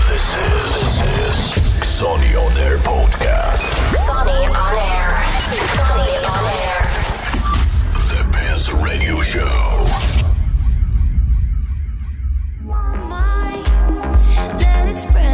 This 0.09 0.35
is, 0.35 0.99
this 0.99 1.57
is 1.83 1.89
Sony 1.89 2.37
on 2.37 2.53
Air 2.59 2.79
Podcast. 2.79 3.69
Sonny 4.07 4.47
on 4.47 4.75
air. 4.75 5.15
Sonny 5.77 6.17
on 6.27 6.45
air. 6.45 6.83
The 8.09 8.25
best 8.33 8.73
radio 8.73 9.21
show. 9.21 9.87
Let 14.61 14.89
it 14.89 14.99
spread 14.99 15.28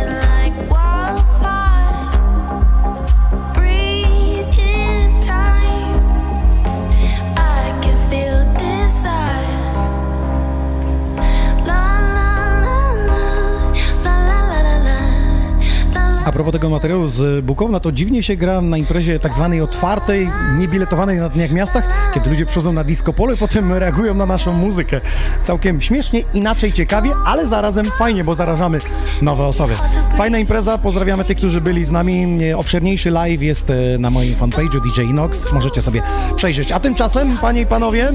A 16.25 16.33
propos 16.33 16.53
tego 16.53 16.71
materiału 16.71 17.09
z 17.09 17.45
Bukowna, 17.45 17.81
to 17.81 17.93
dziwnie 17.93 18.23
się 18.23 18.37
gra 18.37 18.61
na 18.61 18.77
imprezie 18.77 19.19
tak 19.19 19.35
zwanej 19.35 19.61
otwartej, 19.61 20.31
niebiletowanej 20.59 21.19
na 21.19 21.29
dniach 21.29 21.51
miastach, 21.51 22.13
kiedy 22.15 22.31
ludzie 22.31 22.47
przychodzą 22.47 22.73
na 22.73 22.85
disco 22.85 23.13
polo 23.13 23.33
i 23.33 23.37
potem 23.37 23.73
reagują 23.73 24.15
na 24.15 24.27
naszą 24.27 24.53
muzykę. 24.53 25.01
Całkiem 25.43 25.81
śmiesznie, 25.81 26.23
inaczej, 26.35 26.73
ciekawie, 26.73 27.11
ale 27.27 27.47
zarazem 27.47 27.85
fajnie, 27.99 28.25
bo 28.25 28.35
zarażamy 28.35 28.79
nowe 29.23 29.47
osoby. 29.47 29.75
Fajna 30.17 30.39
impreza, 30.39 30.79
pozdrawiamy 30.79 31.25
tych, 31.25 31.37
którzy 31.37 31.61
byli 31.61 31.85
z 31.85 31.91
nami. 31.91 32.39
Obszerniejszy 32.57 33.11
live 33.11 33.43
jest 33.43 33.71
e, 33.71 33.99
na 33.99 34.11
moim 34.11 34.35
fanpage'u 34.35 34.81
DJ 34.83 35.01
Inox, 35.01 35.53
możecie 35.53 35.83
sobie 35.83 36.03
przejrzeć. 36.37 36.73
A 36.73 36.81
tymczasem, 36.81 37.39
panie 37.39 37.61
i 37.61 37.67
panowie, 37.67 38.13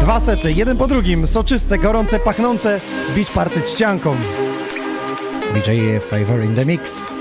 dwa 0.00 0.20
sety, 0.20 0.52
jeden 0.52 0.76
po 0.76 0.86
drugim, 0.86 1.26
soczyste, 1.26 1.78
gorące, 1.78 2.20
pachnące, 2.20 2.80
beach 3.14 3.30
party 3.30 3.62
czcianką. 3.62 4.16
DJ 5.50 6.00
Favor 6.00 6.40
in 6.40 6.54
the 6.54 6.64
Mix. 6.64 7.10
Mix. 7.10 7.19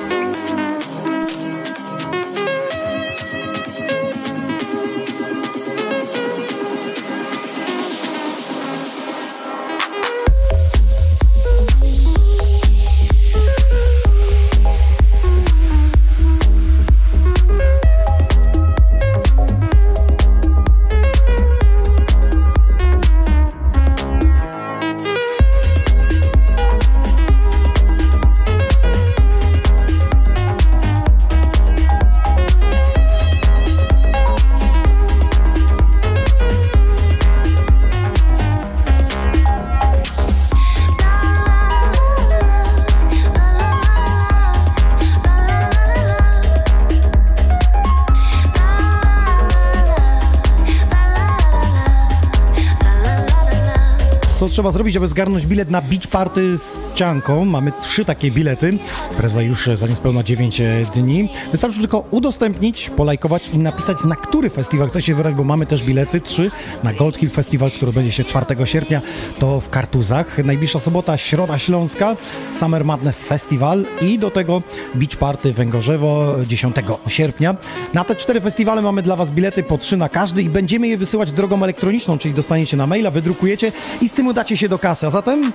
trzeba 54.60 54.72
zrobić, 54.72 54.98
aby 54.98 55.08
zgarnąć 55.08 55.48
bilet 55.48 55.70
na 55.70 55.82
beach 55.82 56.08
party 56.08 56.58
z 56.58 56.80
Cianką? 56.96 57.46
Mamy 57.46 57.72
trzy 57.82 58.06
takie 58.06 58.32
bilety. 58.32 58.78
Preza 59.18 59.42
już 59.42 59.68
e, 59.68 59.78
za 59.78 59.88
niespełna 59.88 60.24
9 60.24 60.62
e, 60.62 60.84
dni. 60.96 61.30
Wystarczy 61.52 61.80
tylko 61.80 62.04
udostępnić, 62.12 62.90
polajkować 62.90 63.50
i 63.54 63.58
napisać, 63.58 64.04
na 64.04 64.16
który 64.16 64.50
festiwal 64.50 64.90
chce 64.90 65.02
się 65.02 65.16
wybrać, 65.16 65.36
bo 65.36 65.44
mamy 65.44 65.66
też 65.66 65.84
bilety. 65.84 66.22
Trzy 66.22 66.52
na 66.84 66.94
Gold 66.94 67.18
Hill 67.18 67.30
Festival, 67.30 67.72
który 67.72 67.92
będzie 67.92 68.12
się 68.12 68.24
4 68.24 68.46
sierpnia, 68.66 69.02
to 69.40 69.62
w 69.62 69.70
Kartuzach. 69.70 70.46
Najbliższa 70.46 70.80
sobota, 70.80 71.18
Środa 71.18 71.58
Śląska, 71.58 72.16
Summer 72.54 72.86
Madness 72.86 73.24
Festival 73.24 73.86
i 74.02 74.20
do 74.20 74.32
tego 74.32 74.62
Beach 74.96 75.16
Party 75.16 75.54
Węgorzewo 75.54 76.36
10 76.48 76.76
sierpnia. 77.08 77.56
Na 77.94 78.04
te 78.04 78.16
cztery 78.16 78.42
festiwale 78.42 78.82
mamy 78.82 79.02
dla 79.02 79.16
Was 79.16 79.32
bilety 79.32 79.64
po 79.64 79.78
trzy 79.78 79.98
na 79.98 80.10
każdy 80.10 80.42
i 80.42 80.50
będziemy 80.50 80.88
je 80.88 80.98
wysyłać 80.98 81.32
drogą 81.32 81.64
elektroniczną, 81.64 82.18
czyli 82.18 82.34
dostaniecie 82.34 82.78
na 82.78 82.88
maila, 82.88 83.12
wydrukujecie 83.12 83.72
i 84.02 84.10
z 84.10 84.12
tym 84.12 84.28
udacie 84.28 84.49
macie 84.50 84.58
się 84.58 84.70
do 84.70 84.80
kasy, 84.80 85.08
a 85.08 85.10
zatem 85.10 85.54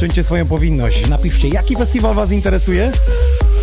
czyńcie 0.00 0.24
swoją 0.24 0.46
powinność. 0.46 1.08
Napiszcie, 1.08 1.48
jaki 1.48 1.76
festiwal 1.76 2.14
Was 2.14 2.30
interesuje. 2.30 2.92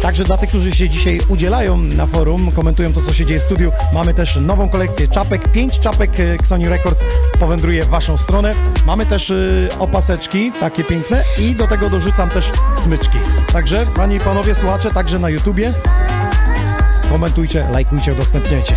Także 0.01 0.23
dla 0.23 0.37
tych, 0.37 0.49
którzy 0.49 0.71
się 0.71 0.89
dzisiaj 0.89 1.19
udzielają 1.29 1.77
na 1.77 2.07
forum, 2.07 2.51
komentują 2.51 2.93
to, 2.93 3.01
co 3.01 3.13
się 3.13 3.25
dzieje 3.25 3.39
w 3.39 3.43
studiu, 3.43 3.71
mamy 3.93 4.13
też 4.13 4.35
nową 4.35 4.69
kolekcję 4.69 5.07
czapek. 5.07 5.51
Pięć 5.51 5.79
czapek 5.79 6.19
e, 6.19 6.33
Xoni 6.33 6.67
Records 6.67 7.03
powędruje 7.39 7.83
w 7.83 7.87
Waszą 7.87 8.17
stronę. 8.17 8.53
Mamy 8.85 9.05
też 9.05 9.31
e, 9.31 9.69
opaseczki, 9.79 10.51
takie 10.59 10.83
piękne 10.83 11.23
i 11.37 11.55
do 11.55 11.67
tego 11.67 11.89
dorzucam 11.89 12.29
też 12.29 12.51
smyczki. 12.75 13.17
Także, 13.53 13.85
Panie 13.95 14.15
i 14.15 14.19
Panowie 14.19 14.55
słuchacze, 14.55 14.91
także 14.91 15.19
na 15.19 15.29
YouTubie 15.29 15.73
komentujcie, 17.09 17.67
lajkujcie, 17.71 18.13
udostępniajcie. 18.13 18.75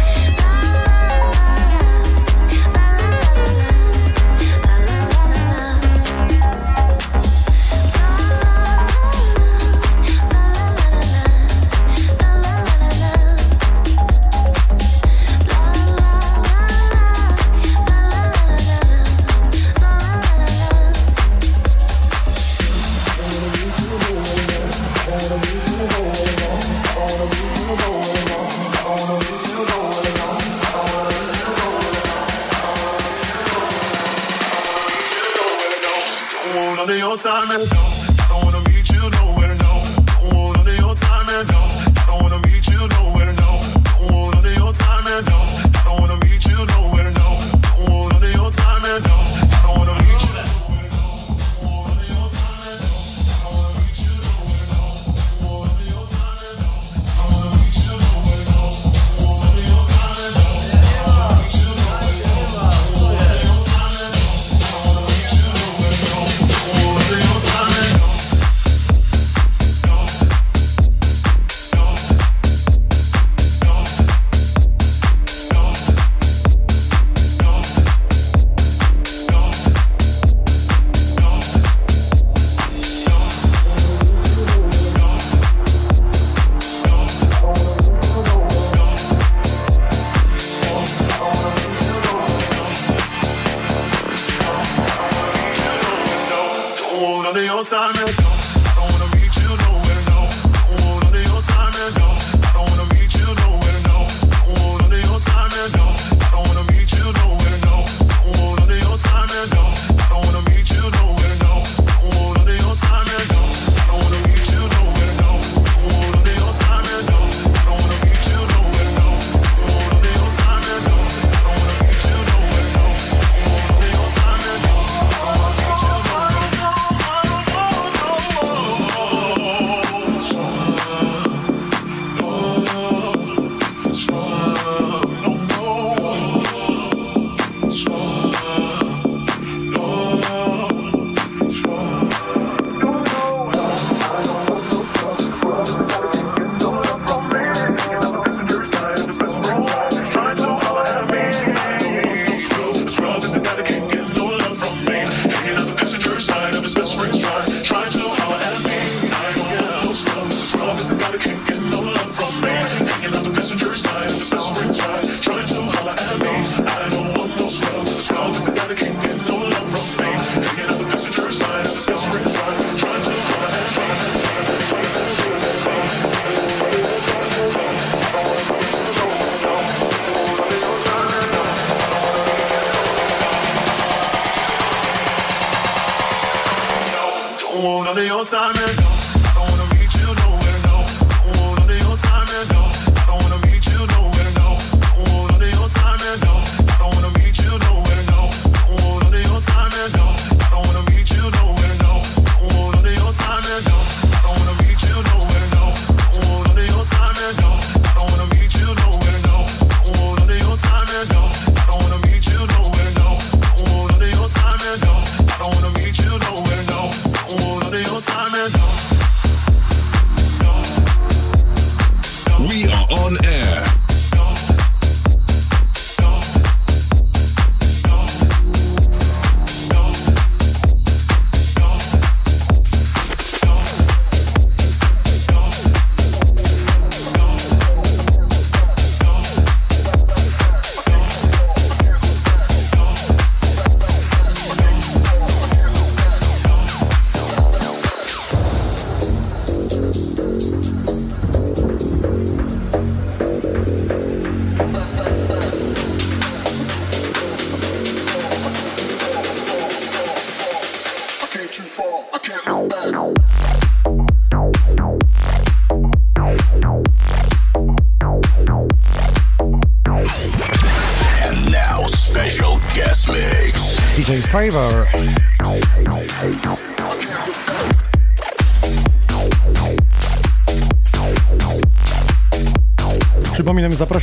all 187.93 187.99
the 187.99 188.09
old 188.09 188.27
timers. 188.27 189.02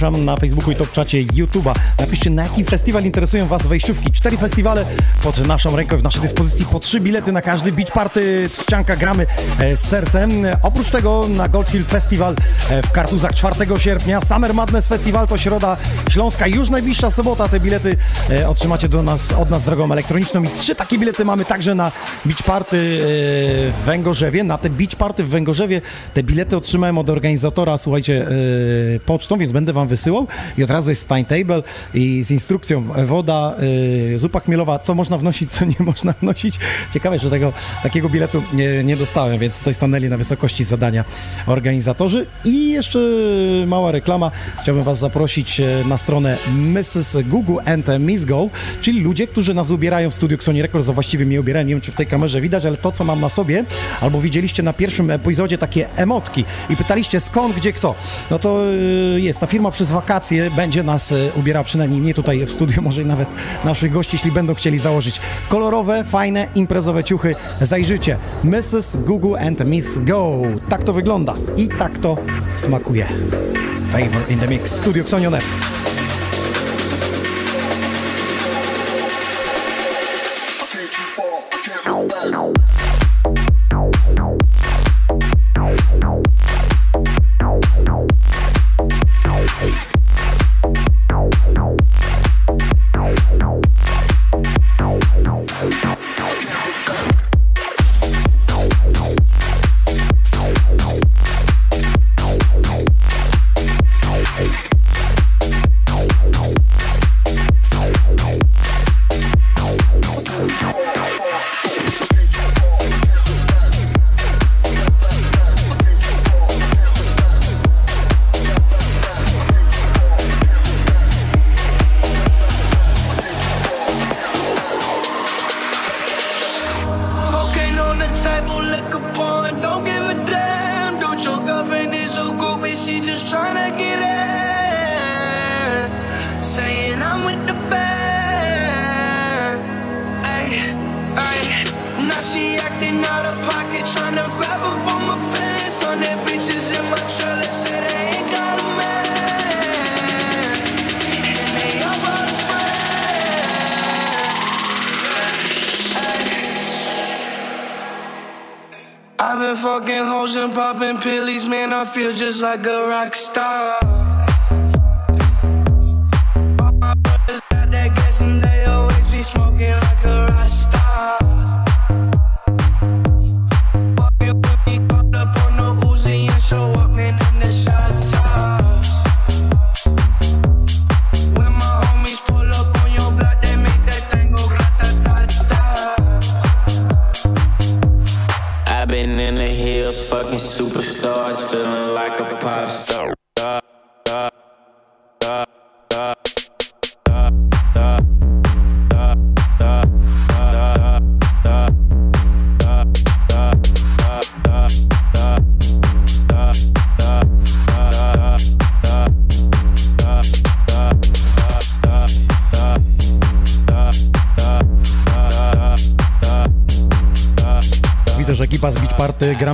Zapraszam 0.09 0.25
na 0.25 0.37
Facebooku 0.37 0.71
i 0.71 0.75
top 0.75 0.91
czacie 0.91 1.25
YouTube'a. 1.25 1.73
Napiszcie, 1.99 2.29
na 2.29 2.43
jaki 2.43 2.65
festiwal 2.65 3.03
interesują 3.03 3.47
Was 3.47 3.67
wejściówki. 3.67 4.11
Cztery 4.11 4.37
festiwale 4.37 4.85
pod 5.23 5.47
naszą 5.47 5.75
ręką, 5.75 5.97
w 5.97 6.03
naszej 6.03 6.21
dyspozycji 6.21 6.65
po 6.65 6.79
trzy 6.79 6.99
bilety 6.99 7.31
na 7.31 7.41
każdy 7.41 7.71
beach 7.71 7.91
party, 7.91 8.49
trzcianka 8.53 8.95
gramy 8.95 9.25
e, 9.59 9.77
z 9.77 9.79
sercem. 9.79 10.31
Oprócz 10.61 10.89
tego 10.89 11.27
na 11.29 11.47
Gold 11.47 11.69
Hill 11.69 11.83
Festival 11.83 12.35
e, 12.69 12.81
w 12.81 12.91
Kartuzach 12.91 13.33
4 13.33 13.55
sierpnia, 13.77 14.21
Summer 14.21 14.53
Madness 14.53 14.87
Festival 14.87 15.27
to 15.27 15.37
Środa 15.37 15.77
Śląska, 16.09 16.47
już 16.47 16.69
najbliższa 16.69 17.09
sobota. 17.09 17.47
Te 17.47 17.59
bilety 17.59 17.97
e, 18.29 18.49
otrzymacie 18.49 18.89
do 18.89 19.03
nas, 19.03 19.31
od 19.31 19.49
nas 19.49 19.63
drogą 19.63 19.91
elektroniczną 19.91 20.43
i 20.43 20.47
trzy 20.47 20.75
takie 20.75 20.97
bilety 20.97 21.25
mamy 21.25 21.45
także 21.45 21.75
na 21.75 21.91
beach 22.25 22.43
party 22.43 22.77
w 22.77 23.81
Węgorzewie. 23.85 24.43
Na 24.43 24.57
te 24.57 24.69
beach 24.69 24.95
party 24.95 25.23
w 25.23 25.29
Węgorzewie 25.29 25.81
te 26.13 26.23
bilety 26.23 26.57
otrzymałem 26.57 26.97
od 26.97 27.09
organizatora, 27.09 27.77
słuchajcie, 27.77 28.27
pocztą, 29.05 29.37
więc 29.37 29.51
będę 29.51 29.73
wam 29.73 29.87
wysyłał 29.87 29.98
i 30.57 30.63
od 30.63 30.69
razu 30.69 30.89
jest 30.89 31.07
timetable 31.07 31.63
i 31.93 32.23
z 32.23 32.31
instrukcją 32.31 32.83
woda, 33.05 33.55
e, 34.15 34.19
zupa 34.19 34.39
chmielowa, 34.39 34.79
co 34.79 34.95
można 34.95 35.17
wnosić, 35.17 35.51
co 35.51 35.65
nie 35.65 35.75
można 35.79 36.13
wnosić. 36.21 36.59
Ciekawe, 36.93 37.19
że 37.19 37.29
tego, 37.29 37.53
takiego 37.83 38.09
biletu 38.09 38.43
nie, 38.53 38.83
nie 38.83 38.97
dostałem, 38.97 39.39
więc 39.39 39.57
tutaj 39.57 39.73
stanęli 39.73 40.09
na 40.09 40.17
wysokości 40.17 40.63
zadania 40.63 41.03
organizatorzy. 41.47 42.25
I 42.45 42.71
jeszcze 42.71 42.99
mała 43.67 43.91
reklama. 43.91 44.31
Chciałbym 44.61 44.83
was 44.83 44.99
zaprosić 44.99 45.59
e, 45.59 45.65
na 45.87 45.97
stronę 45.97 46.37
Mrs. 46.55 47.17
Google 47.25 47.57
and 47.65 47.85
Miss 47.99 48.25
Go, 48.25 48.49
czyli 48.81 49.01
ludzie, 49.01 49.27
którzy 49.27 49.53
nas 49.53 49.69
ubierają 49.69 50.09
w 50.09 50.13
studiu 50.13 50.37
Sony 50.41 50.61
Records, 50.61 50.89
a 50.89 50.93
właściwie 50.93 51.25
mnie 51.25 51.39
ubierają, 51.39 51.65
nie 51.65 51.73
wiem 51.73 51.81
czy 51.81 51.91
w 51.91 51.95
tej 51.95 52.07
kamerze 52.07 52.41
widać, 52.41 52.65
ale 52.65 52.77
to 52.77 52.91
co 52.91 53.03
mam 53.03 53.21
na 53.21 53.29
sobie, 53.29 53.63
albo 54.01 54.21
widzieliście 54.21 54.63
na 54.63 54.73
pierwszym 54.73 55.11
epizodzie 55.11 55.57
takie 55.57 55.89
emotki 55.95 56.45
i 56.69 56.75
pytaliście 56.75 57.19
skąd, 57.19 57.55
gdzie, 57.55 57.73
kto. 57.73 57.95
No 58.31 58.39
to 58.39 58.63
y, 59.15 59.21
jest, 59.21 59.39
ta 59.39 59.47
firma 59.47 59.71
przez 59.79 59.91
wakacje 59.91 60.51
będzie 60.51 60.83
nas 60.83 61.11
y, 61.11 61.31
ubierała, 61.35 61.63
przynajmniej 61.63 62.01
mnie 62.01 62.13
tutaj 62.13 62.45
w 62.45 62.51
studiu, 62.51 62.81
może 62.87 63.01
i 63.01 63.05
nawet 63.05 63.27
naszych 63.65 63.91
gości, 63.91 64.15
jeśli 64.15 64.31
będą 64.31 64.53
chcieli 64.53 64.79
założyć 64.79 65.21
kolorowe, 65.49 66.03
fajne, 66.03 66.47
imprezowe 66.55 67.03
ciuchy. 67.03 67.35
Zajrzyjcie. 67.61 68.17
Mrs. 68.43 68.97
Google 68.97 69.35
and 69.47 69.65
Miss 69.65 69.97
Go. 69.97 70.41
Tak 70.69 70.83
to 70.83 70.93
wygląda 70.93 71.35
i 71.57 71.67
tak 71.67 71.97
to 71.97 72.17
smakuje. 72.55 73.05
Favor 73.91 74.21
in 74.29 74.39
the 74.39 74.47
mix. 74.47 74.71
Studio 74.71 75.03
Xonione. 75.03 75.39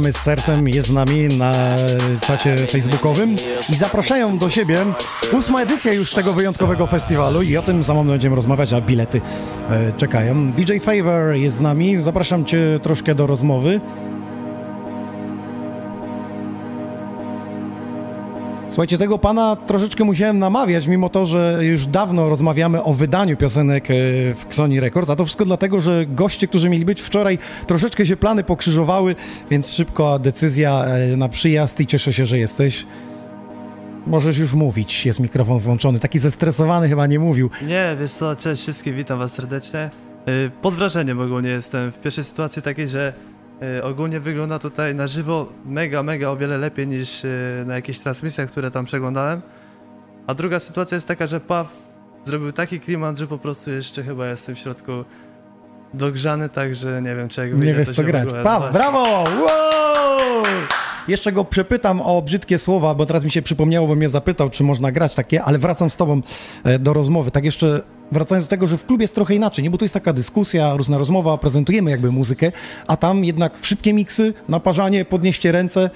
Gramy 0.05 0.13
z 0.13 0.21
Sercem 0.21 0.67
jest 0.67 0.87
z 0.87 0.91
nami 0.91 1.27
na 1.27 1.53
czacie 2.21 2.57
facebookowym 2.57 3.35
i 3.69 3.75
zapraszają 3.75 4.37
do 4.37 4.49
siebie. 4.49 4.77
Ósma 5.33 5.61
edycja 5.61 5.93
już 5.93 6.11
tego 6.11 6.33
wyjątkowego 6.33 6.87
festiwalu 6.87 7.41
i 7.41 7.57
o 7.57 7.61
tym 7.61 7.83
za 7.83 7.93
moment 7.93 8.11
będziemy 8.11 8.35
rozmawiać, 8.35 8.73
a 8.73 8.81
bilety 8.81 9.21
e, 9.69 9.93
czekają. 9.97 10.51
DJ 10.51 10.77
Favor 10.79 11.33
jest 11.33 11.57
z 11.57 11.61
nami, 11.61 11.97
zapraszam 11.97 12.45
Cię 12.45 12.79
troszkę 12.81 13.15
do 13.15 13.27
rozmowy. 13.27 13.81
Słuchajcie, 18.75 18.97
tego 18.97 19.17
pana 19.17 19.55
troszeczkę 19.67 20.03
musiałem 20.03 20.39
namawiać, 20.39 20.87
mimo 20.87 21.09
to, 21.09 21.25
że 21.25 21.59
już 21.61 21.85
dawno 21.85 22.29
rozmawiamy 22.29 22.83
o 22.83 22.93
wydaniu 22.93 23.37
piosenek 23.37 23.91
e, 23.91 23.93
w 24.33 24.45
Sony 24.49 24.79
Records, 24.79 25.09
a 25.09 25.15
to 25.15 25.25
wszystko 25.25 25.45
dlatego, 25.45 25.81
że 25.81 26.05
goście, 26.05 26.47
którzy 26.47 26.69
mieli 26.69 26.85
być 26.85 27.01
wczoraj, 27.01 27.37
troszeczkę 27.67 28.05
się 28.05 28.17
plany 28.17 28.43
pokrzyżowały, 28.43 29.15
więc 29.49 29.71
szybko 29.71 30.19
decyzja 30.19 30.85
e, 30.85 31.17
na 31.17 31.29
przyjazd 31.29 31.81
i 31.81 31.87
cieszę 31.87 32.13
się, 32.13 32.25
że 32.25 32.37
jesteś. 32.37 32.85
Możesz 34.07 34.37
już 34.37 34.53
mówić, 34.53 35.05
jest 35.05 35.19
mikrofon 35.19 35.59
włączony. 35.59 35.99
Taki 35.99 36.19
zestresowany 36.19 36.89
chyba 36.89 37.07
nie 37.07 37.19
mówił. 37.19 37.49
Nie, 37.67 37.95
wiesz 37.99 38.11
co, 38.11 38.35
cześć 38.35 38.61
wszystkim, 38.61 38.95
witam 38.95 39.19
was 39.19 39.33
serdecznie. 39.33 39.89
Y, 40.27 40.51
Pod 40.61 40.73
wrażeniem 40.73 41.19
ogólnie 41.19 41.49
jestem 41.49 41.91
w 41.91 41.99
pierwszej 41.99 42.23
sytuacji 42.23 42.61
takiej, 42.61 42.87
że 42.87 43.13
ogólnie 43.83 44.19
wygląda 44.19 44.59
tutaj 44.59 44.95
na 44.95 45.07
żywo 45.07 45.47
mega, 45.65 46.03
mega 46.03 46.29
o 46.29 46.37
wiele 46.37 46.57
lepiej 46.57 46.87
niż 46.87 47.23
y, 47.23 47.63
na 47.65 47.75
jakichś 47.75 47.99
transmisjach, 47.99 48.49
które 48.49 48.71
tam 48.71 48.85
przeglądałem. 48.85 49.41
A 50.27 50.33
druga 50.33 50.59
sytuacja 50.59 50.95
jest 50.95 51.07
taka, 51.07 51.27
że 51.27 51.39
Paw 51.39 51.67
zrobił 52.25 52.51
taki 52.51 52.79
klimat, 52.79 53.17
że 53.17 53.27
po 53.27 53.37
prostu 53.37 53.71
jeszcze 53.71 54.03
chyba 54.03 54.27
jestem 54.27 54.55
w 54.55 54.59
środku 54.59 54.91
dogrzany, 55.93 56.49
także 56.49 57.01
nie 57.01 57.15
wiem, 57.15 57.27
czy 57.27 57.41
jak 57.41 57.51
Nie 57.51 57.57
wyjdę, 57.57 57.79
wiesz 57.79 57.95
co 57.95 58.03
grać. 58.03 58.29
Paw, 58.43 58.73
brawo! 58.73 59.23
Wow! 59.23 60.43
Jeszcze 61.07 61.31
go 61.31 61.45
przepytam 61.45 62.01
o 62.01 62.21
brzydkie 62.21 62.59
słowa, 62.59 62.95
bo 62.95 63.05
teraz 63.05 63.23
mi 63.23 63.31
się 63.31 63.41
przypomniało, 63.41 63.87
bo 63.87 63.95
mnie 63.95 64.09
zapytał, 64.09 64.49
czy 64.49 64.63
można 64.63 64.91
grać 64.91 65.15
takie, 65.15 65.43
ale 65.43 65.57
wracam 65.57 65.89
z 65.89 65.95
tobą 65.95 66.21
e, 66.63 66.79
do 66.79 66.93
rozmowy. 66.93 67.31
Tak 67.31 67.45
jeszcze 67.45 67.81
wracając 68.11 68.45
do 68.45 68.49
tego, 68.49 68.67
że 68.67 68.77
w 68.77 68.85
klubie 68.85 69.03
jest 69.03 69.15
trochę 69.15 69.35
inaczej, 69.35 69.63
nie? 69.63 69.69
Bo 69.69 69.77
to 69.77 69.85
jest 69.85 69.93
taka 69.93 70.13
dyskusja, 70.13 70.73
różna 70.75 70.97
rozmowa, 70.97 71.37
prezentujemy 71.37 71.91
jakby 71.91 72.11
muzykę, 72.11 72.51
a 72.87 72.97
tam 72.97 73.25
jednak 73.25 73.57
szybkie 73.61 73.93
miksy, 73.93 74.33
naparzanie, 74.49 75.05
podnieście 75.05 75.51
ręce. 75.51 75.89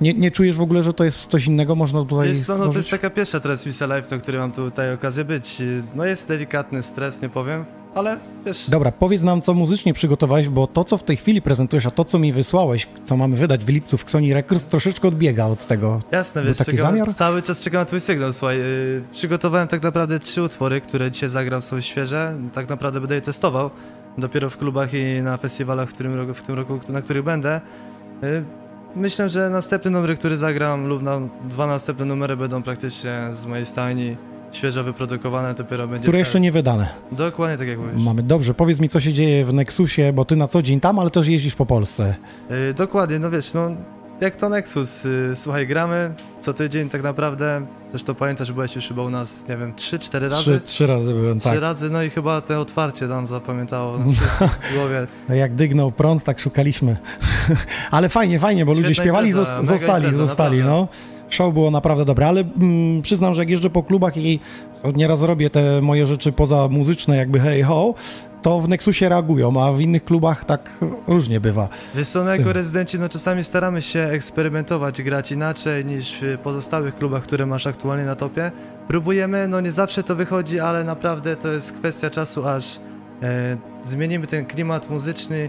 Nie, 0.00 0.14
nie 0.14 0.30
czujesz 0.30 0.56
w 0.56 0.60
ogóle, 0.60 0.82
że 0.82 0.92
to 0.92 1.04
jest 1.04 1.26
coś 1.30 1.46
innego? 1.46 1.74
Można 1.74 2.00
tutaj 2.00 2.28
Wiesz 2.28 2.40
co, 2.40 2.58
no 2.58 2.68
to 2.68 2.76
jest 2.76 2.90
taka 2.90 3.10
pierwsza 3.10 3.40
transmisja 3.40 3.86
live, 3.86 4.10
na 4.10 4.18
której 4.18 4.40
mam 4.40 4.52
tutaj 4.52 4.94
okazję 4.94 5.24
być. 5.24 5.62
No 5.94 6.04
jest 6.04 6.28
delikatny 6.28 6.82
stres, 6.82 7.22
nie 7.22 7.28
powiem, 7.28 7.64
ale 7.94 8.18
wiesz... 8.46 8.70
Dobra, 8.70 8.92
powiedz 8.92 9.22
nam, 9.22 9.42
co 9.42 9.54
muzycznie 9.54 9.94
przygotowałeś, 9.94 10.48
bo 10.48 10.66
to, 10.66 10.84
co 10.84 10.98
w 10.98 11.02
tej 11.02 11.16
chwili 11.16 11.42
prezentujesz, 11.42 11.86
a 11.86 11.90
to, 11.90 12.04
co 12.04 12.18
mi 12.18 12.32
wysłałeś, 12.32 12.88
co 13.04 13.16
mamy 13.16 13.36
wydać 13.36 13.64
w 13.64 13.68
lipcu 13.68 13.98
w 13.98 14.10
Sony 14.10 14.34
Records, 14.34 14.66
troszeczkę 14.66 15.08
odbiega 15.08 15.46
od 15.46 15.66
tego. 15.66 15.98
Jasne, 16.10 16.42
Był 16.42 16.48
wiesz, 16.48 16.58
taki 16.58 16.70
czekam, 16.70 16.86
zamiar? 16.86 17.08
cały 17.08 17.42
czas 17.42 17.62
czekam 17.62 17.80
na 17.80 17.84
twój 17.84 18.00
sygnał, 18.00 18.32
słuchaj. 18.32 18.58
Yy, 18.58 19.02
przygotowałem 19.12 19.68
tak 19.68 19.82
naprawdę 19.82 20.18
trzy 20.18 20.42
utwory, 20.42 20.80
które 20.80 21.10
dzisiaj 21.10 21.28
zagram, 21.28 21.62
są 21.62 21.80
świeże. 21.80 22.38
Tak 22.52 22.68
naprawdę 22.68 23.00
będę 23.00 23.14
je 23.14 23.20
testował 23.20 23.70
dopiero 24.18 24.50
w 24.50 24.56
klubach 24.56 24.94
i 24.94 25.22
na 25.22 25.36
festiwalach, 25.36 25.88
w, 25.88 25.92
którym 25.92 26.16
roku, 26.16 26.34
w 26.34 26.42
tym 26.42 26.54
roku, 26.54 26.78
na 26.88 27.02
których 27.02 27.24
będę. 27.24 27.60
Yy, 28.22 28.44
myślę, 28.96 29.28
że 29.28 29.50
następny 29.50 29.90
numer, 29.90 30.18
który 30.18 30.36
zagram 30.36 30.86
lub 30.86 31.02
na, 31.02 31.20
dwa 31.48 31.66
następne 31.66 32.04
numery 32.04 32.36
będą 32.36 32.62
praktycznie 32.62 33.28
z 33.30 33.46
mojej 33.46 33.66
stajni 33.66 34.16
świeżo 34.52 34.84
wyprodukowane, 34.84 35.54
dopiero 35.54 35.88
będzie 35.88 36.02
Które 36.02 36.18
jeszcze 36.18 36.40
nie 36.40 36.52
wydane. 36.52 36.88
Dokładnie 37.12 37.58
tak 37.58 37.68
jak 37.68 37.78
mówisz. 37.78 38.02
Mamy 38.02 38.22
dobrze. 38.22 38.54
Powiedz 38.54 38.80
mi, 38.80 38.88
co 38.88 39.00
się 39.00 39.12
dzieje 39.12 39.44
w 39.44 39.52
Nexusie, 39.52 40.12
bo 40.12 40.24
ty 40.24 40.36
na 40.36 40.48
co 40.48 40.62
dzień 40.62 40.80
tam, 40.80 40.98
ale 40.98 41.10
też 41.10 41.28
jeździsz 41.28 41.54
po 41.54 41.66
Polsce. 41.66 42.14
Yy, 42.50 42.74
dokładnie, 42.74 43.18
no 43.18 43.30
wiesz, 43.30 43.54
no 43.54 43.70
jak 44.20 44.36
to 44.36 44.48
Nexus, 44.48 45.04
yy, 45.04 45.36
słuchaj, 45.36 45.66
gramy 45.66 46.14
co 46.40 46.52
tydzień 46.52 46.88
tak 46.88 47.02
naprawdę, 47.02 47.66
zresztą 47.90 48.14
pamiętasz, 48.14 48.52
byłeś 48.52 48.76
już 48.76 48.88
chyba 48.88 49.02
u 49.02 49.10
nas, 49.10 49.48
nie 49.48 49.56
wiem, 49.56 49.72
3-4 49.72 50.20
razy? 50.20 50.36
Trzy, 50.36 50.60
trzy 50.60 50.86
razy 50.86 51.12
byłem, 51.12 51.38
Trzy 51.38 51.48
tak. 51.48 51.60
razy, 51.60 51.90
no 51.90 52.02
i 52.02 52.10
chyba 52.10 52.40
te 52.40 52.58
otwarcie 52.58 53.06
nam 53.06 53.26
zapamiętało 53.26 53.98
no, 53.98 54.12
w 54.12 54.74
głowie. 54.74 55.06
Jak 55.28 55.54
dygnął 55.54 55.92
prąd, 55.92 56.24
tak 56.24 56.40
szukaliśmy. 56.40 56.96
ale 57.90 58.08
fajnie, 58.08 58.38
fajnie, 58.38 58.66
bo 58.66 58.72
ludzie 58.72 58.84
Świetna 58.84 59.04
śpiewali, 59.04 59.28
impreza, 59.28 59.50
zost- 59.52 59.56
mega 59.60 59.66
zostali, 59.66 60.04
impreza, 60.04 60.26
zostali, 60.26 60.58
naprawdę. 60.58 60.80
no. 60.80 61.11
Show 61.32 61.54
było 61.54 61.70
naprawdę 61.70 62.04
dobre, 62.04 62.28
ale 62.28 62.40
mm, 62.40 63.02
przyznam, 63.02 63.34
że 63.34 63.42
jak 63.42 63.50
jeżdżę 63.50 63.70
po 63.70 63.82
klubach 63.82 64.16
i 64.16 64.40
nieraz 64.94 65.22
robię 65.22 65.50
te 65.50 65.80
moje 65.80 66.06
rzeczy 66.06 66.32
poza 66.32 66.68
muzyczne, 66.68 67.16
jakby 67.16 67.40
hey 67.40 67.62
ho, 67.62 67.94
to 68.42 68.60
w 68.60 68.68
Nexusie 68.68 69.08
reagują, 69.08 69.62
a 69.62 69.72
w 69.72 69.80
innych 69.80 70.04
klubach 70.04 70.44
tak 70.44 70.70
różnie 71.06 71.40
bywa. 71.40 71.68
Wiesz 71.94 72.08
co, 72.08 72.24
no 72.24 72.36
jako 72.36 72.52
rezydenci, 72.52 72.98
no 72.98 73.08
czasami 73.08 73.44
staramy 73.44 73.82
się 73.82 74.00
eksperymentować, 74.00 75.02
grać 75.02 75.32
inaczej 75.32 75.84
niż 75.84 76.18
w 76.22 76.38
pozostałych 76.38 76.98
klubach, 76.98 77.22
które 77.22 77.46
masz 77.46 77.66
aktualnie 77.66 78.04
na 78.04 78.14
topie. 78.14 78.50
Próbujemy, 78.88 79.48
no 79.48 79.60
nie 79.60 79.70
zawsze 79.70 80.02
to 80.02 80.16
wychodzi, 80.16 80.60
ale 80.60 80.84
naprawdę 80.84 81.36
to 81.36 81.52
jest 81.52 81.72
kwestia 81.72 82.10
czasu, 82.10 82.48
aż 82.48 82.80
e, 83.22 83.56
zmienimy 83.84 84.26
ten 84.26 84.46
klimat 84.46 84.90
muzyczny, 84.90 85.48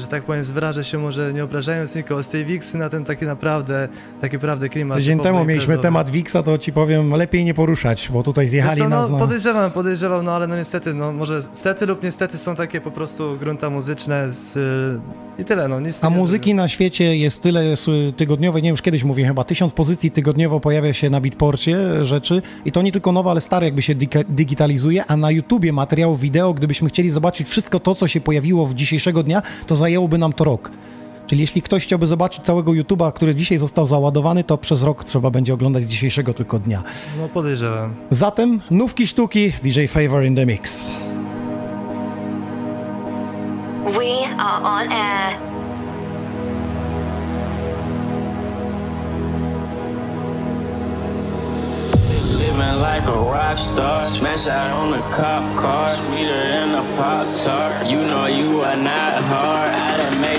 że 0.00 0.06
tak 0.06 0.22
powiem, 0.22 0.44
wyrażę 0.44 0.84
się 0.84 0.98
może 0.98 1.32
nie 1.32 1.44
obrażając 1.44 1.96
nikogo, 1.96 2.22
z 2.22 2.28
tej 2.28 2.44
Wixy 2.44 2.78
na 2.78 2.88
ten 2.88 3.04
taki 3.04 3.24
naprawdę, 3.24 3.88
taki 4.20 4.38
prawdę 4.38 4.68
klimat. 4.68 4.98
Tydzień 4.98 5.20
temu 5.20 5.44
mieliśmy 5.44 5.78
temat 5.78 6.10
Wixa, 6.10 6.36
to 6.44 6.58
ci 6.58 6.72
powiem, 6.72 7.10
lepiej 7.14 7.44
nie 7.44 7.54
poruszać, 7.54 8.08
bo 8.12 8.22
tutaj 8.22 8.48
zjechali 8.48 8.78
co, 8.78 8.88
no, 8.88 9.00
nas 9.00 9.10
na... 9.10 9.18
Podejrzewam, 9.18 9.70
podejrzewam, 9.70 10.24
no 10.24 10.32
ale 10.32 10.46
no 10.46 10.56
niestety, 10.56 10.94
no 10.94 11.12
może 11.12 11.42
stety 11.42 11.86
lub 11.86 12.02
niestety 12.02 12.38
są 12.38 12.56
takie 12.56 12.80
po 12.80 12.90
prostu 12.90 13.36
grunta 13.40 13.70
muzyczne 13.70 14.30
z, 14.30 14.56
y, 14.56 15.40
i 15.42 15.44
tyle, 15.44 15.68
no 15.68 15.80
nic 15.80 16.04
A 16.04 16.10
muzyki 16.10 16.54
na 16.54 16.68
świecie 16.68 17.16
jest 17.16 17.42
tyle 17.42 17.72
s- 17.72 17.86
tygodniowej, 18.16 18.62
nie 18.62 18.66
wiem, 18.68 18.72
już 18.72 18.82
kiedyś 18.82 19.04
mówiłem, 19.04 19.28
chyba 19.30 19.44
tysiąc 19.44 19.72
pozycji 19.72 20.10
tygodniowo 20.10 20.60
pojawia 20.60 20.92
się 20.92 21.10
na 21.10 21.20
Beatporcie 21.20 22.04
rzeczy. 22.04 22.42
I 22.64 22.72
to 22.72 22.82
nie 22.82 22.92
tylko 22.92 23.12
nowe, 23.12 23.30
ale 23.30 23.40
stare 23.40 23.66
jakby 23.66 23.82
się 23.82 23.94
digitalizuje, 24.28 25.04
a 25.06 25.16
na 25.16 25.30
YouTubie 25.30 25.72
materiałów 25.72 26.20
wideo, 26.20 26.54
gdybyśmy 26.54 26.88
chcieli 26.88 27.10
zobaczyć 27.10 27.48
wszystko 27.48 27.80
to, 27.80 27.94
co 27.94 28.08
się 28.08 28.20
pojawiło 28.20 28.66
w 28.66 28.74
dzisiejszego 28.74 29.22
dnia, 29.22 29.42
to 29.66 29.76
zajęłoby 29.90 30.18
nam 30.18 30.32
to 30.32 30.44
rok. 30.44 30.70
Czyli 31.26 31.40
jeśli 31.40 31.62
ktoś 31.62 31.82
chciałby 31.82 32.06
zobaczyć 32.06 32.44
całego 32.44 32.74
YouTuba, 32.74 33.12
który 33.12 33.34
dzisiaj 33.34 33.58
został 33.58 33.86
załadowany, 33.86 34.44
to 34.44 34.58
przez 34.58 34.82
rok 34.82 35.04
trzeba 35.04 35.30
będzie 35.30 35.54
oglądać 35.54 35.84
z 35.84 35.86
dzisiejszego 35.86 36.34
tylko 36.34 36.58
dnia. 36.58 36.82
No 37.18 37.28
podejrzewam. 37.28 37.94
Zatem 38.10 38.60
nówki 38.70 39.06
sztuki, 39.06 39.52
DJ 39.62 39.86
Favor 39.86 40.24
in 40.24 40.36
the 40.36 40.46
Mix. 40.46 40.92
We 43.84 44.36
are 44.38 44.62
on 44.64 44.92
air. 44.92 45.36
Living 52.38 52.80
like 52.80 53.08
a 53.08 53.18
rock 53.32 53.58
star, 53.58 54.04
smash 54.04 54.48
out 54.48 54.70
on 54.72 54.90
the 54.90 55.02
cop 55.16 55.44
car, 55.62 55.90
sweeter 55.90 56.42
than 56.50 56.74
a 56.74 56.82
pop 56.96 57.26
tart. 57.44 57.90
You 57.90 57.98
know 57.98 58.26
you 58.26 58.60
are 58.62 58.76
not 58.76 59.14
hard. 59.24 59.69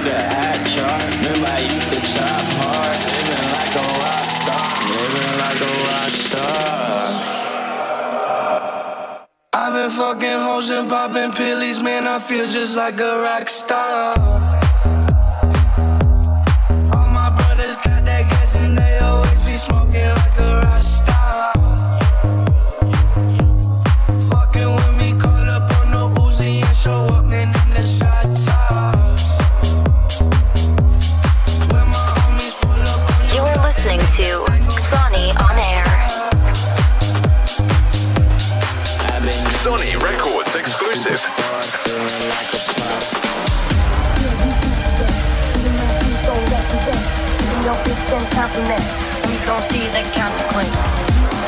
I 0.02 0.04
done 0.04 0.14
make 0.14 0.14
a 0.14 0.24
hat 0.34 0.66
chart. 0.68 1.04
Remember 1.18 1.48
I 1.48 1.60
used 1.60 1.90
to 1.90 2.00
chop 2.02 2.46
hard. 2.58 2.98
Living 3.12 3.50
like 3.54 3.76
a 3.76 3.86
rock 4.02 4.28
star, 4.42 4.66
living 4.98 5.38
like 5.38 5.62
a 5.62 5.74
rock 5.90 6.14
star. 6.26 7.02
I've 9.54 9.74
been 9.74 9.92
fucking 9.92 10.40
hoes 10.40 10.70
and 10.72 10.90
popping 10.90 11.32
pillies, 11.34 11.80
man. 11.82 12.08
I 12.08 12.20
feel 12.20 12.48
just 12.50 12.76
like 12.76 13.00
a 13.00 13.22
rock 13.22 13.50
star. 13.50 14.51
See 49.72 49.88
the 49.88 50.04
consequence. 50.12 50.76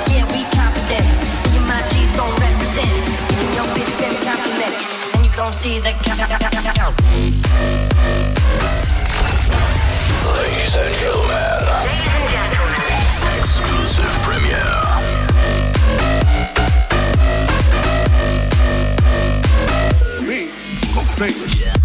Yeah, 0.07 0.23
we 0.31 0.41
confident. 0.55 1.07
You 1.53 1.59
my 1.67 1.79
G's 1.91 2.11
gon' 2.15 2.31
represent. 2.39 2.93
Give 3.35 3.51
your 3.57 3.67
bitch 3.75 3.93
them 3.99 4.15
compliment. 4.23 4.75
And 5.15 5.21
you 5.25 5.31
gon' 5.35 5.53
see 5.53 5.79
the 5.79 5.91
consequence. 5.91 6.43
Ladies 10.23 10.75
and 10.83 10.93
gentlemen. 11.03 11.59
Exclusive 13.39 14.13
premiere. 14.23 14.79
Me, 20.27 20.39
I'm 20.95 21.05
famous. 21.05 21.53
And 21.67 21.82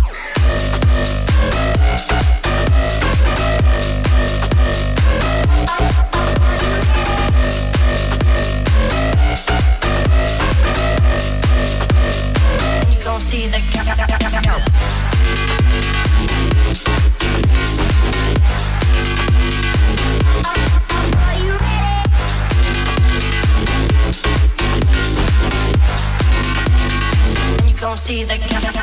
see 28.09 28.25
the 28.25 28.39
consequence. 28.39 28.79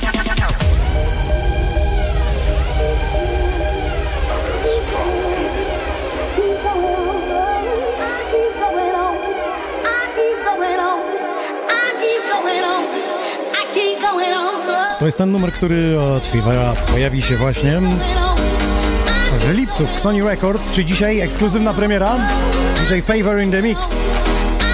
To 15.00 15.06
jest 15.06 15.18
ten 15.18 15.32
numer, 15.32 15.54
który 15.54 16.00
od 16.00 16.28
Fivera 16.28 16.74
pojawi 16.74 17.22
się 17.22 17.38
właśnie 17.38 17.82
w 19.40 19.50
lipcu 19.52 19.88
w 19.96 20.00
Sony 20.00 20.24
Records, 20.24 20.72
czy 20.72 20.86
dzisiaj 20.86 21.20
ekskluzywna 21.20 21.74
premiera 21.74 22.18
DJ 22.90 23.00
Favor 23.00 23.42
in 23.42 23.52
the 23.52 23.62
Mix. 23.62 24.08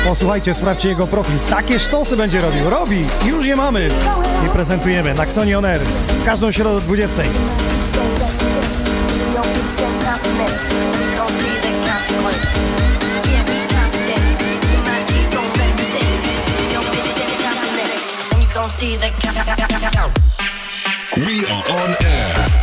Posłuchajcie, 0.03 0.53
sprawdźcie 0.53 0.89
jego 0.89 1.07
profil. 1.07 1.39
Takie 1.49 1.79
sztosy 1.79 2.17
będzie 2.17 2.41
robił. 2.41 2.69
Robi! 2.69 3.07
Już 3.25 3.45
je 3.45 3.55
mamy 3.55 3.87
i 4.45 4.49
prezentujemy 4.49 5.13
na 5.13 5.23
Xoni 5.23 5.55
On 5.55 5.65
Air. 5.65 5.81
Każdą 6.25 6.51
środę 6.51 6.77
o 6.77 6.81
20. 6.81 7.23
Yeah, 7.23 7.33
we 13.45 13.53
confident. 13.75 14.31
You 21.15 22.60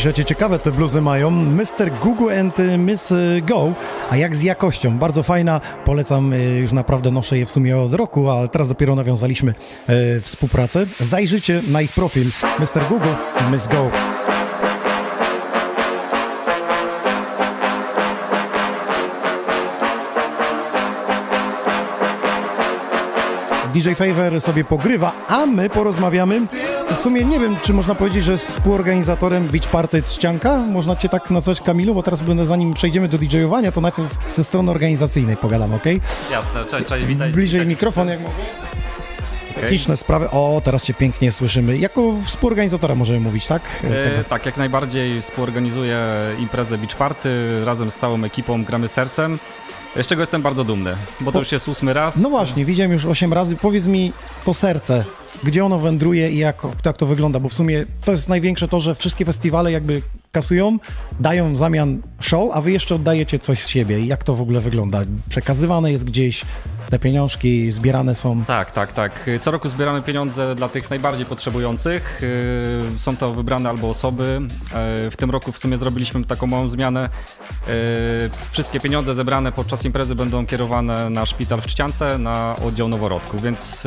Piszecie, 0.00 0.24
ciekawe 0.24 0.58
te 0.58 0.72
bluzy 0.72 1.00
mają. 1.00 1.30
Mr. 1.30 1.90
Google 2.02 2.40
and 2.40 2.54
Miss 2.78 3.12
Go. 3.42 3.72
A 4.10 4.16
jak 4.16 4.36
z 4.36 4.42
jakością? 4.42 4.98
Bardzo 4.98 5.22
fajna. 5.22 5.60
Polecam, 5.84 6.32
y, 6.32 6.36
już 6.38 6.72
naprawdę 6.72 7.10
noszę 7.10 7.38
je 7.38 7.46
w 7.46 7.50
sumie 7.50 7.78
od 7.78 7.94
roku, 7.94 8.30
ale 8.30 8.48
teraz 8.48 8.68
dopiero 8.68 8.94
nawiązaliśmy 8.94 9.54
y, 9.88 10.20
współpracę. 10.20 10.86
Zajrzyjcie 11.00 11.62
na 11.68 11.82
ich 11.82 11.92
profil 11.92 12.26
Mr. 12.58 12.88
Google 12.88 13.08
and 13.38 13.52
Miss 13.52 13.68
Go. 13.68 13.90
DJ 23.74 23.94
Favor 23.94 24.40
sobie 24.40 24.64
pogrywa, 24.64 25.12
a 25.28 25.46
my 25.46 25.70
porozmawiamy. 25.70 26.40
W 26.96 27.00
sumie 27.00 27.24
nie 27.24 27.40
wiem, 27.40 27.56
czy 27.62 27.72
można 27.74 27.94
powiedzieć, 27.94 28.24
że 28.24 28.36
współorganizatorem 28.36 29.48
Beach 29.48 29.68
Party 29.68 30.02
Trzcianka? 30.02 30.56
Można 30.56 30.96
cię 30.96 31.08
tak 31.08 31.30
nazwać, 31.30 31.60
Kamilu? 31.60 31.94
Bo 31.94 32.02
teraz 32.02 32.20
będę, 32.20 32.46
zanim 32.46 32.74
przejdziemy 32.74 33.08
do 33.08 33.18
DJ-owania, 33.18 33.72
to 33.72 33.80
najpierw 33.80 34.34
ze 34.34 34.44
strony 34.44 34.70
organizacyjnej 34.70 35.36
pogadam, 35.36 35.74
ok? 35.74 35.84
Jasne, 36.30 36.64
cześć, 36.64 36.88
cześć, 36.88 37.06
witaj. 37.06 37.30
Bliżej 37.30 37.60
witaj. 37.60 37.70
mikrofon, 37.70 38.08
jak 38.08 38.20
mogę. 38.20 38.34
Techniczne 39.54 39.96
sprawy. 39.96 40.30
O, 40.30 40.62
teraz 40.64 40.82
cię 40.82 40.94
pięknie 40.94 41.32
słyszymy. 41.32 41.78
Jako 41.78 42.14
współorganizatora 42.24 42.94
możemy 42.94 43.20
mówić, 43.20 43.46
tak? 43.46 43.62
E, 43.84 44.24
tak, 44.24 44.46
jak 44.46 44.56
najbardziej 44.56 45.20
współorganizuję 45.22 46.06
imprezę 46.38 46.78
Beach 46.78 46.96
Party 46.96 47.64
razem 47.64 47.90
z 47.90 47.94
całą 47.94 48.24
ekipą 48.24 48.64
Gramy 48.64 48.88
Sercem, 48.88 49.38
z 49.96 50.06
czego 50.06 50.22
jestem 50.22 50.42
bardzo 50.42 50.64
dumny, 50.64 50.96
bo 51.20 51.32
to 51.32 51.38
już 51.38 51.52
jest 51.52 51.68
ósmy 51.68 51.92
raz. 51.92 52.16
No 52.16 52.30
właśnie, 52.30 52.64
widziałem 52.64 52.92
już 52.92 53.04
8 53.06 53.32
razy. 53.32 53.56
Powiedz 53.56 53.86
mi 53.86 54.12
to 54.44 54.54
serce, 54.54 55.04
gdzie 55.44 55.64
ono 55.64 55.78
wędruje 55.78 56.30
i 56.30 56.38
jak, 56.38 56.62
jak 56.84 56.96
to 56.96 57.06
wygląda, 57.06 57.40
bo 57.40 57.48
w 57.48 57.54
sumie 57.54 57.86
to 58.04 58.12
jest 58.12 58.28
największe 58.28 58.68
to, 58.68 58.80
że 58.80 58.94
wszystkie 58.94 59.24
festiwale 59.24 59.72
jakby 59.72 60.02
kasują, 60.32 60.78
dają 61.20 61.54
w 61.54 61.56
zamian 61.56 62.02
show, 62.20 62.50
a 62.52 62.60
wy 62.60 62.72
jeszcze 62.72 62.94
oddajecie 62.94 63.38
coś 63.38 63.62
z 63.62 63.68
siebie. 63.68 64.00
Jak 64.04 64.24
to 64.24 64.34
w 64.34 64.42
ogóle 64.42 64.60
wygląda? 64.60 65.02
Przekazywane 65.28 65.92
jest 65.92 66.04
gdzieś, 66.04 66.44
te 66.90 66.98
pieniążki 66.98 67.72
zbierane 67.72 68.14
są. 68.14 68.44
Tak, 68.44 68.72
tak, 68.72 68.92
tak. 68.92 69.30
Co 69.40 69.50
roku 69.50 69.68
zbieramy 69.68 70.02
pieniądze 70.02 70.54
dla 70.54 70.68
tych 70.68 70.90
najbardziej 70.90 71.26
potrzebujących. 71.26 72.22
Yy, 72.92 72.98
Są 72.98 73.16
to 73.16 73.32
wybrane 73.34 73.68
albo 73.70 73.88
osoby. 73.88 74.40
Yy, 75.04 75.10
W 75.10 75.14
tym 75.16 75.30
roku 75.30 75.52
w 75.52 75.58
sumie 75.58 75.76
zrobiliśmy 75.76 76.24
taką 76.24 76.46
małą 76.46 76.68
zmianę. 76.68 77.08
Yy, 77.68 77.72
Wszystkie 78.50 78.80
pieniądze 78.80 79.14
zebrane 79.14 79.52
podczas 79.52 79.84
imprezy 79.84 80.14
będą 80.14 80.46
kierowane 80.46 81.10
na 81.10 81.26
szpital 81.26 81.60
w 81.60 81.66
Czciance, 81.66 82.18
na 82.18 82.56
oddział 82.66 82.88
noworodków, 82.88 83.42
więc 83.42 83.86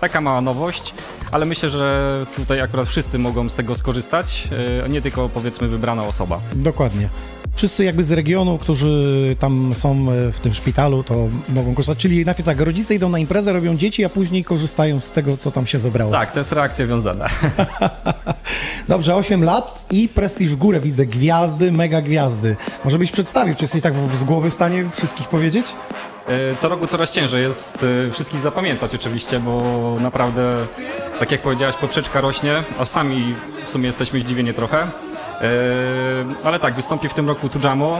taka 0.00 0.20
mała 0.20 0.40
nowość, 0.40 0.94
ale 1.32 1.44
myślę, 1.44 1.70
że 1.70 2.26
tutaj 2.36 2.60
akurat 2.60 2.88
wszyscy 2.88 3.18
mogą 3.18 3.48
z 3.48 3.54
tego 3.54 3.74
skorzystać, 3.74 4.48
nie 4.88 5.02
tylko 5.02 5.28
powiedzmy 5.28 5.68
wybrana 5.68 6.02
osoba. 6.02 6.40
Dokładnie. 6.52 7.08
Wszyscy 7.54 7.84
jakby 7.84 8.04
z 8.04 8.10
regionu, 8.10 8.58
którzy 8.58 9.36
tam 9.38 9.72
są 9.74 10.12
e, 10.12 10.32
w 10.32 10.38
tym 10.38 10.54
szpitalu, 10.54 11.02
to 11.02 11.28
mogą 11.48 11.74
korzystać. 11.74 11.98
Czyli 11.98 12.24
najpierw 12.24 12.46
tak, 12.46 12.60
rodzice 12.60 12.94
idą 12.94 13.08
na 13.08 13.18
imprezę, 13.18 13.52
robią 13.52 13.76
dzieci, 13.76 14.04
a 14.04 14.08
później 14.08 14.44
korzystają 14.44 15.00
z 15.00 15.10
tego, 15.10 15.36
co 15.36 15.50
tam 15.50 15.66
się 15.66 15.78
zebrało. 15.78 16.12
Tak, 16.12 16.32
to 16.32 16.38
jest 16.40 16.52
reakcja 16.52 16.86
wiązana. 16.86 17.26
Dobrze, 18.88 19.14
8 19.14 19.44
lat 19.44 19.86
i 19.90 20.08
prestiż 20.08 20.48
w 20.50 20.56
górę. 20.56 20.80
Widzę 20.80 21.06
gwiazdy, 21.06 21.72
mega 21.72 22.00
gwiazdy. 22.00 22.56
Może 22.84 22.98
byś 22.98 23.10
przedstawił, 23.12 23.54
czy 23.54 23.64
jesteś 23.64 23.82
tak 23.82 23.94
z 24.20 24.24
głowy 24.24 24.50
w 24.50 24.54
stanie 24.54 24.84
wszystkich 24.96 25.28
powiedzieć? 25.28 25.66
E, 26.28 26.56
Co 26.56 26.68
roku 26.68 26.86
coraz 26.86 27.10
ciężej 27.10 27.42
jest 27.42 27.86
e, 28.08 28.10
wszystkich 28.10 28.40
zapamiętać 28.40 28.94
oczywiście, 28.94 29.40
bo 29.40 29.62
naprawdę, 30.00 30.56
tak 31.18 31.32
jak 31.32 31.40
powiedziałaś, 31.40 31.76
poprzeczka 31.76 32.20
rośnie, 32.20 32.62
a 32.78 32.84
sami 32.84 33.34
w 33.64 33.70
sumie 33.70 33.86
jesteśmy 33.86 34.20
zdziwieni 34.20 34.54
trochę. 34.54 34.86
E, 35.44 36.46
Ale 36.46 36.58
tak, 36.60 36.74
wystąpi 36.74 37.08
w 37.08 37.14
tym 37.14 37.28
roku 37.28 37.48
Tujamo, 37.48 37.98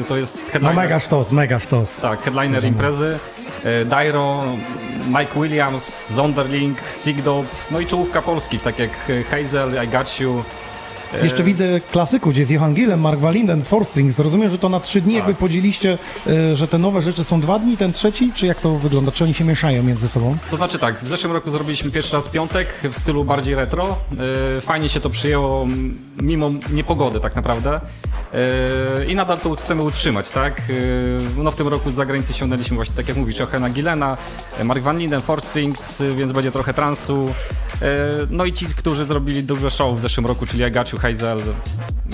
e, 0.00 0.04
to 0.04 0.16
jest 0.16 0.44
No 0.46 0.52
headliner, 0.52 0.76
mega 0.76 1.00
sztos, 1.00 1.32
mega 1.32 1.60
sztos. 1.60 2.00
tak, 2.00 2.22
headliner 2.22 2.64
imprezy. 2.64 3.18
E, 3.64 3.84
Dairo, 3.84 4.44
Mike 5.06 5.40
Williams, 5.40 6.10
Zonderling, 6.12 6.78
Sigdop, 6.96 7.46
no 7.70 7.80
i 7.80 7.86
czołówka 7.86 8.22
polskich, 8.22 8.62
tak 8.62 8.78
jak 8.78 8.90
Hazel, 9.30 9.84
I 9.84 9.88
Got 9.88 10.20
You. 10.20 10.44
E, 11.14 11.24
Jeszcze 11.24 11.42
widzę 11.44 11.80
klasyku, 11.80 12.30
gdzie 12.30 12.40
jest 12.40 12.50
Johan 12.50 12.74
Gillen, 12.74 13.00
Mark 13.00 13.20
Wallinden, 13.20 13.64
Four 13.64 13.84
Strings. 13.84 14.18
Rozumiem, 14.18 14.50
że 14.50 14.58
to 14.58 14.68
na 14.68 14.80
trzy 14.80 15.00
dni 15.00 15.14
jakby 15.14 15.34
podzieliście, 15.34 15.98
y, 16.26 16.56
że 16.56 16.68
te 16.68 16.78
nowe 16.78 17.02
rzeczy 17.02 17.24
są 17.24 17.40
dwa 17.40 17.58
dni, 17.58 17.76
ten 17.76 17.92
trzeci, 17.92 18.32
czy 18.34 18.46
jak 18.46 18.60
to 18.60 18.78
wygląda? 18.78 19.12
Czy 19.12 19.24
oni 19.24 19.34
się 19.34 19.44
mieszają 19.44 19.82
między 19.82 20.08
sobą? 20.08 20.36
To 20.50 20.56
znaczy 20.56 20.78
tak, 20.78 21.04
w 21.04 21.08
zeszłym 21.08 21.32
roku 21.32 21.50
zrobiliśmy 21.50 21.90
pierwszy 21.90 22.16
raz 22.16 22.28
piątek 22.28 22.68
w 22.90 22.94
stylu 22.94 23.24
bardziej 23.24 23.54
retro. 23.54 23.98
Yy, 24.54 24.60
Fajnie 24.60 24.88
się 24.88 25.00
to 25.00 25.10
przyjęło 25.10 25.66
mimo 26.22 26.50
niepogody 26.70 27.20
tak 27.20 27.36
naprawdę. 27.36 27.80
I 29.08 29.14
nadal 29.14 29.38
to 29.38 29.56
chcemy 29.56 29.82
utrzymać, 29.82 30.30
tak? 30.30 30.62
No 31.36 31.50
w 31.50 31.56
tym 31.56 31.68
roku 31.68 31.90
z 31.90 31.94
zagranicy 31.94 32.32
ściągnęliśmy 32.32 32.76
właśnie, 32.76 32.94
tak 32.96 33.08
jak 33.08 33.16
mówisz, 33.16 33.38
Johana 33.38 33.70
Gillena, 33.70 34.16
Mark 34.64 34.82
Van 34.82 34.98
Linden, 34.98 35.20
Four 35.20 35.40
Strings, 35.40 36.00
yy, 36.00 36.14
więc 36.14 36.32
będzie 36.32 36.52
trochę 36.52 36.74
transu. 36.74 37.34
No 38.30 38.44
i 38.44 38.52
ci, 38.52 38.66
którzy 38.66 39.04
zrobili 39.04 39.42
duże 39.42 39.70
show 39.70 39.96
w 39.98 40.00
zeszłym 40.00 40.26
roku, 40.26 40.46
czyli 40.46 40.64
Agaciu, 40.64 40.95
Hazel, 40.98 41.38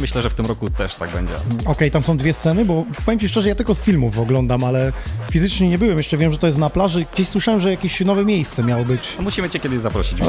myślę, 0.01 0.23
że 0.23 0.31
w 0.31 0.35
tym 0.35 0.47
roku 0.47 0.71
też 0.71 0.95
tak 0.95 1.11
będzie. 1.11 1.35
Okej, 1.67 1.91
tam 1.91 2.05
są 2.05 2.17
dwie 2.17 2.33
sceny, 2.35 2.65
bo 2.65 2.85
powiem 3.05 3.21
Ci 3.21 3.29
szczerze, 3.29 3.49
ja 3.49 3.55
tylko 3.55 3.75
z 3.75 3.83
filmów 3.83 4.19
oglądam, 4.19 4.65
ale 4.65 4.93
fizycznie 5.31 5.69
nie 5.69 5.79
byłem. 5.79 5.99
Jeszcze 5.99 6.17
wiem, 6.17 6.33
że 6.33 6.39
to 6.39 6.47
jest 6.47 6.59
na 6.59 6.71
plaży. 6.71 7.05
Gdzieś 7.15 7.29
słyszałem, 7.29 7.61
że 7.61 7.71
jakieś 7.71 8.01
nowe 8.01 8.25
miejsce 8.25 8.63
miało 8.65 8.85
być. 8.85 9.17
Musimy 9.21 9.51
Cię 9.51 9.61
kiedyś 9.61 9.81
zaprosić. 9.81 10.19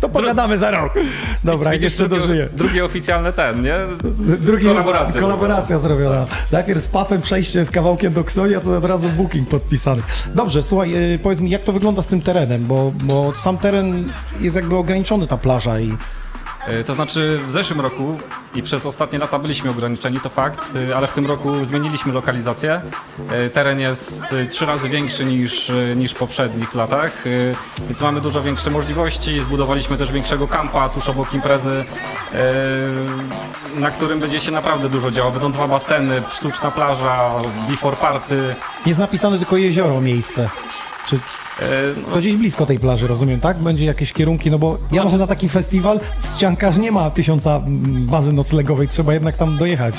To 0.00 0.08
pogadamy 0.08 0.58
za 0.58 0.70
rok. 0.70 0.92
Dobra, 1.44 1.72
jak 1.72 1.82
jeszcze 1.82 2.08
drugie- 2.08 2.20
dożyję. 2.20 2.48
Drugie 2.56 2.84
oficjalne 2.84 3.32
ten, 3.32 3.62
nie? 3.62 3.74
Drugi, 4.40 4.66
Kolaboracja. 4.66 5.20
kolaboracja 5.20 5.78
zrobiona. 5.78 6.26
Najpierw 6.52 6.82
z 6.82 6.88
Pafem 6.88 7.22
przejście 7.22 7.64
z 7.64 7.70
kawałkiem 7.70 8.12
do 8.12 8.24
Ksonia, 8.24 8.60
to 8.60 8.76
od 8.76 8.84
razu 8.84 9.08
booking 9.08 9.48
podpisany. 9.48 10.02
Dobrze, 10.34 10.62
słuchaj, 10.62 11.14
y, 11.14 11.18
powiedz 11.18 11.40
mi, 11.40 11.50
jak 11.50 11.62
to 11.64 11.72
wygląda 11.72 12.02
z 12.02 12.06
tym 12.06 12.20
terenem, 12.22 12.64
bo, 12.66 12.92
bo 13.02 13.32
sam 13.36 13.58
teren 13.58 14.12
jest 14.40 14.56
jakby 14.56 14.76
ograniczony, 14.76 15.26
ta 15.26 15.36
plaża 15.36 15.80
i... 15.80 15.96
E, 16.68 16.84
To 16.84 16.94
znaczy 16.94 17.40
w 17.46 17.50
zeszłym 17.50 17.80
roku 17.80 18.18
i 18.54 18.62
przez 18.62 18.86
ostatnie 18.86 19.18
lata 19.18 19.38
byliśmy 19.38 19.70
ograniczeni, 19.70 20.20
to 20.20 20.28
fakt, 20.28 20.60
e, 20.90 20.96
ale 20.96 21.06
w 21.06 21.12
tym 21.12 21.26
roku 21.26 21.64
zmieniliśmy 21.64 22.12
lokalizację. 22.12 22.80
E, 23.30 23.50
Teren 23.50 23.80
jest 23.80 24.22
trzy 24.50 24.66
razy 24.66 24.88
większy 24.88 25.24
niż, 25.24 25.72
niż 25.96 26.12
w 26.12 26.14
poprzednich 26.14 26.74
latach, 26.74 27.24
więc 27.80 28.00
mamy 28.00 28.20
dużo 28.20 28.42
większe 28.42 28.70
możliwości. 28.70 29.40
Zbudowaliśmy 29.40 29.96
też 29.96 30.12
większego 30.12 30.48
kampa 30.48 30.88
tuż 30.88 31.08
obok 31.08 31.34
imprezy, 31.34 31.84
na 33.74 33.90
którym 33.90 34.20
będzie 34.20 34.40
się 34.40 34.50
naprawdę 34.50 34.88
dużo 34.88 35.10
działo. 35.10 35.30
Będą 35.30 35.52
dwa 35.52 35.68
baseny, 35.68 36.22
sztuczna 36.30 36.70
plaża, 36.70 37.30
before 37.70 37.96
party. 37.96 38.54
Jest 38.86 38.98
napisane 38.98 39.38
tylko 39.38 39.56
jezioro, 39.56 40.00
miejsce. 40.00 40.48
Czy 41.06 41.18
to 42.12 42.18
gdzieś 42.18 42.36
blisko 42.36 42.66
tej 42.66 42.78
plaży, 42.78 43.06
rozumiem, 43.06 43.40
tak? 43.40 43.58
Będzie 43.58 43.84
jakieś 43.84 44.12
kierunki, 44.12 44.50
no 44.50 44.58
bo 44.58 44.78
ja 44.92 45.04
może 45.04 45.18
na 45.18 45.26
taki 45.26 45.48
festiwal 45.48 46.00
z 46.20 46.36
Ciankarz 46.36 46.76
nie 46.76 46.92
ma 46.92 47.10
tysiąca 47.10 47.56
mm, 47.56 48.06
bazy 48.06 48.32
noclegowej, 48.32 48.88
trzeba 48.88 49.14
jednak 49.14 49.36
tam 49.36 49.56
dojechać. 49.56 49.94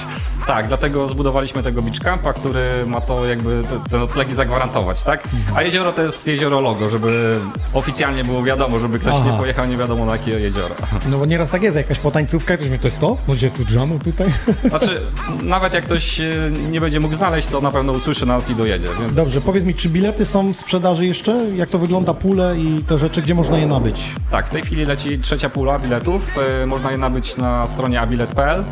Tak, 0.48 0.68
dlatego 0.68 1.07
zbudowaliśmy 1.07 1.64
tego 1.64 1.81
beach 1.81 1.99
campa, 1.99 2.34
który 2.34 2.86
ma 2.86 3.02
to 3.02 3.26
jakby 3.26 3.64
te, 3.69 3.90
te 3.90 3.98
noclegi 3.98 4.34
zagwarantować, 4.34 5.03
tak? 5.03 5.23
A 5.56 5.61
jezioro 5.61 5.94
to 5.94 6.02
jest 6.02 6.27
jezioro 6.27 6.60
logo, 6.61 6.90
żeby 6.90 7.40
oficjalnie 7.73 8.23
było 8.23 8.44
wiadomo, 8.44 8.80
żeby 8.80 8.99
ktoś 8.99 9.15
Aha. 9.15 9.31
nie 9.31 9.38
pojechał 9.38 9.68
nie 9.68 9.77
wiadomo 9.77 10.06
na 10.06 10.11
jakie 10.11 10.31
jezioro. 10.31 10.76
No 11.10 11.18
bo 11.18 11.26
nieraz 11.26 11.49
tak 11.49 11.64
jest, 11.64 11.77
jakaś 11.77 11.99
potańcówka 11.99 12.57
ktoś 12.57 12.68
mówi, 12.68 12.80
to 12.80 12.88
jest 12.88 12.99
to? 12.99 13.18
No 13.27 13.34
gdzie 13.34 13.52
tu 13.52 13.65
drzanu 13.65 13.99
tutaj? 13.99 14.27
Znaczy, 14.69 15.02
nawet 15.41 15.73
jak 15.73 15.84
ktoś 15.84 16.19
e, 16.19 16.52
nie 16.72 16.81
będzie 16.81 16.99
mógł 16.99 17.15
znaleźć, 17.15 17.48
to 17.48 17.61
na 17.61 17.72
pewno 17.72 17.91
usłyszy 17.94 18.26
nas 18.26 18.49
i 18.49 18.56
dojedzie, 18.56 18.88
więc... 19.02 19.15
Dobrze, 19.15 19.41
powiedz 19.41 19.64
mi, 19.64 19.76
czy 19.76 19.90
bilety 19.90 20.26
są 20.26 20.53
w 20.53 20.57
sprzedaży 20.57 21.06
jeszcze? 21.06 21.48
Jak 21.55 21.69
to 21.69 21.80
wygląda, 21.80 22.13
pule 22.13 22.55
i 22.59 22.84
te 22.84 22.97
rzeczy, 22.97 23.21
gdzie 23.21 23.35
można 23.35 23.57
je 23.57 23.67
nabyć? 23.67 24.15
Tak, 24.31 24.47
w 24.47 24.49
tej 24.49 24.61
chwili 24.61 24.85
leci 24.85 25.17
trzecia 25.19 25.49
pula 25.49 25.80
biletów. 25.80 26.38
E, 26.61 26.65
Można 26.65 26.91
je 26.91 26.97
nabyć 26.97 27.38
na 27.38 27.67
stronie 27.67 28.01
abilet.pl. 28.01 28.63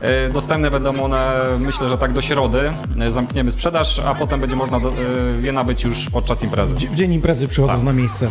E, 0.00 0.28
Dostępne 0.28 0.70
będą 0.70 1.02
one, 1.02 1.32
myślę, 1.58 1.88
że 1.88 1.98
tak 1.98 2.12
do 2.12 2.22
środy. 2.22 2.72
E, 3.00 3.10
Zamkniemy 3.10 3.52
sprzedaż, 3.52 3.98
a 3.98 4.14
potem 4.14 4.40
będzie 4.40 4.56
można 4.56 4.80
je 5.42 5.52
nabyć 5.52 5.84
już 5.84 6.10
podczas 6.10 6.42
imprezy. 6.42 6.74
W 6.74 6.94
dzień 6.94 7.12
imprezy 7.12 7.48
przychodząc 7.48 7.78
Tak. 7.80 7.86
na 7.86 7.92
miejsce. 7.92 8.28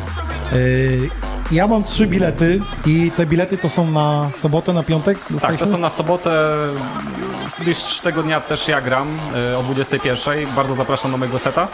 Ja 1.51 1.67
mam 1.67 1.83
trzy 1.83 2.07
bilety 2.07 2.59
i 2.85 3.11
te 3.15 3.25
bilety 3.25 3.57
to 3.57 3.69
są 3.69 3.91
na 3.91 4.29
sobotę, 4.35 4.73
na 4.73 4.83
piątek? 4.83 5.17
Tak, 5.41 5.57
to 5.57 5.67
są 5.67 5.77
na 5.77 5.89
sobotę, 5.89 6.31
gdyż 7.61 7.99
tego 7.99 8.23
dnia 8.23 8.41
też 8.41 8.67
ja 8.67 8.81
gram 8.81 9.07
o 9.59 9.63
21. 9.63 10.47
Bardzo 10.55 10.75
zapraszam 10.75 11.11
do 11.11 11.17
mojego 11.17 11.39
seta. 11.39 11.67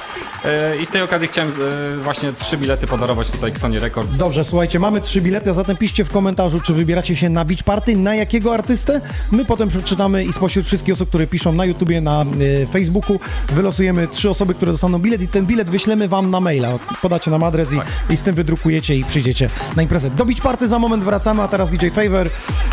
I 0.81 0.85
z 0.85 0.89
tej 0.89 1.01
okazji 1.01 1.27
chciałem 1.27 1.49
e, 1.49 1.97
właśnie 2.17 2.45
trzy 2.45 2.57
bilety 2.57 2.87
podarować 2.87 3.31
tutaj 3.31 3.55
Sony 3.55 3.79
Records. 3.79 4.17
Dobrze, 4.17 4.43
słuchajcie, 4.43 4.79
mamy 4.79 5.01
trzy 5.01 5.21
bilety, 5.21 5.49
a 5.49 5.53
zatem 5.53 5.77
piszcie 5.77 6.05
w 6.05 6.09
komentarzu, 6.09 6.61
czy 6.61 6.73
wybieracie 6.73 7.15
się 7.15 7.29
na 7.29 7.45
Beach 7.45 7.63
Party, 7.63 7.95
na 7.95 8.15
jakiego 8.15 8.53
artystę. 8.53 9.01
My 9.31 9.45
potem 9.45 9.69
przeczytamy 9.69 10.25
i 10.25 10.33
spośród 10.33 10.65
wszystkich 10.65 10.93
osób, 10.93 11.09
które 11.09 11.27
piszą 11.27 11.51
na 11.51 11.65
YouTubie, 11.65 12.01
na 12.01 12.25
y, 12.41 12.67
Facebooku, 12.71 13.19
wylosujemy 13.49 14.07
trzy 14.07 14.29
osoby, 14.29 14.53
które 14.53 14.71
dostaną 14.71 14.99
bilet 14.99 15.21
i 15.21 15.27
ten 15.27 15.45
bilet 15.45 15.69
wyślemy 15.69 16.07
wam 16.07 16.31
na 16.31 16.39
maila. 16.39 16.69
Podacie 17.01 17.31
nam 17.31 17.43
adres 17.43 17.73
i, 17.73 17.79
i 18.13 18.17
z 18.17 18.21
tym 18.21 18.35
wydrukujecie 18.35 18.95
i 18.95 19.05
przyjdziecie 19.05 19.49
na 19.75 19.81
imprezę. 19.81 20.09
Do 20.09 20.25
Beach 20.25 20.41
Party 20.41 20.67
za 20.67 20.79
moment 20.79 21.03
wracamy, 21.03 21.41
a 21.41 21.47
teraz 21.47 21.71
DJ 21.71 21.87
Favor, 21.87 22.29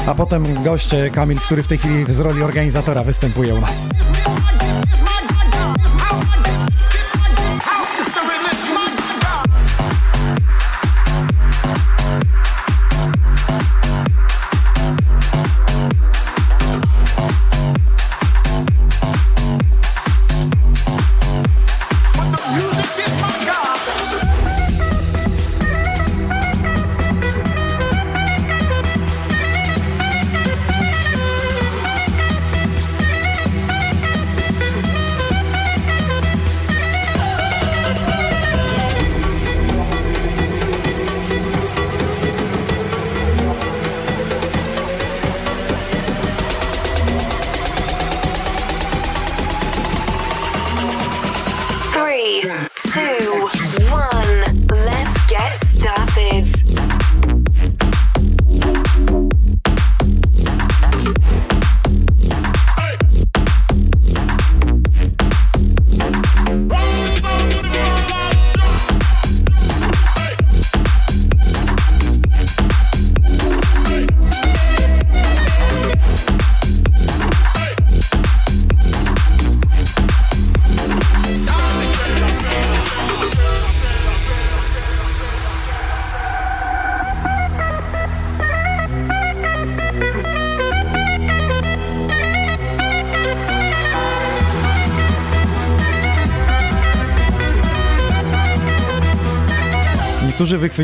a 0.06 0.14
potem 0.14 0.62
goście 0.62 1.10
Kamil, 1.10 1.38
który 1.38 1.62
w 1.62 1.68
tej 1.68 1.78
chwili 1.78 2.14
z 2.14 2.20
roli 2.20 2.42
organizatora 2.42 3.04
występuje 3.04 3.54
u 3.54 3.60
nas. 3.60 3.86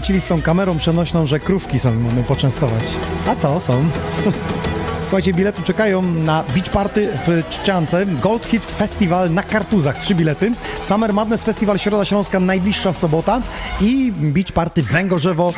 Wychwycili 0.01 0.21
z 0.21 0.27
tą 0.27 0.43
kamerą 0.43 0.79
przenośną, 0.79 1.27
że 1.27 1.41
krówki 1.41 1.79
są 1.79 1.95
mamy 1.95 2.23
poczęstować. 2.23 2.85
A 3.27 3.37
co 3.37 3.61
są? 3.61 3.85
Słuchajcie, 5.11 5.33
bilety 5.33 5.63
czekają 5.63 6.03
na 6.03 6.45
Beach 6.55 6.69
Party 6.71 7.09
w 7.27 7.43
Czciance, 7.51 8.07
Gold 8.07 8.47
Hit 8.47 8.65
Festival 8.65 9.33
na 9.33 9.43
Kartuzach, 9.43 9.99
trzy 9.99 10.15
bilety, 10.15 10.53
Summer 10.83 11.13
Madness 11.13 11.45
Festival 11.45 11.79
Środa 11.79 12.05
Śląska, 12.05 12.41
najbliższa 12.41 12.93
sobota 12.93 13.43
i 13.81 14.13
Beach 14.13 14.53
Party 14.53 14.83
Węgorzewo 14.83 15.53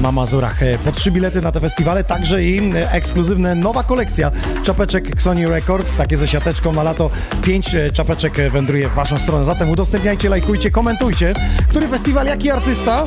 na 0.00 0.12
Mazurach. 0.12 0.62
E, 0.62 0.78
Po 0.78 0.92
trzy 0.92 1.10
bilety 1.10 1.40
na 1.40 1.52
te 1.52 1.60
festiwale, 1.60 2.04
także 2.04 2.44
i 2.44 2.72
e, 2.74 2.92
ekskluzywna 2.92 3.54
nowa 3.54 3.82
kolekcja 3.82 4.30
czapeczek 4.62 5.22
Sony 5.22 5.48
Records, 5.48 5.96
takie 5.96 6.16
ze 6.16 6.28
siateczką 6.28 6.72
na 6.72 6.82
lato. 6.82 7.10
Pięć 7.42 7.74
e, 7.74 7.90
czapeczek 7.90 8.50
wędruje 8.50 8.88
w 8.88 8.94
waszą 8.94 9.18
stronę, 9.18 9.44
zatem 9.44 9.70
udostępniajcie, 9.70 10.28
lajkujcie, 10.28 10.70
komentujcie. 10.70 11.32
Który 11.68 11.88
festiwal, 11.88 12.26
jaki 12.26 12.50
artysta? 12.50 13.04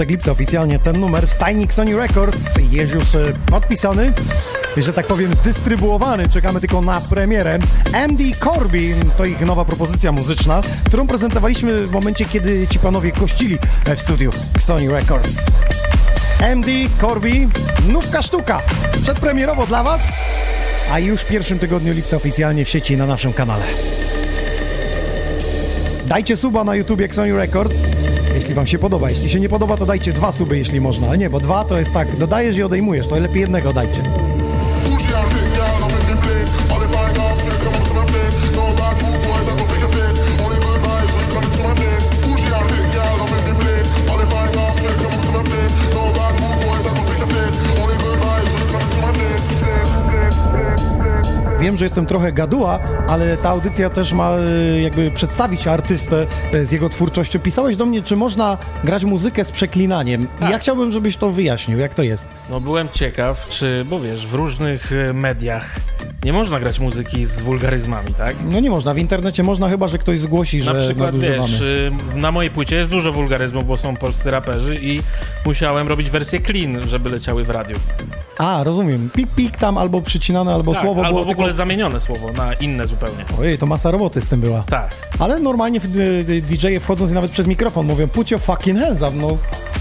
Początek 0.00 0.16
lipca 0.16 0.32
oficjalnie 0.32 0.78
ten 0.78 1.00
numer 1.00 1.28
w 1.28 1.32
stajnik 1.32 1.74
Sony 1.74 1.96
Records 1.96 2.54
jest 2.70 2.94
już 2.94 3.14
e, 3.14 3.32
podpisany 3.46 4.12
że 4.76 4.92
tak 4.92 5.06
powiem 5.06 5.34
zdystrybuowany. 5.34 6.28
Czekamy 6.28 6.60
tylko 6.60 6.80
na 6.80 7.00
premierę. 7.00 7.58
MD 7.92 8.24
Corby 8.44 8.94
to 9.16 9.24
ich 9.24 9.40
nowa 9.40 9.64
propozycja 9.64 10.12
muzyczna, 10.12 10.62
którą 10.84 11.06
prezentowaliśmy 11.06 11.86
w 11.86 11.92
momencie, 11.92 12.24
kiedy 12.24 12.68
ci 12.68 12.78
panowie 12.78 13.12
kościli 13.12 13.58
e, 13.86 13.96
w 13.96 14.00
studiu 14.00 14.30
Sony 14.58 14.90
Records. 14.90 15.46
MD 16.40 16.70
Corby, 17.00 17.48
nówka 17.88 18.22
sztuka, 18.22 18.60
przedpremierowo 19.02 19.66
dla 19.66 19.82
was, 19.82 20.02
a 20.92 20.98
już 20.98 21.20
w 21.20 21.26
pierwszym 21.26 21.58
tygodniu 21.58 21.92
lipca 21.92 22.16
oficjalnie 22.16 22.64
w 22.64 22.68
sieci 22.68 22.96
na 22.96 23.06
naszym 23.06 23.32
kanale. 23.32 23.64
Dajcie 26.06 26.36
suba 26.36 26.64
na 26.64 26.74
YouTubie 26.74 27.12
Sony 27.12 27.36
Records, 27.36 27.89
jeśli 28.34 28.54
wam 28.54 28.66
się 28.66 28.78
podoba. 28.78 29.10
Jeśli 29.10 29.30
się 29.30 29.40
nie 29.40 29.48
podoba, 29.48 29.76
to 29.76 29.86
dajcie 29.86 30.12
dwa 30.12 30.32
suby, 30.32 30.58
jeśli 30.58 30.80
można. 30.80 31.08
Ale 31.08 31.18
nie, 31.18 31.30
bo 31.30 31.40
dwa 31.40 31.64
to 31.64 31.78
jest 31.78 31.92
tak, 31.92 32.16
dodajesz 32.16 32.56
i 32.56 32.62
odejmujesz, 32.62 33.06
to 33.08 33.18
lepiej 33.18 33.40
jednego 33.40 33.72
dajcie. 33.72 34.29
Wiem, 51.70 51.78
że 51.78 51.84
jestem 51.84 52.06
trochę 52.06 52.32
gaduła, 52.32 52.78
ale 53.08 53.36
ta 53.36 53.48
audycja 53.48 53.90
też 53.90 54.12
ma 54.12 54.30
e, 54.30 54.80
jakby 54.80 55.10
przedstawić 55.10 55.66
artystę 55.66 56.26
e, 56.52 56.66
z 56.66 56.72
jego 56.72 56.88
twórczością. 56.88 57.38
Pisałeś 57.38 57.76
do 57.76 57.86
mnie, 57.86 58.02
czy 58.02 58.16
można 58.16 58.58
grać 58.84 59.04
muzykę 59.04 59.44
z 59.44 59.50
przeklinaniem. 59.50 60.26
I 60.48 60.50
ja 60.50 60.58
chciałbym, 60.58 60.92
żebyś 60.92 61.16
to 61.16 61.30
wyjaśnił, 61.30 61.78
jak 61.78 61.94
to 61.94 62.02
jest. 62.02 62.26
No 62.50 62.60
byłem 62.60 62.88
ciekaw, 62.88 63.48
czy, 63.48 63.84
bo 63.90 64.00
wiesz, 64.00 64.26
w 64.26 64.34
różnych 64.34 64.92
e, 64.92 65.12
mediach 65.12 65.80
nie 66.24 66.32
można 66.32 66.60
grać 66.60 66.80
muzyki 66.80 67.26
z 67.26 67.40
wulgaryzmami, 67.40 68.14
tak? 68.14 68.34
No 68.50 68.60
nie 68.60 68.70
można, 68.70 68.94
w 68.94 68.98
internecie 68.98 69.42
można, 69.42 69.68
chyba 69.68 69.88
że 69.88 69.98
ktoś 69.98 70.18
zgłosi, 70.18 70.62
że 70.62 70.74
Na 70.74 70.80
przykład, 70.80 71.18
wiesz, 71.18 71.60
y, 71.60 71.90
na 72.14 72.32
mojej 72.32 72.50
płycie 72.50 72.76
jest 72.76 72.90
dużo 72.90 73.12
wulgaryzmów, 73.12 73.66
bo 73.66 73.76
są 73.76 73.96
polscy 73.96 74.30
raperzy 74.30 74.78
i 74.82 75.00
musiałem 75.46 75.88
robić 75.88 76.10
wersję 76.10 76.40
clean, 76.40 76.88
żeby 76.88 77.10
leciały 77.10 77.44
w 77.44 77.50
radiu. 77.50 77.76
A, 78.40 78.64
rozumiem. 78.64 79.10
Pik, 79.14 79.28
pik 79.36 79.56
tam 79.56 79.78
albo 79.78 80.02
przycinane, 80.02 80.54
albo 80.54 80.72
tak, 80.72 80.82
słowo 80.82 81.00
albo 81.04 81.12
było 81.12 81.24
w 81.24 81.28
ogóle 81.30 81.46
tylko... 81.48 81.56
zamienione 81.56 82.00
słowo 82.00 82.32
na 82.32 82.52
inne 82.54 82.86
zupełnie. 82.86 83.24
Ojej, 83.40 83.58
to 83.58 83.66
masa 83.66 83.90
roboty 83.90 84.20
z 84.20 84.28
tym 84.28 84.40
była. 84.40 84.62
Tak. 84.70 84.90
Ale 85.18 85.38
normalnie 85.40 85.80
y, 86.28 86.42
DJ-e 86.42 86.80
wchodząc 86.80 87.10
i 87.10 87.14
nawet 87.14 87.30
przez 87.30 87.46
mikrofon 87.46 87.86
mówią 87.86 88.08
put 88.08 88.30
your 88.30 88.40
fucking 88.40 88.78
hands 88.80 89.02
up, 89.02 89.10
no. 89.14 89.26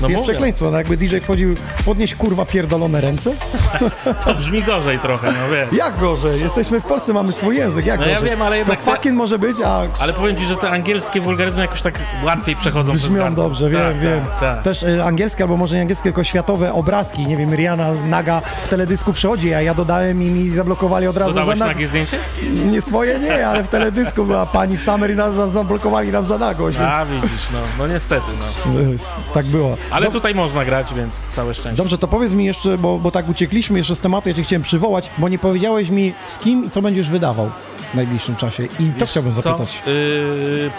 No 0.01 0.07
jest 0.07 0.19
mówią. 0.19 0.23
przekleństwo, 0.23 0.71
no 0.71 0.77
jakby 0.77 0.97
DJ 0.97 1.17
wchodził, 1.17 1.55
podnieść 1.85 2.15
kurwa 2.15 2.45
pierdolone 2.45 3.01
ręce. 3.01 3.31
To 4.25 4.35
brzmi 4.35 4.63
gorzej 4.63 4.99
trochę, 4.99 5.27
no 5.27 5.55
wiem. 5.55 5.67
Jak 5.77 5.97
gorzej? 5.99 6.41
Jesteśmy 6.41 6.81
w 6.81 6.85
Polsce, 6.85 7.13
mamy 7.13 7.33
swój 7.33 7.55
język, 7.57 7.85
jak 7.85 7.99
No 7.99 8.05
ja 8.05 8.13
gorzej? 8.15 8.29
wiem, 8.29 8.41
ale 8.41 8.57
jednak 8.57 8.79
To 8.79 8.85
te- 8.85 8.91
fucking 8.95 9.15
może 9.15 9.39
być, 9.39 9.57
a 9.65 9.81
Ale 10.01 10.13
powiem 10.13 10.37
ci, 10.37 10.45
że 10.45 10.55
te 10.55 10.69
angielskie 10.69 11.21
wulgaryzmy 11.21 11.61
jakoś 11.61 11.81
tak 11.81 11.99
łatwiej 12.25 12.55
przechodzą 12.55 12.91
przez 12.91 13.05
brzmią 13.07 13.19
gardło. 13.23 13.43
dobrze, 13.43 13.69
wiem, 13.69 13.81
tak, 13.81 13.99
wiem. 13.99 14.21
Tak, 14.25 14.39
tak. 14.39 14.63
Też 14.63 14.83
y, 14.83 15.03
angielskie, 15.03 15.43
albo 15.43 15.57
może 15.57 15.75
nie 15.75 15.81
angielskie, 15.81 16.03
tylko 16.03 16.23
światowe 16.23 16.73
obrazki, 16.73 17.27
nie 17.27 17.37
wiem, 17.37 17.53
Rihanna 17.55 17.91
naga 18.09 18.41
w 18.63 18.67
teledysku 18.67 19.13
przychodzi, 19.13 19.53
a 19.53 19.61
ja 19.61 19.73
dodałem 19.73 20.23
i 20.23 20.25
mi 20.25 20.49
zablokowali 20.49 21.07
od 21.07 21.17
razu 21.17 21.33
Dodałeś 21.33 21.59
za 21.59 21.65
nagie 21.65 21.87
zdjęcie? 21.87 22.17
Nie 22.65 22.81
swoje 22.81 23.19
nie, 23.19 23.47
ale 23.47 23.63
w 23.63 23.67
teledysku 23.67 24.25
była 24.25 24.45
pani 24.45 24.77
w 24.77 24.81
Summer 24.83 25.11
i 25.11 25.15
nas 25.15 25.35
za- 25.35 25.47
zablokowali 25.49 26.11
nam 26.11 26.25
za 26.25 26.37
nagość, 26.37 26.77
więc 26.77 26.89
A, 26.91 27.05
widzisz, 27.05 27.47
no, 27.53 27.59
no 27.77 27.87
niestety, 27.87 28.25
no. 28.65 28.79
y, 28.79 28.97
tak 29.33 29.45
było. 29.45 29.77
Ale 29.91 30.05
No- 30.05 30.11
tutaj 30.11 30.35
można 30.35 30.65
grać, 30.65 30.93
więc 30.93 31.21
całe 31.35 31.53
szczęście. 31.53 31.77
Dobrze, 31.77 31.97
to 31.97 32.07
powiedz 32.07 32.33
mi 32.33 32.45
jeszcze, 32.45 32.77
bo, 32.77 32.97
bo 32.99 33.11
tak 33.11 33.29
uciekliśmy 33.29 33.77
jeszcze 33.77 33.95
z 33.95 33.99
tematu, 33.99 34.29
ja 34.29 34.35
cię 34.35 34.43
chciałem 34.43 34.63
przywołać, 34.63 35.09
bo 35.17 35.29
nie 35.29 35.39
powiedziałeś 35.39 35.89
mi 35.89 36.13
z 36.25 36.39
kim 36.39 36.65
i 36.65 36.69
co 36.69 36.81
będziesz 36.81 37.09
wydawał 37.09 37.51
w 37.91 37.95
najbliższym 37.95 38.35
czasie. 38.35 38.63
I 38.63 38.67
to 38.93 38.99
Wiesz 38.99 39.09
chciałbym 39.09 39.33
co? 39.33 39.41
zapytać. 39.41 39.83
Yy, 39.85 40.71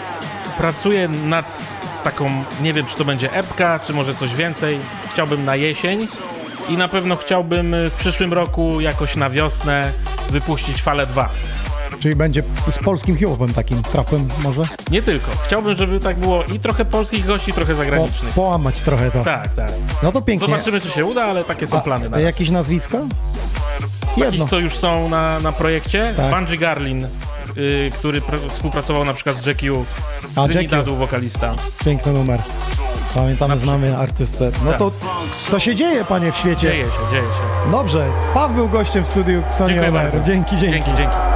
pracuję 0.57 1.07
nad 1.07 1.73
taką, 2.03 2.29
nie 2.61 2.73
wiem 2.73 2.85
czy 2.85 2.95
to 2.95 3.05
będzie 3.05 3.33
epka, 3.33 3.79
czy 3.79 3.93
może 3.93 4.15
coś 4.15 4.35
więcej. 4.35 4.79
Chciałbym 5.13 5.45
na 5.45 5.55
jesień 5.55 6.07
i 6.69 6.77
na 6.77 6.87
pewno 6.87 7.15
chciałbym 7.15 7.73
y, 7.73 7.89
w 7.89 7.93
przyszłym 7.93 8.33
roku 8.33 8.81
jakoś 8.81 9.15
na 9.15 9.29
wiosnę 9.29 9.91
wypuścić 10.29 10.81
falę 10.81 11.05
2. 11.07 11.29
Czyli 11.99 12.15
będzie 12.15 12.43
z 12.69 12.77
polskim 12.77 13.17
hip-hopem 13.17 13.53
takim, 13.53 13.81
trapem 13.83 14.27
może? 14.43 14.61
Nie 14.91 15.01
tylko. 15.01 15.31
Chciałbym, 15.43 15.77
żeby 15.77 15.99
tak 15.99 16.19
było 16.19 16.43
i 16.43 16.59
trochę 16.59 16.85
polskich 16.85 17.25
gości, 17.25 17.53
trochę 17.53 17.71
Po, 17.73 17.77
zagranicznych. 17.77 18.33
połamać 18.33 18.81
trochę 18.81 19.11
to. 19.11 19.23
Tak, 19.23 19.55
tak. 19.55 19.71
No 20.03 20.11
to 20.11 20.21
pięknie. 20.21 20.47
Zobaczymy, 20.47 20.81
czy 20.81 20.89
się 20.89 21.05
uda, 21.05 21.23
ale 21.23 21.43
takie 21.43 21.67
są 21.67 21.81
plany. 21.81 22.09
Na 22.09 22.17
A 22.17 22.19
jakieś 22.19 22.49
nazwiska? 22.49 22.97
Z 24.15 24.19
takich, 24.19 24.45
co 24.45 24.59
już 24.59 24.77
są 24.77 25.09
na, 25.09 25.39
na 25.39 25.51
projekcie. 25.51 26.13
Tak. 26.17 26.31
Bungie 26.35 26.57
Garlin, 26.57 27.07
y, 27.57 27.89
który 27.93 28.21
pr- 28.21 28.49
współpracował 28.49 29.05
na 29.05 29.13
przykład 29.13 29.43
z 29.43 29.45
Jack 29.45 29.61
U, 29.63 29.85
z 30.31 30.37
A, 30.37 30.47
Trinidadu 30.47 30.95
wokalista. 30.95 31.53
Piękny 31.85 32.13
numer. 32.13 32.39
Pamiętamy, 33.15 33.59
znamy 33.59 33.97
artystę. 33.97 34.51
No 34.65 34.69
Tak. 34.71 34.79
to, 34.79 34.91
to 35.51 35.59
się 35.59 35.75
dzieje, 35.75 36.05
panie 36.05 36.31
w 36.31 36.35
świecie. 36.35 36.61
Dzieje 36.71 36.83
się, 36.83 37.11
dzieje 37.11 37.23
się. 37.23 37.71
Dobrze, 37.71 38.05
Paweł 38.33 38.55
był 38.55 38.69
gościem 38.69 39.03
w 39.03 39.07
studiu 39.07 39.43
Sony 39.49 39.69
Dziękuję 39.73 39.91
bardzo. 39.91 40.19
Dzięki, 40.19 40.57
dzięki. 40.57 40.75
Dzięki, 40.75 40.97
dzięki. 40.97 41.30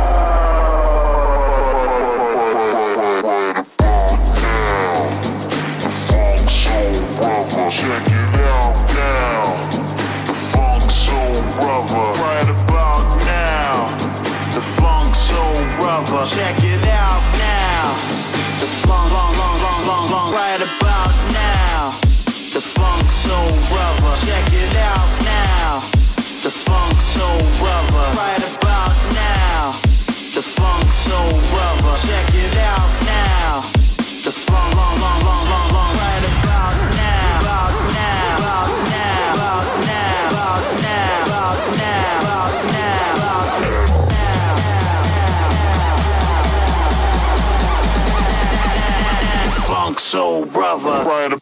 brother. 50.66 51.06
Ride 51.06 51.36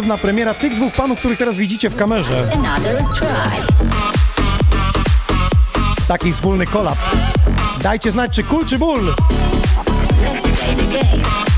Ekskluzywna 0.03 0.27
premiera 0.27 0.53
tych 0.53 0.75
dwóch 0.75 0.93
panów, 0.93 1.19
których 1.19 1.37
teraz 1.37 1.55
widzicie 1.55 1.89
w 1.89 1.95
kamerze. 1.95 2.47
Taki 6.07 6.33
wspólny 6.33 6.65
kolab. 6.65 6.97
Dajcie 7.81 8.11
znać, 8.11 8.35
czy 8.35 8.43
kul, 8.43 8.65
czy 8.65 8.79
ból. 8.79 8.99
Let's 8.99 10.41
play 10.41 10.75
the 10.75 10.85
game. 10.85 11.52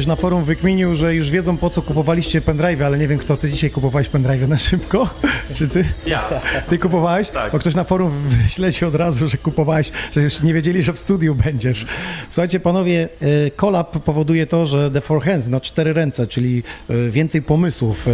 Ktoś 0.00 0.06
na 0.06 0.16
forum 0.16 0.44
wykminił, 0.44 0.96
że 0.96 1.14
już 1.14 1.30
wiedzą 1.30 1.56
po 1.56 1.70
co 1.70 1.82
kupowaliście 1.82 2.40
pendrive, 2.40 2.82
ale 2.82 2.98
nie 2.98 3.08
wiem 3.08 3.18
kto 3.18 3.36
ty 3.36 3.50
dzisiaj 3.50 3.70
kupowałeś 3.70 4.08
pendrive 4.08 4.48
na 4.48 4.58
szybko. 4.58 5.10
Czy 5.56 5.68
ty? 5.68 5.84
Ja. 6.06 6.28
Ty 6.68 6.78
kupowałeś? 6.78 7.28
Tak. 7.28 7.52
Bo 7.52 7.58
ktoś 7.58 7.74
na 7.74 7.84
forum 7.84 8.12
wyśleci 8.12 8.84
od 8.84 8.94
razu, 8.94 9.28
że 9.28 9.36
kupowałeś, 9.38 9.92
że 10.12 10.22
już 10.22 10.42
nie 10.42 10.54
wiedzieli, 10.54 10.82
że 10.82 10.92
w 10.92 10.98
studiu 10.98 11.34
będziesz. 11.34 11.86
Słuchajcie, 12.28 12.60
panowie, 12.60 13.08
y, 13.46 13.50
kolab 13.56 13.98
powoduje 13.98 14.46
to, 14.46 14.66
że 14.66 14.90
The 14.90 15.00
Four 15.00 15.22
Hands 15.22 15.46
na 15.46 15.60
cztery 15.60 15.92
ręce, 15.92 16.26
czyli 16.26 16.62
y, 16.90 17.10
więcej 17.10 17.42
pomysłów. 17.42 18.06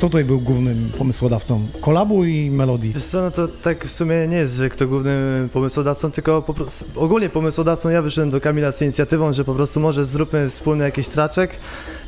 Kto 0.00 0.08
tutaj 0.08 0.24
był 0.24 0.40
głównym 0.40 0.92
pomysłodawcą? 0.98 1.66
Kolabu 1.80 2.24
i 2.24 2.50
melodii? 2.50 2.92
Wiesz 2.92 3.04
co, 3.04 3.22
no 3.22 3.30
to 3.30 3.48
tak 3.48 3.84
w 3.84 3.92
sumie 3.92 4.28
nie 4.28 4.36
jest, 4.36 4.56
że 4.56 4.68
kto 4.70 4.86
głównym 4.86 5.48
pomysłodawcą, 5.48 6.10
tylko 6.10 6.42
po 6.42 6.54
prostu, 6.54 6.84
ogólnie 6.96 7.28
pomysłodawcą 7.28 7.88
ja 7.88 8.02
wyszedłem 8.02 8.30
do 8.30 8.40
Kamila 8.40 8.72
z 8.72 8.82
inicjatywą, 8.82 9.32
że 9.32 9.44
po 9.44 9.54
prostu 9.54 9.80
może 9.80 10.04
zróbmy 10.04 10.48
wspólny 10.48 10.84
jakiś 10.84 11.08
traczek 11.08 11.50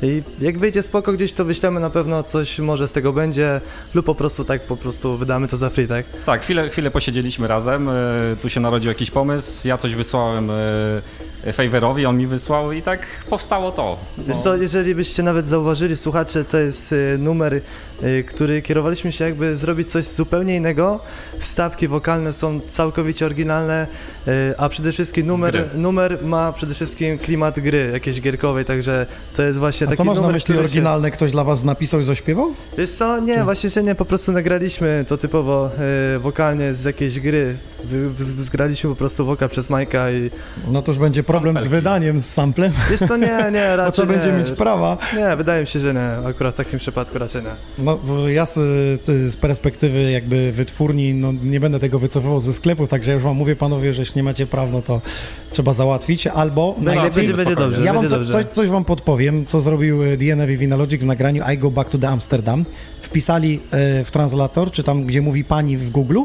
i 0.03 0.23
jak 0.41 0.57
wyjdzie 0.57 0.83
spoko 0.83 1.13
gdzieś, 1.13 1.33
to 1.33 1.45
wyślemy 1.45 1.79
na 1.79 1.89
pewno 1.89 2.23
coś 2.23 2.59
może 2.59 2.87
z 2.87 2.91
tego 2.91 3.13
będzie 3.13 3.61
lub 3.93 4.05
po 4.05 4.15
prostu 4.15 4.45
tak 4.45 4.61
po 4.61 4.77
prostu 4.77 5.17
wydamy 5.17 5.47
to 5.47 5.57
za 5.57 5.69
free, 5.69 5.87
tak? 5.87 6.05
Tak, 6.25 6.41
chwilę, 6.41 6.69
chwilę 6.69 6.91
posiedzieliśmy 6.91 7.47
razem, 7.47 7.89
e, 7.89 7.93
tu 8.41 8.49
się 8.49 8.59
narodził 8.59 8.89
jakiś 8.89 9.11
pomysł, 9.11 9.67
ja 9.67 9.77
coś 9.77 9.95
wysłałem 9.95 10.49
e, 10.51 11.53
Favorowi, 11.53 12.05
on 12.05 12.17
mi 12.17 12.27
wysłał 12.27 12.71
i 12.71 12.81
tak 12.81 13.07
powstało 13.29 13.71
to. 13.71 13.97
No. 14.17 14.23
Wiesz 14.27 14.37
co, 14.37 14.55
jeżeli 14.55 14.95
byście 14.95 15.23
nawet 15.23 15.47
zauważyli, 15.47 15.97
słuchacze, 15.97 16.43
to 16.43 16.57
jest 16.57 16.91
y, 16.91 17.17
numer, 17.19 17.61
który 18.27 18.61
kierowaliśmy 18.61 19.11
się 19.11 19.25
jakby 19.25 19.57
zrobić 19.57 19.91
coś 19.91 20.05
zupełnie 20.05 20.55
innego. 20.55 20.99
Wstawki 21.39 21.87
wokalne 21.87 22.33
są 22.33 22.59
całkowicie 22.69 23.25
oryginalne, 23.25 23.87
y, 24.27 24.31
a 24.57 24.69
przede 24.69 24.91
wszystkim 24.91 25.27
numer, 25.27 25.69
numer 25.75 26.17
ma 26.23 26.51
przede 26.53 26.73
wszystkim 26.73 27.17
klimat 27.17 27.59
gry 27.59 27.89
jakiejś 27.93 28.21
gierkowej, 28.21 28.65
także 28.65 29.05
to 29.35 29.43
jest 29.43 29.59
właśnie 29.59 29.87
A 29.87 29.89
taki 29.89 29.97
co 29.97 30.03
masz 30.03 30.15
na 30.15 30.21
numer, 30.21 30.33
myśli 30.33 30.43
który 30.43 30.59
się- 30.59 30.63
oryginalne? 30.63 31.11
Ktoś 31.11 31.31
dla 31.31 31.43
was 31.43 31.63
napisał 31.63 31.99
i 31.99 32.03
zaśpiewał? 32.03 32.53
Wiesz 32.77 32.91
co, 32.91 33.19
nie, 33.19 33.43
właśnie 33.43 33.69
się 33.69 33.83
nie, 33.83 33.95
po 33.95 34.05
prostu 34.05 34.31
nagraliśmy 34.31 35.05
to 35.07 35.17
typowo 35.17 35.69
y, 36.15 36.19
wokalnie 36.19 36.73
z 36.73 36.83
jakiejś 36.83 37.19
gry. 37.19 37.55
Zgraliśmy 38.39 38.89
po 38.89 38.95
prostu 38.95 39.25
wokal 39.25 39.49
przez 39.49 39.69
Majka 39.69 40.11
i... 40.11 40.29
No 40.71 40.81
to 40.81 40.91
już 40.91 40.99
będzie 40.99 41.23
problem 41.23 41.59
z 41.59 41.67
wydaniem, 41.67 42.19
z 42.19 42.25
samplem. 42.25 42.71
Wiesz 42.91 42.99
co, 42.99 43.17
nie, 43.17 43.51
nie, 43.51 43.75
raczej 43.75 43.91
trzeba 43.93 44.13
będzie 44.13 44.31
nie. 44.31 44.37
mieć 44.37 44.51
prawa. 44.51 44.97
Nie, 45.17 45.35
wydaje 45.35 45.61
mi 45.61 45.67
się, 45.67 45.79
że 45.79 45.93
nie, 45.93 46.27
akurat 46.27 46.53
w 46.53 46.57
takim 46.57 46.79
przypadku 46.79 47.17
raczej 47.19 47.41
nie. 47.43 47.83
No, 47.85 47.97
bo 48.03 48.29
ja 48.29 48.45
z, 48.45 48.53
z 49.05 49.35
perspektywy 49.37 50.11
jakby 50.11 50.51
wytwórni, 50.51 51.13
no 51.13 51.31
nie 51.43 51.59
będę 51.59 51.79
tego 51.79 51.99
wycofywał 51.99 52.39
ze 52.39 52.53
sklepu, 52.53 52.87
także 52.87 53.11
ja 53.11 53.13
już 53.15 53.23
wam 53.23 53.35
mówię, 53.37 53.55
panowie, 53.55 53.93
że 53.93 54.01
jeśli 54.01 54.19
nie 54.19 54.23
macie 54.23 54.45
praw, 54.47 54.71
no 54.71 54.81
to 54.81 55.01
trzeba 55.51 55.73
załatwić, 55.73 56.27
albo 56.27 56.75
No, 56.77 56.83
najlepiej... 56.83 57.27
będzie- 57.27 57.33
będzie 57.33 57.55
dobrze, 57.55 57.81
Ja 57.85 57.93
wam 57.93 58.07
co, 58.09 58.25
coś, 58.25 58.45
coś 58.45 58.67
wam 58.67 58.85
podpowiem, 58.85 59.45
co 59.45 59.59
zrobił 59.61 60.03
e, 60.03 60.17
DNF 60.17 60.49
i 60.49 60.57
Vinalogic 60.57 61.01
w 61.01 61.05
nagraniu 61.05 61.43
I 61.53 61.57
Go 61.57 61.71
Back 61.71 61.89
to 61.89 61.97
the 61.97 62.09
Amsterdam. 62.09 62.65
Wpisali 63.01 63.59
e, 63.71 64.03
w 64.03 64.11
translator, 64.11 64.71
czy 64.71 64.83
tam, 64.83 65.03
gdzie 65.03 65.21
mówi 65.21 65.43
pani 65.43 65.77
w 65.77 65.89
Google, 65.89 66.19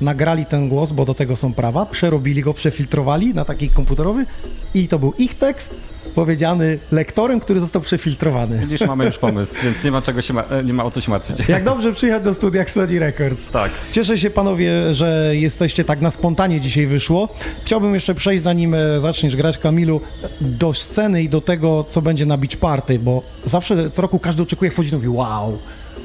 nagrali 0.00 0.46
ten 0.46 0.68
głos, 0.68 0.92
bo 0.92 1.04
do 1.04 1.14
tego 1.14 1.36
są 1.36 1.54
prawa, 1.54 1.86
przerobili 1.86 2.42
go, 2.42 2.54
przefiltrowali 2.54 3.34
na 3.34 3.44
taki 3.44 3.68
komputerowy 3.68 4.26
i 4.74 4.88
to 4.88 4.98
był 4.98 5.12
ich 5.18 5.34
tekst, 5.34 5.74
powiedziany 6.14 6.78
lektorem, 6.92 7.40
który 7.40 7.60
został 7.60 7.82
przefiltrowany. 7.82 8.58
Widzisz, 8.58 8.80
mamy 8.80 9.04
już 9.04 9.18
pomysł, 9.18 9.54
więc 9.64 9.84
nie 9.84 9.90
ma, 9.90 10.02
czego 10.02 10.22
się 10.22 10.34
ma, 10.34 10.44
nie 10.64 10.72
ma 10.72 10.84
o 10.84 10.90
co 10.90 11.00
się 11.00 11.10
martwić. 11.10 11.48
Jak 11.48 11.64
dobrze 11.64 11.92
przyjechać 11.92 12.22
do 12.22 12.34
studia 12.34 12.66
Sony 12.66 12.98
Records. 12.98 13.50
Tak. 13.50 13.70
Cieszę 13.92 14.18
się 14.18 14.30
panowie, 14.30 14.94
że 14.94 15.32
jesteście 15.32 15.84
tak 15.84 16.00
na 16.00 16.10
spontanie 16.10 16.60
dzisiaj 16.60 16.86
wyszło. 16.86 17.28
Chciałbym 17.64 17.94
jeszcze 17.94 18.14
przejść, 18.14 18.44
zanim 18.44 18.74
e, 18.74 19.00
zaczniesz 19.00 19.36
grać 19.36 19.58
Kamilu, 19.58 20.00
do 20.40 20.74
sceny 20.74 21.22
i 21.22 21.28
do 21.28 21.40
tego, 21.40 21.84
co 21.88 22.02
będzie 22.02 22.26
na 22.26 22.36
Beach 22.36 22.56
Party, 22.56 22.98
bo 22.98 23.22
zawsze 23.44 23.90
co 23.90 24.02
roku 24.02 24.18
każdy 24.18 24.42
oczekuje, 24.42 24.70
wchodzi 24.70 24.90
i 24.90 24.94
mówi 24.94 25.08
wow. 25.08 25.58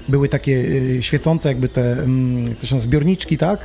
Były 0.09 0.29
takie 0.29 0.51
y, 0.51 0.97
świecące 1.01 1.49
jakby 1.49 1.69
te, 1.69 1.91
mm, 1.91 2.55
to 2.55 2.67
się 2.67 2.79
zbiorniczki, 2.79 3.37
tak? 3.37 3.59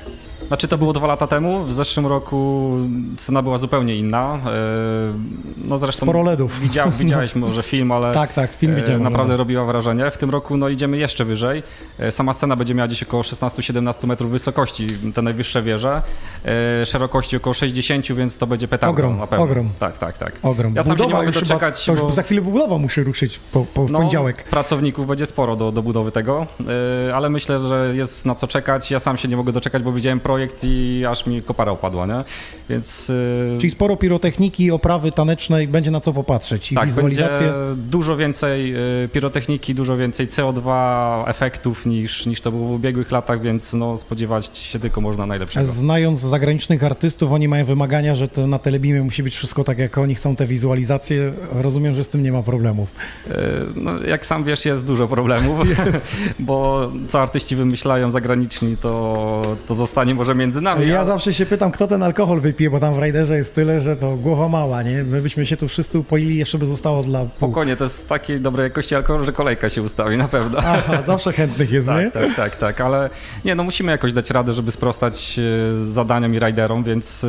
Znaczy 0.50 0.68
to 0.68 0.78
było 0.78 0.92
dwa 0.92 1.06
lata 1.06 1.26
temu, 1.26 1.64
w 1.64 1.72
zeszłym 1.72 2.06
roku 2.06 2.70
cena 3.16 3.42
była 3.42 3.58
zupełnie 3.58 3.96
inna. 3.96 4.38
e, 4.46 4.50
No 5.64 5.78
zresztą 5.78 6.06
Sporo 6.06 6.22
LEDów. 6.22 6.60
Widział, 6.60 6.90
widziałeś 7.00 7.34
może 7.34 7.62
film, 7.62 7.92
ale 7.92 8.14
Tak, 8.14 8.32
tak, 8.32 8.54
film 8.54 8.72
e, 8.72 8.76
widziałem, 8.76 9.02
naprawdę 9.02 9.30
ale- 9.32 9.36
robiła 9.38 9.64
wrażenie. 9.64 10.10
W 10.10 10.18
tym 10.18 10.30
roku 10.30 10.56
no 10.56 10.68
idziemy 10.68 10.96
jeszcze 10.98 11.24
wyżej. 11.24 11.62
E, 11.98 12.12
Sama 12.12 12.32
scena 12.32 12.56
będzie 12.56 12.74
miała 12.74 12.86
gdzieś 12.86 13.02
około 13.02 13.22
16-17 13.22 14.06
metrów 14.06 14.30
wysokości, 14.30 14.86
te 15.14 15.22
najwyższe 15.22 15.62
wieże. 15.62 16.02
Szerokości 16.84 17.36
około 17.36 17.54
60, 17.54 18.12
więc 18.12 18.38
to 18.38 18.46
będzie 18.46 18.68
petarda 18.68 18.90
Ogrom, 18.90 19.18
na 19.18 19.26
pewno. 19.26 19.44
ogrom. 19.44 19.68
Tak, 19.78 19.98
tak, 19.98 20.18
tak. 20.18 20.32
Ogrom. 20.42 20.74
Ja 20.74 20.82
sam 20.82 20.98
się 20.98 21.06
nie 21.06 21.12
mogę 21.14 21.26
chyba- 21.32 21.40
doczekać, 21.40 21.88
już 21.88 22.00
bo... 22.00 22.10
za 22.10 22.22
chwilę 22.22 22.40
budowa 22.40 22.78
musi 22.78 23.02
ruszyć 23.04 23.40
po, 23.52 23.66
po 23.74 23.86
No, 23.90 23.98
poniedziałek. 23.98 24.44
Pracowników 24.44 25.06
będzie 25.06 25.26
sporo 25.26 25.56
do, 25.56 25.72
do 25.72 25.82
budowy 25.82 26.12
tego, 26.12 26.46
ale 27.14 27.28
myślę, 27.30 27.58
że 27.58 27.92
jest 27.96 28.26
na 28.26 28.34
co 28.34 28.46
czekać. 28.46 28.90
Ja 28.90 28.98
sam 28.98 29.16
się 29.18 29.28
nie 29.28 29.36
mogę 29.36 29.52
doczekać, 29.52 29.82
bo 29.82 29.92
widziałem 29.92 30.20
projekt 30.20 30.39
i 30.62 31.04
aż 31.08 31.26
mi 31.26 31.42
kopara 31.42 31.72
opadła, 31.72 32.06
nie? 32.06 32.24
Więc 32.68 33.08
yy, 33.08 33.58
Czyli 33.58 33.70
sporo 33.70 33.96
pirotechniki, 33.96 34.70
oprawy 34.70 35.12
tanecznej, 35.12 35.68
będzie 35.68 35.90
na 35.90 36.00
co 36.00 36.12
popatrzeć 36.12 36.72
i 36.72 36.74
tak, 36.74 36.86
wizualizację. 36.86 37.52
dużo 37.76 38.16
więcej 38.16 38.72
yy, 38.72 39.08
pirotechniki, 39.12 39.74
dużo 39.74 39.96
więcej 39.96 40.28
CO2 40.28 40.70
efektów 41.26 41.86
niż, 41.86 42.26
niż 42.26 42.40
to 42.40 42.50
było 42.50 42.66
w 42.68 42.70
ubiegłych 42.72 43.10
latach, 43.10 43.40
więc 43.42 43.72
no, 43.72 43.98
spodziewać 43.98 44.58
się 44.58 44.78
tylko 44.78 45.00
można 45.00 45.26
najlepszego. 45.26 45.66
Znając 45.66 46.20
zagranicznych 46.20 46.84
artystów, 46.84 47.32
oni 47.32 47.48
mają 47.48 47.64
wymagania, 47.64 48.14
że 48.14 48.28
to 48.28 48.46
na 48.46 48.58
telebimie 48.58 49.02
musi 49.02 49.22
być 49.22 49.36
wszystko 49.36 49.64
tak, 49.64 49.78
jak 49.78 49.98
oni 49.98 50.14
chcą 50.14 50.36
te 50.36 50.46
wizualizacje. 50.46 51.32
Rozumiem, 51.52 51.94
że 51.94 52.04
z 52.04 52.08
tym 52.08 52.22
nie 52.22 52.32
ma 52.32 52.42
problemów. 52.42 52.88
Yy, 53.28 53.34
No, 53.76 54.02
jak 54.02 54.26
sam 54.26 54.44
wiesz, 54.44 54.64
jest 54.64 54.86
dużo 54.86 55.08
problemów, 55.08 55.58
bo 56.38 56.90
co 57.08 57.22
artyści 57.22 57.56
wymyślają 57.56 58.10
zagraniczni, 58.10 58.76
to, 58.76 59.42
to 59.68 59.74
zostanie 59.74 60.14
może 60.14 60.29
między 60.34 60.60
nami. 60.60 60.88
Ja 60.88 61.00
a- 61.00 61.04
zawsze 61.04 61.34
się 61.34 61.46
pytam, 61.46 61.70
kto 61.72 61.86
ten 61.86 62.02
alkohol 62.02 62.40
wypije, 62.40 62.70
bo 62.70 62.80
tam 62.80 62.94
w 62.94 62.98
Raiderze 62.98 63.36
jest 63.36 63.54
tyle, 63.54 63.80
że 63.80 63.96
to 63.96 64.16
głowa 64.16 64.48
mała, 64.48 64.82
nie? 64.82 65.04
My 65.04 65.22
byśmy 65.22 65.46
się 65.46 65.56
tu 65.56 65.68
wszyscy 65.68 65.98
upoili, 65.98 66.36
jeszcze 66.36 66.58
by 66.58 66.66
zostało 66.66 67.02
dla 67.02 67.20
pół. 67.20 67.28
Spokojnie, 67.36 67.76
to 67.76 67.84
jest 67.84 68.08
takiej 68.08 68.40
dobrej 68.40 68.64
jakości 68.64 68.94
alkohol, 68.94 69.24
że 69.24 69.32
kolejka 69.32 69.68
się 69.68 69.82
ustawi, 69.82 70.16
na 70.16 70.28
pewno. 70.28 70.58
Aha, 70.58 71.02
zawsze 71.06 71.32
chętnych 71.32 71.70
jest, 71.72 71.88
nie? 71.98 72.10
tak, 72.10 72.12
tak, 72.12 72.34
tak, 72.36 72.56
tak, 72.56 72.80
ale 72.80 73.10
nie, 73.44 73.54
no 73.54 73.64
musimy 73.64 73.92
jakoś 73.92 74.12
dać 74.12 74.30
radę, 74.30 74.54
żeby 74.54 74.70
sprostać 74.70 75.38
e, 75.38 75.84
zadaniom 75.86 76.34
i 76.34 76.38
rajderom, 76.38 76.84
więc 76.84 77.24
e, 77.24 77.28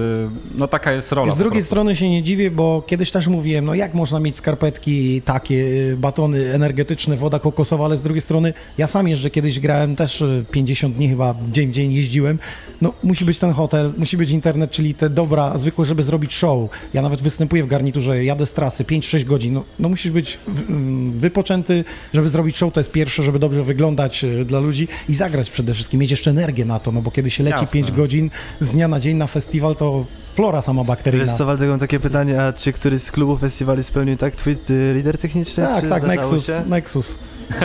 no 0.58 0.68
taka 0.68 0.92
jest 0.92 1.12
rola. 1.12 1.34
Z 1.34 1.38
drugiej 1.38 1.62
strony 1.62 1.96
się 1.96 2.10
nie 2.10 2.24
dziwię, 2.24 2.52
bo 2.52 2.84
kiedyś 2.88 3.12
też 3.12 3.28
mówiłem, 3.28 3.66
no 3.66 3.74
jak 3.76 3.94
można 3.94 4.20
mieć 4.20 4.38
skarpetki 4.38 5.22
takie, 5.22 5.56
y, 5.56 5.96
batony 5.98 6.54
energetyczne, 6.54 7.16
woda 7.16 7.40
kokosowa, 7.40 7.86
ale 7.86 7.98
z 7.98 8.02
drugiej 8.02 8.22
strony 8.22 8.54
ja 8.78 8.88
sam 8.88 9.08
jeżdżę, 9.08 9.30
kiedyś 9.30 9.60
grałem 9.60 9.96
też 9.96 10.22
y, 10.22 10.46
50 10.52 10.96
dni 10.96 11.10
chyba, 11.10 11.36
dzień 11.52 11.70
w 11.70 11.72
dzień 11.72 11.94
jeździłem, 11.94 12.40
no 12.82 12.91
musi 13.04 13.26
być 13.26 13.40
ten 13.40 13.52
hotel, 13.52 13.94
musi 13.98 14.18
być 14.18 14.32
internet, 14.32 14.72
czyli 14.72 14.94
te 14.94 15.10
dobra 15.10 15.58
zwykłe, 15.58 15.86
żeby 15.86 16.04
zrobić 16.04 16.34
show. 16.34 16.70
Ja 16.94 17.02
nawet 17.02 17.22
występuję 17.22 17.64
w 17.64 17.68
garniturze, 17.68 18.24
jadę 18.24 18.46
z 18.46 18.54
trasy 18.54 18.84
5-6 18.84 19.24
godzin, 19.24 19.54
no, 19.54 19.64
no 19.80 19.90
musisz 19.90 20.12
być 20.12 20.40
mm, 20.70 21.12
wypoczęty, 21.12 21.84
żeby 22.14 22.30
zrobić 22.30 22.58
show, 22.58 22.74
to 22.74 22.80
jest 22.80 22.92
pierwsze, 22.92 23.24
żeby 23.24 23.40
dobrze 23.40 23.64
wyglądać 23.64 24.24
y, 24.24 24.46
dla 24.46 24.60
ludzi 24.60 24.88
i 25.10 25.16
zagrać 25.16 25.52
przede 25.52 25.74
wszystkim, 25.74 26.00
mieć 26.00 26.12
jeszcze 26.12 26.30
energię 26.30 26.66
na 26.66 26.80
to, 26.80 26.92
no 26.92 27.02
bo 27.02 27.12
kiedy 27.12 27.30
się 27.30 27.44
leci 27.44 27.62
Jasne. 27.62 27.74
5 27.74 27.92
godzin 27.92 28.30
z 28.60 28.70
dnia 28.70 28.88
na 28.88 29.00
dzień 29.00 29.18
na 29.18 29.28
festiwal, 29.28 29.76
to 29.76 30.06
flora 30.36 30.62
sama 30.62 30.84
bakteryjna. 30.84 31.26
Wiesz 31.26 31.38
co, 31.38 31.46
Waldek, 31.46 31.70
mam 31.70 31.80
takie 31.80 32.00
pytanie, 32.00 32.42
a 32.42 32.54
czy 32.54 32.74
któryś 32.74 33.02
z 33.02 33.12
klubów 33.12 33.40
festiwali 33.40 33.84
spełnił 33.84 34.18
tak 34.18 34.36
twój 34.36 34.58
lider 34.94 35.18
techniczny? 35.18 35.64
Tak, 35.64 35.90
tak, 35.90 36.04
Nexus, 36.04 36.48
Się? 36.48 36.64
Nexus. 36.68 37.18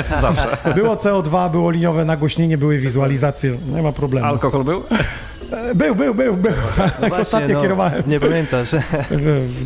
Zawsze. 0.20 0.56
Było 0.74 0.94
CO2, 0.94 1.50
było 1.50 1.70
liniowe 1.70 2.04
nagłośnienie, 2.04 2.58
były 2.58 2.78
wizualizacje, 2.78 3.56
nie 3.74 3.82
ma 3.82 3.92
problemu. 3.92 4.26
Alkohol 4.26 4.64
był? 4.64 4.82
E, 5.52 5.74
Był, 5.74 5.94
był, 5.94 6.14
był, 6.14 6.34
był. 6.36 6.52
Jak 6.78 6.98
właśnie, 6.98 7.18
ostatnio 7.18 7.54
no, 7.54 7.62
kierowałem. 7.62 8.02
nie 8.06 8.20
pamiętasz. 8.20 8.68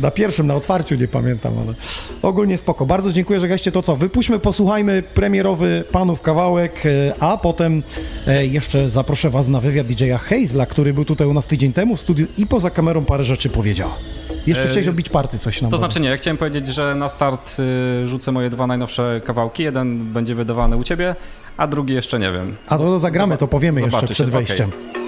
Na 0.01 0.11
pierwszym, 0.11 0.47
na 0.47 0.55
otwarciu 0.55 0.95
nie 0.95 1.07
pamiętam, 1.07 1.53
ale 1.65 1.73
ogólnie 2.21 2.57
spoko. 2.57 2.85
Bardzo 2.85 3.13
dziękuję, 3.13 3.39
że 3.39 3.47
gaście 3.47 3.71
to 3.71 3.81
co. 3.81 3.95
Wypuśćmy, 3.95 4.39
posłuchajmy 4.39 5.03
premierowy 5.13 5.83
panów 5.91 6.21
kawałek, 6.21 6.85
e, 6.85 7.13
a 7.19 7.37
potem 7.37 7.83
e, 8.27 8.45
jeszcze 8.45 8.89
zaproszę 8.89 9.29
was 9.29 9.47
na 9.47 9.59
wywiad 9.59 9.87
DJ-a 9.87 10.17
Hazla, 10.17 10.65
który 10.65 10.93
był 10.93 11.05
tutaj 11.05 11.27
u 11.27 11.33
nas 11.33 11.45
tydzień 11.47 11.73
temu 11.73 11.95
w 11.95 12.01
studiu 12.01 12.27
i 12.37 12.47
poza 12.47 12.69
kamerą 12.69 13.05
parę 13.05 13.23
rzeczy 13.23 13.49
powiedział. 13.49 13.89
Jeszcze 14.47 14.63
E, 14.65 14.69
chciałeś 14.69 14.87
robić 14.87 15.09
party 15.09 15.39
coś 15.39 15.61
nam 15.61 15.71
To 15.71 15.77
znaczy 15.77 15.99
nie, 15.99 16.09
ja 16.09 16.17
chciałem 16.17 16.37
powiedzieć, 16.37 16.67
że 16.67 16.95
na 16.95 17.09
start 17.09 17.57
y, 17.59 18.07
rzucę 18.07 18.31
moje 18.31 18.49
dwa 18.49 18.67
najnowsze 18.67 19.21
kawałki. 19.25 19.63
Jeden 19.63 20.13
będzie 20.13 20.35
wydawany 20.35 20.77
u 20.77 20.83
ciebie, 20.83 21.15
a 21.57 21.67
drugi 21.67 21.93
jeszcze 21.93 22.19
nie 22.19 22.31
wiem. 22.31 22.55
A 22.67 22.77
to 22.77 22.99
zagramy, 22.99 23.37
to 23.37 23.47
powiemy 23.47 23.81
jeszcze 23.81 24.07
przed 24.07 24.29
wejściem. 24.29 24.69
okej. 24.69 25.00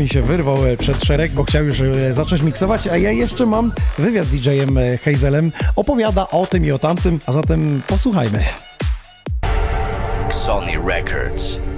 Kamil 0.00 0.12
się 0.12 0.22
wyrwał 0.22 0.66
e, 0.66 0.76
przed 0.76 1.04
szereg, 1.04 1.32
bo 1.32 1.44
chciał 1.44 1.64
już 1.64 1.80
e, 1.80 2.14
zacząć 2.14 2.42
miksować, 2.42 2.86
a 2.86 2.96
ja 2.96 3.12
jeszcze 3.12 3.46
mam 3.46 3.72
wywiad 3.98 4.26
z 4.26 4.30
DJ-em 4.30 4.78
e, 4.78 4.98
Hazelem. 4.98 5.52
Opowiada 5.76 6.28
o 6.28 6.46
tym 6.46 6.64
i 6.64 6.70
o 6.70 6.78
tamtym, 6.78 7.20
a 7.26 7.32
zatem 7.32 7.82
posłuchajmy. 7.86 8.44
Sony 10.30 10.72
Records. 10.86 11.69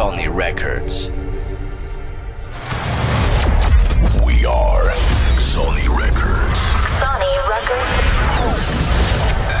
Sony 0.00 0.34
Records. 0.34 1.10
We 4.24 4.46
are 4.46 4.88
Sony 5.36 5.86
Records. 5.92 6.60
Sony 7.04 7.34
Records. 7.52 8.64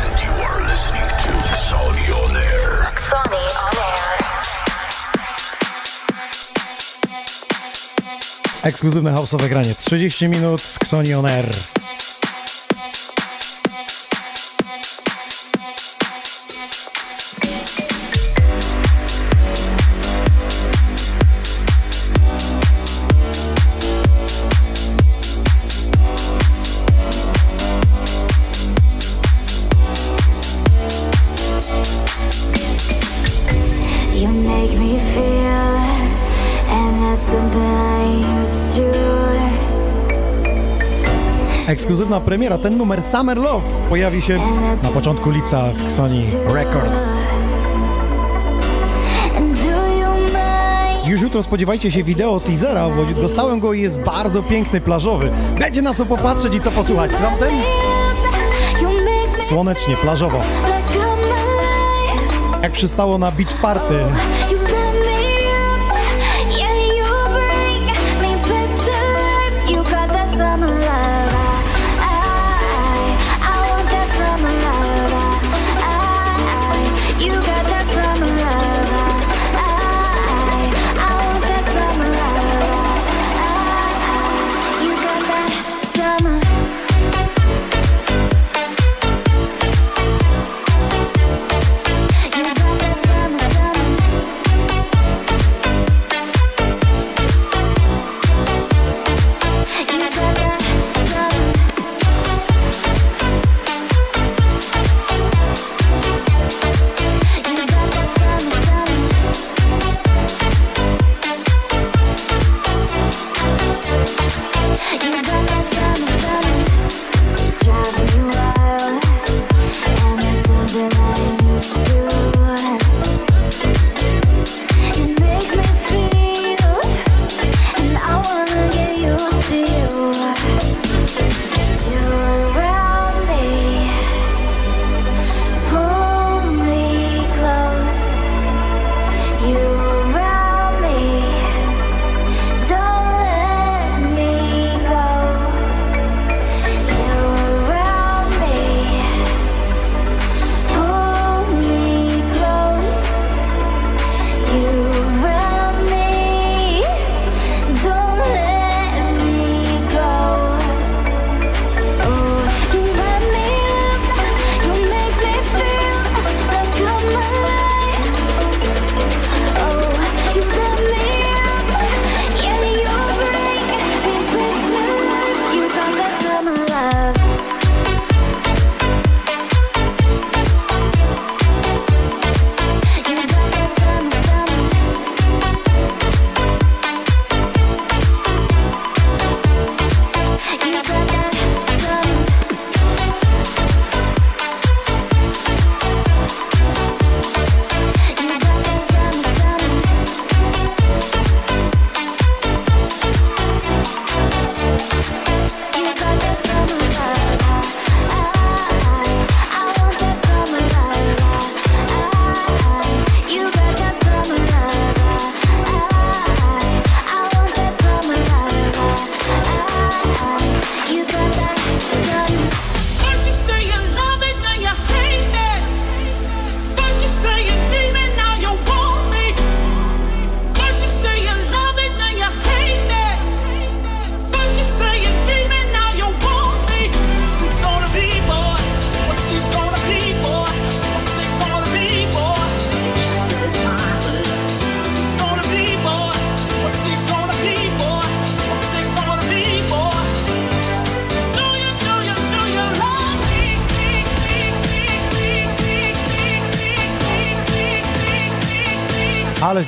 And 0.00 0.16
you 0.24 0.32
are 0.40 0.60
listening 0.64 1.08
to 1.24 1.32
Sony 1.68 2.08
on 2.16 2.34
Air. 2.34 2.88
Sony 2.96 3.44
on 3.60 3.76
air. 3.84 4.08
Ekskluzywne 8.62 9.12
house'owe 9.12 9.48
granie. 9.48 9.74
30 9.74 10.28
minut 10.28 10.60
z 10.60 10.78
Xoni 10.86 11.12
On 11.18 11.26
Air. 11.26 11.79
ekskluzywna 41.90 42.20
premiera. 42.20 42.58
Ten 42.58 42.76
numer 42.76 43.02
Summer 43.02 43.38
Love 43.38 43.66
pojawi 43.88 44.22
się 44.22 44.38
na 44.82 44.88
początku 44.88 45.30
lipca 45.30 45.72
w 45.72 45.92
Sony 45.92 46.22
Records. 46.54 47.18
Już 51.06 51.22
jutro 51.22 51.42
spodziewajcie 51.42 51.90
się 51.90 52.04
wideo 52.04 52.40
teasera, 52.40 52.88
bo 52.90 53.20
dostałem 53.20 53.60
go 53.60 53.72
i 53.72 53.80
jest 53.80 53.98
bardzo 53.98 54.42
piękny, 54.42 54.80
plażowy. 54.80 55.30
Będzie 55.58 55.82
na 55.82 55.94
co 55.94 56.06
popatrzeć 56.06 56.54
i 56.54 56.60
co 56.60 56.70
posłuchać. 56.70 57.10
Zatem 57.10 57.54
słonecznie, 59.40 59.96
plażowo. 59.96 60.40
Jak 62.62 62.72
przystało 62.72 63.18
na 63.18 63.30
beach 63.30 63.54
party 63.62 63.98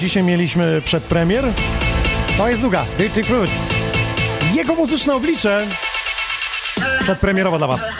Dzisiaj 0.02 0.22
mieliśmy 0.22 0.82
przedpremier. 0.84 1.44
To 2.38 2.48
jest 2.48 2.60
długa, 2.60 2.84
Dirty 2.98 3.24
Fruits. 3.24 3.52
Jego 4.54 4.74
muzyczne 4.74 5.14
oblicze 5.14 5.66
przedpremierowo 7.00 7.58
dla 7.58 7.66
Was. 7.66 7.92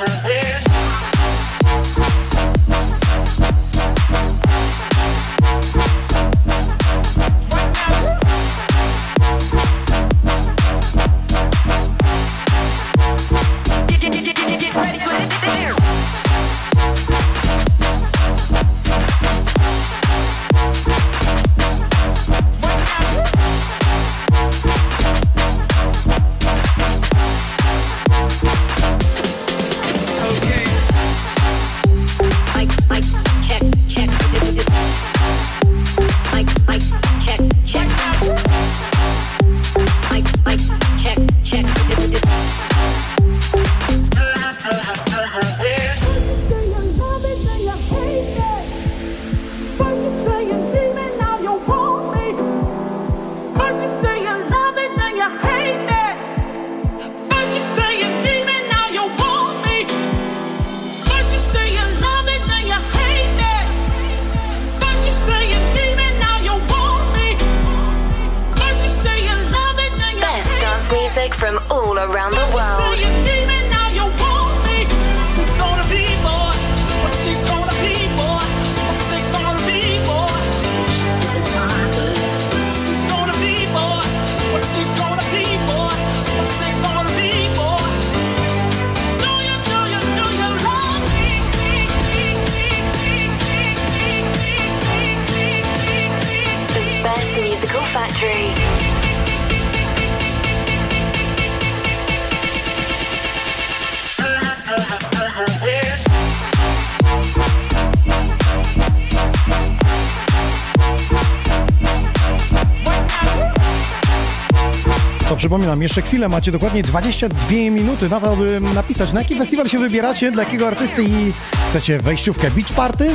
Przypominam, 115.53 115.83
jeszcze 115.83 116.03
chwilę 116.03 116.29
macie 116.29 116.53
dokładnie 116.53 116.83
22 116.83 117.51
minuty 117.51 118.09
na 118.09 118.20
to, 118.20 118.37
by 118.37 118.61
napisać, 118.61 119.12
na 119.12 119.20
jaki 119.20 119.39
festiwal 119.39 119.69
się 119.69 119.79
wybieracie, 119.79 120.33
dla 120.33 120.43
jakiego 120.43 120.66
artysty 120.66 121.05
i 121.05 121.33
chcecie 121.69 121.99
wejściówkę 121.99 122.51
Beach 122.51 122.73
Party, 122.73 123.11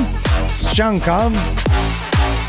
ścianka. 0.59 1.31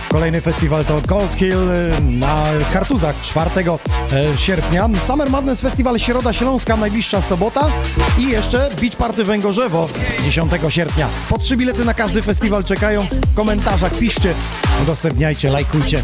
Kolejny 0.08 0.40
festiwal 0.40 0.84
to 0.84 1.00
Gold 1.06 1.34
Hill 1.34 1.70
na 2.00 2.44
Kartuzach 2.72 3.22
4 3.22 3.50
e, 3.60 4.38
sierpnia. 4.38 4.88
Summer 5.06 5.30
Madness 5.30 5.60
Festiwal 5.60 5.98
Środa 5.98 6.32
Śląska, 6.32 6.76
najbliższa 6.76 7.22
sobota. 7.22 7.70
I 8.18 8.28
jeszcze 8.28 8.70
Beach 8.80 8.96
Party 8.96 9.24
Węgorzewo 9.24 9.88
10 10.24 10.52
sierpnia. 10.68 11.08
Po 11.28 11.38
trzy 11.38 11.56
bilety 11.56 11.84
na 11.84 11.94
każdy 11.94 12.22
festiwal 12.22 12.64
czekają. 12.64 13.02
W 13.02 13.34
komentarzach 13.34 13.98
piszcie, 13.98 14.34
udostępniajcie, 14.82 15.50
lajkujcie. 15.50 16.02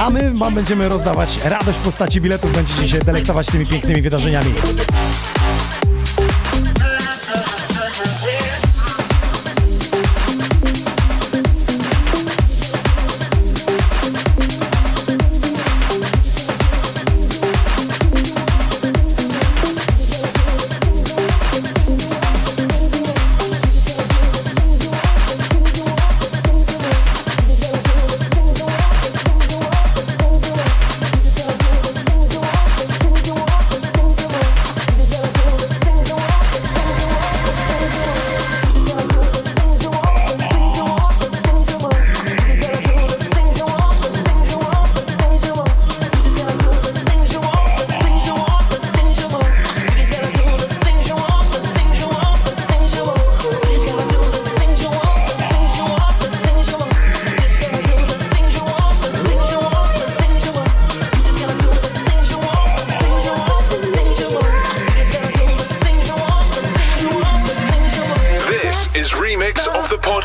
A 0.00 0.10
my 0.10 0.30
wam 0.34 0.54
będziemy 0.54 0.88
rozdawać 0.88 1.44
radość 1.44 1.78
w 1.78 1.82
postaci 1.82 2.20
biletów. 2.20 2.52
Będziecie 2.52 2.88
się 2.88 2.98
delektować 2.98 3.46
tymi 3.46 3.66
pięknymi 3.66 4.02
wydarzeniami. 4.02 4.54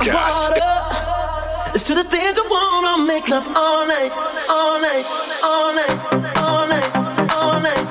podcast. 0.06 1.76
It's 1.76 1.84
to 1.86 1.96
the 1.96 2.04
things 2.04 2.38
I 2.38 3.06
make 3.08 3.28
love 3.30 3.48
all 3.56 3.88
night, 3.88 4.12
all 4.50 4.80
night, 4.80 5.06
all 5.48 5.74
night, 5.74 6.38
all 6.38 6.68
night, 6.68 6.96
all 7.38 7.60
night. 7.62 7.86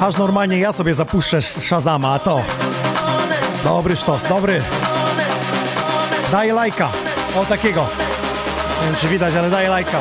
Aż 0.00 0.16
normalnie 0.16 0.58
ja 0.58 0.72
sobie 0.72 0.94
zapuszczę 0.94 1.42
Shazama, 1.42 2.12
a 2.12 2.18
co? 2.18 2.40
Dobry 3.64 3.96
sztos, 3.96 4.24
dobry. 4.24 4.62
Daję 6.32 6.54
lajka. 6.54 6.88
O 7.36 7.44
takiego. 7.44 7.86
Nie 8.80 8.86
wiem, 8.86 8.96
czy 8.96 9.08
widać, 9.08 9.34
ale 9.34 9.50
daję 9.50 9.68
lajka. 9.68 9.98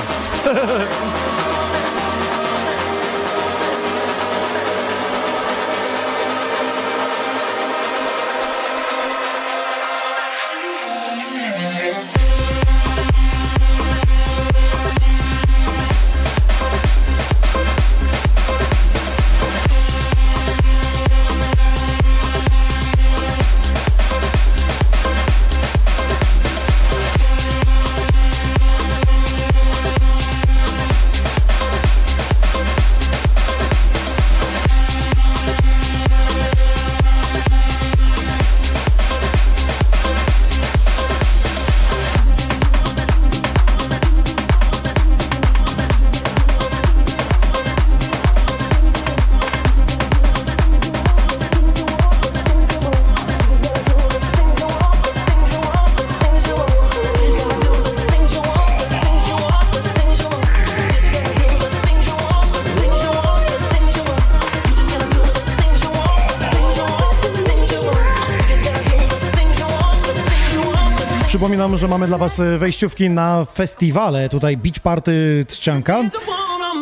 Przypominam, 71.73 71.91
że 71.91 71.99
mamy 71.99 72.07
dla 72.07 72.17
Was 72.17 72.39
e, 72.39 72.57
wejściówki 72.57 73.09
na 73.09 73.45
festiwale. 73.45 74.29
Tutaj 74.29 74.57
Beach 74.57 74.79
Party 74.79 75.45
Trzcianka. 75.47 75.99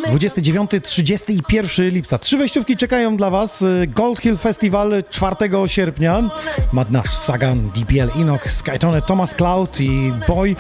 29, 0.08 0.72
30 0.84 1.34
i 1.34 1.56
1 1.56 1.90
lipca. 1.90 2.18
Trzy 2.18 2.38
wejściówki 2.38 2.78
czekają 2.78 3.18
dla 3.18 3.30
Was. 3.30 3.62
E, 3.62 3.88
Gold 3.88 4.20
Hill 4.20 4.38
Festival 4.38 5.04
4 5.10 5.36
sierpnia. 5.68 6.30
Madnasz, 6.72 7.18
Sagan, 7.18 7.72
DPL, 7.76 8.22
Enoch, 8.22 8.52
Skytone, 8.52 9.02
Thomas 9.02 9.36
Cloud 9.36 9.80
i 9.80 10.14
Boy. 10.28 10.56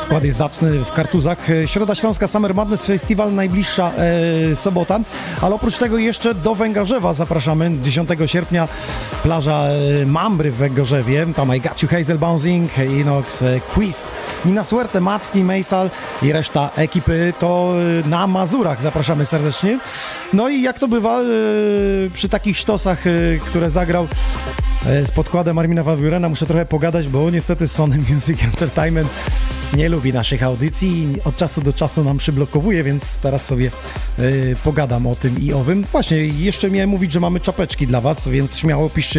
Skład 0.00 0.24
jest 0.24 0.38
zacny 0.38 0.84
w 0.84 0.92
Kartuzach. 0.92 1.50
E, 1.50 1.68
Środa 1.68 1.94
Śląska 1.94 2.26
Summer 2.26 2.54
Madness 2.54 2.86
Festival 2.86 3.34
najbliższa 3.34 3.92
e, 4.52 4.56
sobota. 4.56 5.00
Ale 5.40 5.54
oprócz 5.54 5.78
tego 5.78 5.98
jeszcze 5.98 6.34
do 6.34 6.54
Węgorzewa 6.54 7.14
zapraszamy. 7.14 7.70
10 7.82 8.08
sierpnia 8.26 8.68
plaża 9.26 9.68
e, 10.02 10.06
Mambry 10.06 10.52
w 10.52 10.56
Węgorzewie. 10.56 11.26
Tam 11.34 11.56
I 11.56 11.60
Got 11.60 11.82
You 11.82 11.88
Hazel 11.88 12.18
Bouncing, 12.18 12.78
Inox, 12.78 13.42
e, 13.42 13.60
Quiz, 13.60 14.08
Nina 14.44 14.64
Suerte, 14.64 15.00
Macki, 15.00 15.44
Mejsal 15.44 15.90
i 16.22 16.32
reszta 16.32 16.70
ekipy 16.76 17.32
to 17.38 17.74
e, 18.04 18.08
na 18.08 18.26
Mazurach 18.26 18.82
zapraszamy 18.82 19.26
serdecznie. 19.26 19.78
No 20.32 20.48
i 20.48 20.62
jak 20.62 20.78
to 20.78 20.88
bywa 20.88 21.20
przy 22.14 22.28
takich 22.28 22.58
sztosach, 22.58 23.04
które 23.46 23.70
zagrał 23.70 24.08
z 25.04 25.10
podkładem 25.10 25.58
Armina 25.58 25.82
Van 25.82 25.96
Burena, 25.96 26.28
muszę 26.28 26.46
trochę 26.46 26.66
pogadać, 26.66 27.08
bo 27.08 27.30
niestety 27.30 27.68
Sony 27.68 27.98
Music 28.10 28.44
Entertainment 28.44 29.08
nie 29.74 29.88
lubi 29.88 30.12
naszych 30.12 30.42
audycji 30.42 31.12
i 31.12 31.22
od 31.24 31.36
czasu 31.36 31.60
do 31.60 31.72
czasu 31.72 32.04
nam 32.04 32.18
przyblokowuje, 32.18 32.84
więc 32.84 33.16
teraz 33.16 33.44
sobie 33.44 33.70
y, 34.18 34.56
pogadam 34.64 35.06
o 35.06 35.14
tym 35.14 35.40
i 35.40 35.52
owym. 35.52 35.84
Właśnie, 35.92 36.16
jeszcze 36.16 36.70
miałem 36.70 36.90
mówić, 36.90 37.12
że 37.12 37.20
mamy 37.20 37.40
czapeczki 37.40 37.86
dla 37.86 38.00
Was, 38.00 38.28
więc 38.28 38.58
śmiało 38.58 38.90
piszcie, 38.90 39.15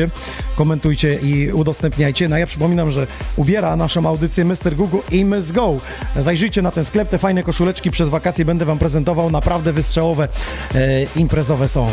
komentujcie 0.55 1.15
i 1.15 1.51
udostępniajcie. 1.51 2.29
No 2.29 2.37
ja 2.37 2.47
przypominam, 2.47 2.91
że 2.91 3.07
ubiera 3.35 3.75
naszą 3.75 4.07
audycję 4.07 4.45
Mr. 4.45 4.75
Google 4.75 4.97
i 5.11 5.25
Miss 5.25 5.51
Go. 5.51 5.77
Zajrzyjcie 6.19 6.61
na 6.61 6.71
ten 6.71 6.85
sklep, 6.85 7.09
te 7.09 7.17
fajne 7.17 7.43
koszuleczki 7.43 7.91
przez 7.91 8.09
wakacje 8.09 8.45
będę 8.45 8.65
Wam 8.65 8.79
prezentował, 8.79 9.31
naprawdę 9.31 9.73
wystrzałowe, 9.73 10.27
y, 10.75 11.07
imprezowe 11.15 11.67
są. 11.67 11.87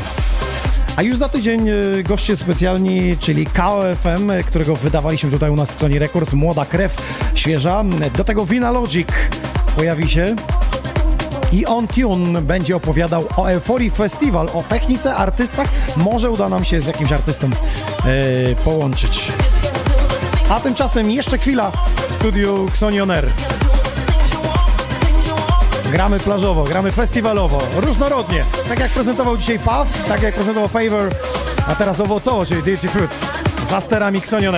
A 0.97 1.03
już 1.03 1.17
za 1.17 1.29
tydzień 1.29 1.69
e, 1.69 2.03
goście 2.03 2.37
specjalni, 2.37 3.17
czyli 3.21 3.47
KOFM, 3.47 4.31
e, 4.31 4.43
którego 4.43 4.77
wydawaliśmy 4.77 5.31
tutaj 5.31 5.51
u 5.51 5.57
nas 5.57 5.75
w 5.75 5.81
Sony 5.81 5.99
Records, 5.99 6.33
młoda 6.33 6.67
krew, 6.67 6.97
świeża. 7.35 7.85
Do 8.17 8.25
tego 8.25 8.47
Vina 8.47 8.71
Logic 8.71 9.09
pojawi 9.77 10.09
się. 10.09 10.37
I 11.55 11.67
On 11.67 11.89
Tune 11.89 12.43
będzie 12.43 12.77
opowiadał 12.77 13.25
o 13.37 13.51
Euforii 13.51 13.91
Festival, 13.91 14.49
o 14.55 14.63
technice, 14.63 15.15
artystach. 15.15 15.69
Może 15.97 16.31
uda 16.31 16.49
nam 16.49 16.65
się 16.65 16.81
z 16.81 16.87
jakimś 16.87 17.13
artystą 17.13 17.47
e, 17.47 18.55
połączyć. 18.65 19.33
A 20.49 20.61
tymczasem 20.61 21.11
jeszcze 21.11 21.39
chwila 21.39 21.73
w 22.11 22.17
studiu 22.17 22.67
Xonion 22.67 23.11
Air. 23.11 23.27
Gramy 25.93 26.19
plażowo, 26.21 26.65
gramy 26.65 26.93
festiwalowo, 26.93 27.59
różnorodnie. 27.77 28.45
Tak 28.69 28.81
jak 28.81 28.91
prezentował 28.91 29.37
dzisiaj 29.37 29.59
Puff, 29.59 30.05
tak 30.09 30.23
jak 30.23 30.35
prezentował 30.35 30.69
Favor, 30.69 31.11
a 31.69 31.75
teraz 31.75 32.01
owocowo, 32.01 32.47
czyli 32.47 32.63
Dirty 32.63 32.89
Fruit. 32.89 33.27
Za 33.71 33.81
sterami 33.81 34.19
Xonion 34.19 34.55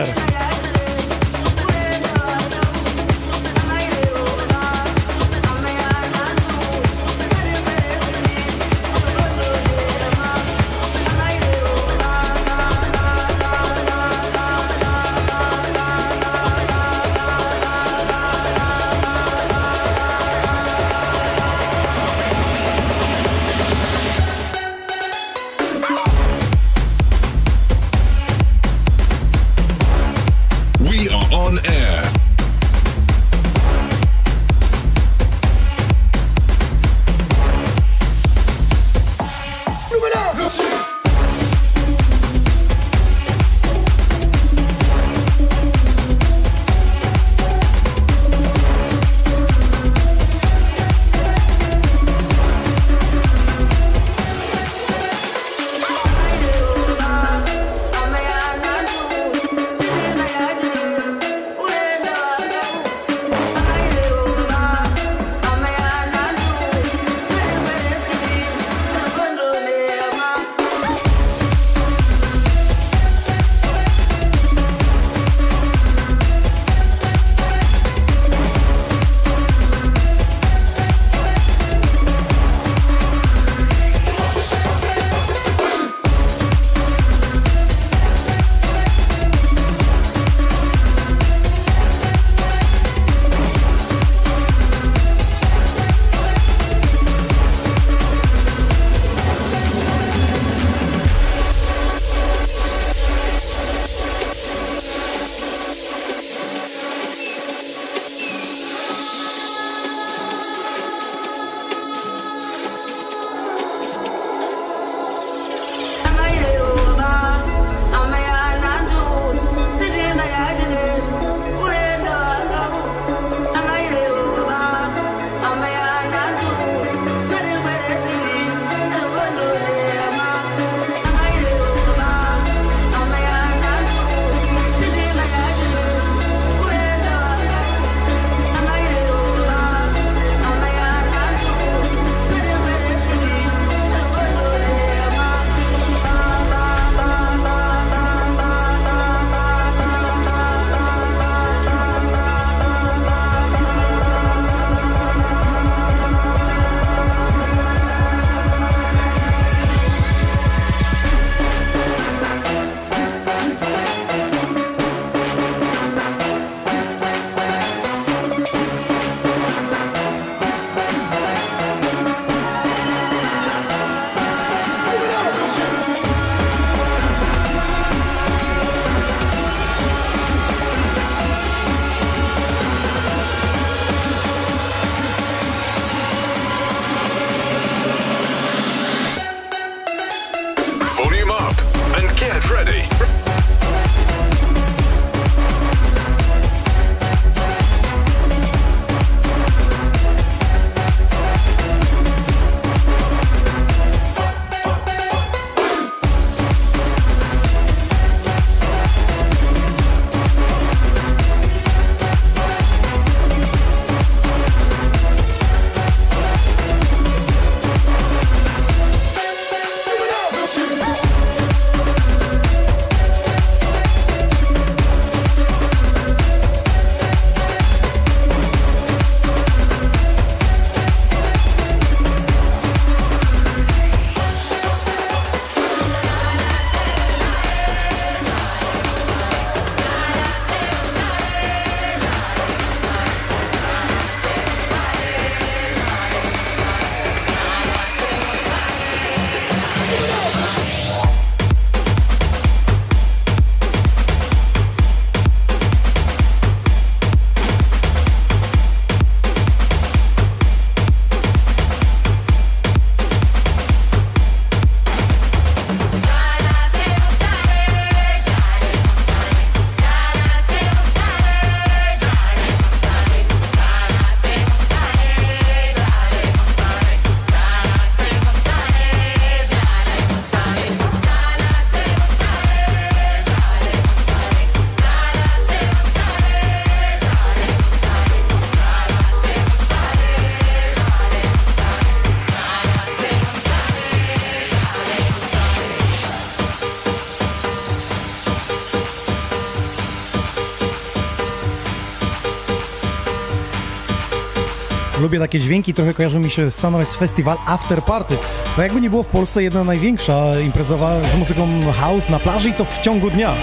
Lubię 305.17 305.25
takie 305.25 305.41
dźwięki, 305.41 305.75
trochę 305.75 305.95
kojarzą 305.95 306.21
mi 306.21 306.31
się 306.31 306.51
z 306.51 306.59
Sunrise 306.59 306.99
Festival 306.99 307.37
After 307.47 307.83
Party. 307.83 308.19
Bo 308.57 308.63
jakby 308.63 308.81
nie 308.81 308.91
było 308.91 309.03
w 309.03 309.07
Polsce 309.07 309.43
jedna 309.43 309.65
największa 309.65 310.41
imprezowa 310.41 311.01
z 311.01 311.19
muzyką 311.19 311.49
house 311.73 312.09
na 312.09 312.19
plaży 312.19 312.49
i 312.49 312.53
to 312.53 312.65
w 312.65 312.79
ciągu 312.79 313.11
dnia. 313.11 313.35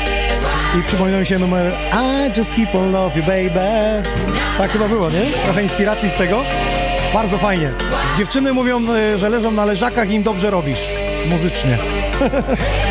I 0.79 0.83
przypomina 0.83 1.19
mi 1.19 1.25
się 1.25 1.39
numer 1.39 1.73
I 1.93 2.37
just 2.37 2.55
keep 2.55 2.75
on 2.75 2.91
love 2.91 3.17
you 3.17 3.23
baby. 3.23 4.03
Tak 4.57 4.71
chyba 4.71 4.87
było, 4.87 5.09
nie? 5.09 5.21
Trochę 5.43 5.63
inspiracji 5.63 6.09
z 6.09 6.13
tego. 6.13 6.41
Bardzo 7.13 7.37
fajnie. 7.37 7.71
Dziewczyny 8.17 8.53
mówią, 8.53 8.95
y, 8.95 9.19
że 9.19 9.29
leżą 9.29 9.51
na 9.51 9.65
leżakach 9.65 10.09
i 10.09 10.13
im 10.13 10.23
dobrze 10.23 10.49
robisz. 10.49 10.89
Muzycznie. 11.29 11.77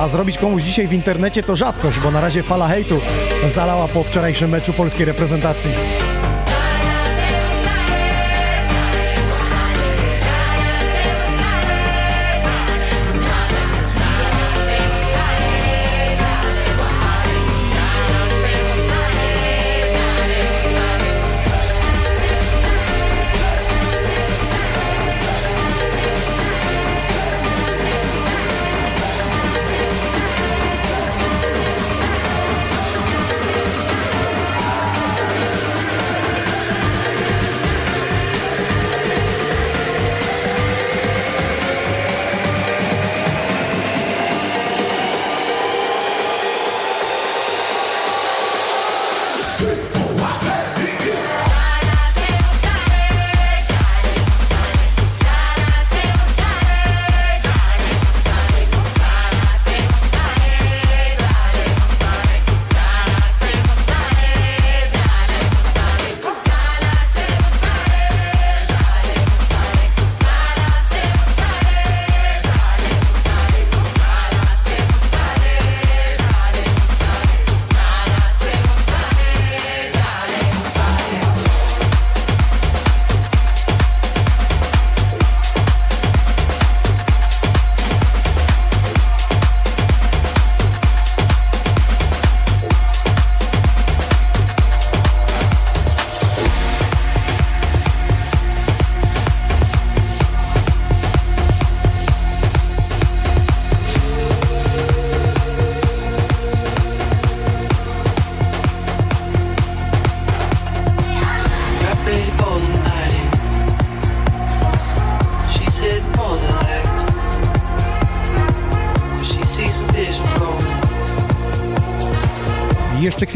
A 0.00 0.08
zrobić 0.08 0.38
komuś 0.38 0.62
dzisiaj 0.62 0.88
w 0.88 0.92
internecie 0.92 1.42
to 1.42 1.56
rzadkość, 1.56 1.98
bo 1.98 2.10
na 2.10 2.20
razie 2.20 2.42
fala 2.42 2.68
hejtu 2.68 3.00
zalała 3.48 3.88
po 3.88 4.04
wczorajszym 4.04 4.50
meczu 4.50 4.72
polskiej 4.72 5.06
reprezentacji. 5.06 5.70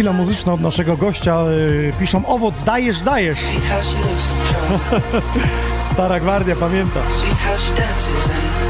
Chwila 0.05 0.17
muzyczna 0.17 0.53
od 0.53 0.61
naszego 0.61 0.97
gościa. 0.97 1.45
y, 1.49 1.93
Piszą 1.99 2.27
owoc, 2.27 2.63
dajesz, 2.63 3.01
dajesz. 3.01 3.39
Stara 5.93 6.21
gwardia, 6.21 6.57
pamięta. 6.57 7.01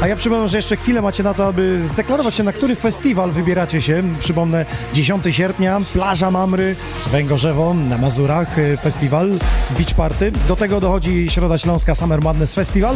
A 0.01 0.07
ja 0.07 0.15
przypomnę, 0.15 0.49
że 0.49 0.57
jeszcze 0.57 0.77
chwilę 0.77 1.01
macie 1.01 1.23
na 1.23 1.33
to, 1.33 1.47
aby 1.47 1.81
zdeklarować 1.87 2.35
się, 2.35 2.43
na 2.43 2.53
który 2.53 2.75
festiwal 2.75 3.31
wybieracie 3.31 3.81
się. 3.81 4.03
Przypomnę, 4.19 4.65
10 4.93 5.23
sierpnia, 5.31 5.81
plaża 5.93 6.31
Mamry, 6.31 6.75
Węgorzewo, 7.11 7.73
na 7.73 7.97
Mazurach, 7.97 8.59
y, 8.59 8.77
festiwal 8.77 9.29
Beach 9.77 9.93
Party. 9.93 10.31
Do 10.47 10.55
tego 10.55 10.81
dochodzi 10.81 11.29
Środa 11.29 11.57
Śląska 11.57 11.95
Summer 11.95 12.21
Madness 12.21 12.53
Festival, 12.53 12.95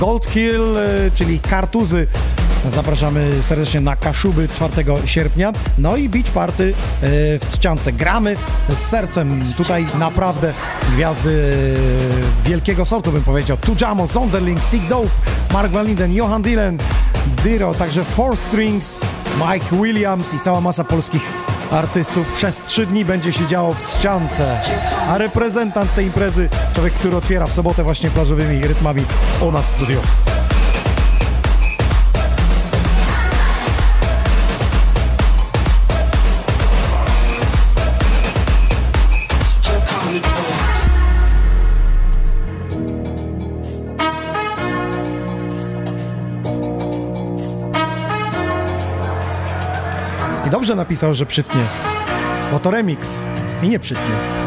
Gold 0.00 0.26
Hill, 0.26 0.76
y, 0.76 1.10
czyli 1.14 1.40
Kartuzy. 1.40 2.06
Zapraszamy 2.68 3.42
serdecznie 3.42 3.80
na 3.80 3.96
Kaszuby 3.96 4.48
4 4.48 4.72
sierpnia. 5.06 5.52
No 5.78 5.96
i 5.96 6.08
Beach 6.08 6.30
Party 6.30 6.62
y, 6.62 6.74
w 7.38 7.46
Trzciance. 7.50 7.92
Gramy 7.92 8.36
z 8.68 8.78
sercem. 8.78 9.42
Tutaj 9.56 9.86
naprawdę 9.98 10.52
gwiazdy 10.94 11.30
y, 11.30 12.48
wielkiego 12.48 12.84
sortu, 12.84 13.12
bym 13.12 13.22
powiedział. 13.22 13.56
Tujamo, 13.56 14.06
Zonderling, 14.06 14.64
Sig 14.64 14.88
Dope, 14.88 15.08
Mark 15.52 15.72
Van 15.72 15.86
Linden, 15.86 16.14
Johan 16.14 16.42
Dylan, 16.42 16.78
Dyro, 17.44 17.74
także 17.74 18.04
Four 18.04 18.36
Strings, 18.36 19.06
Mike 19.36 19.76
Williams 19.76 20.34
i 20.34 20.40
cała 20.40 20.60
masa 20.60 20.84
polskich 20.84 21.22
artystów. 21.72 22.32
Przez 22.32 22.62
trzy 22.62 22.86
dni 22.86 23.04
będzie 23.04 23.32
się 23.32 23.46
działo 23.46 23.74
w 23.74 23.86
Trzciance. 23.86 24.60
A 25.08 25.18
reprezentant 25.18 25.94
tej 25.94 26.06
imprezy, 26.06 26.48
człowiek, 26.74 26.92
który 26.92 27.16
otwiera 27.16 27.46
w 27.46 27.52
sobotę 27.52 27.82
właśnie 27.82 28.10
plażowymi 28.10 28.66
rytmami 28.66 29.04
u 29.40 29.52
nas 29.52 29.66
w 29.66 29.76
studiu. 29.76 30.00
Dobrze 50.66 50.76
napisał, 50.76 51.14
że 51.14 51.26
przytnie, 51.26 51.60
bo 52.52 52.58
to 52.58 52.70
remix 52.70 53.14
i 53.62 53.68
nie 53.68 53.78
przytnie. 53.78 54.45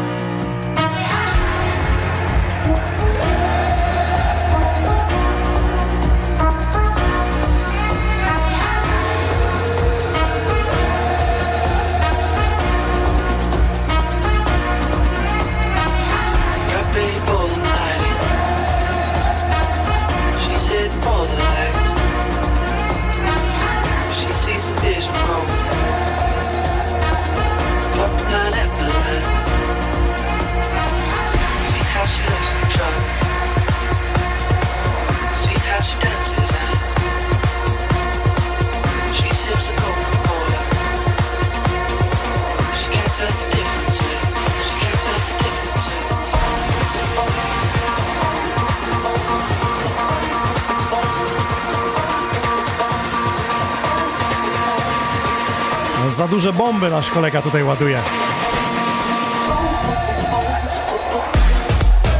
Duże 56.50 56.62
bomby 56.62 56.90
nasz 56.90 57.10
kolega 57.10 57.42
tutaj 57.42 57.62
ładuje. 57.62 57.98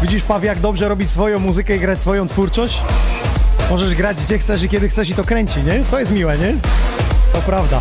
Widzisz, 0.02 0.22
Paw, 0.22 0.44
jak 0.44 0.60
dobrze 0.60 0.88
robić 0.88 1.10
swoją 1.10 1.38
muzykę 1.38 1.76
i 1.76 1.80
grać 1.80 1.98
swoją 1.98 2.28
twórczość? 2.28 2.82
Możesz 3.70 3.94
grać 3.94 4.16
gdzie 4.24 4.38
chcesz 4.38 4.62
i 4.62 4.68
kiedy 4.68 4.88
chcesz 4.88 5.10
i 5.10 5.14
to 5.14 5.24
kręci, 5.24 5.62
nie? 5.62 5.84
To 5.90 5.98
jest 5.98 6.12
miłe, 6.12 6.38
nie? 6.38 6.54
To 7.32 7.38
prawda. 7.38 7.80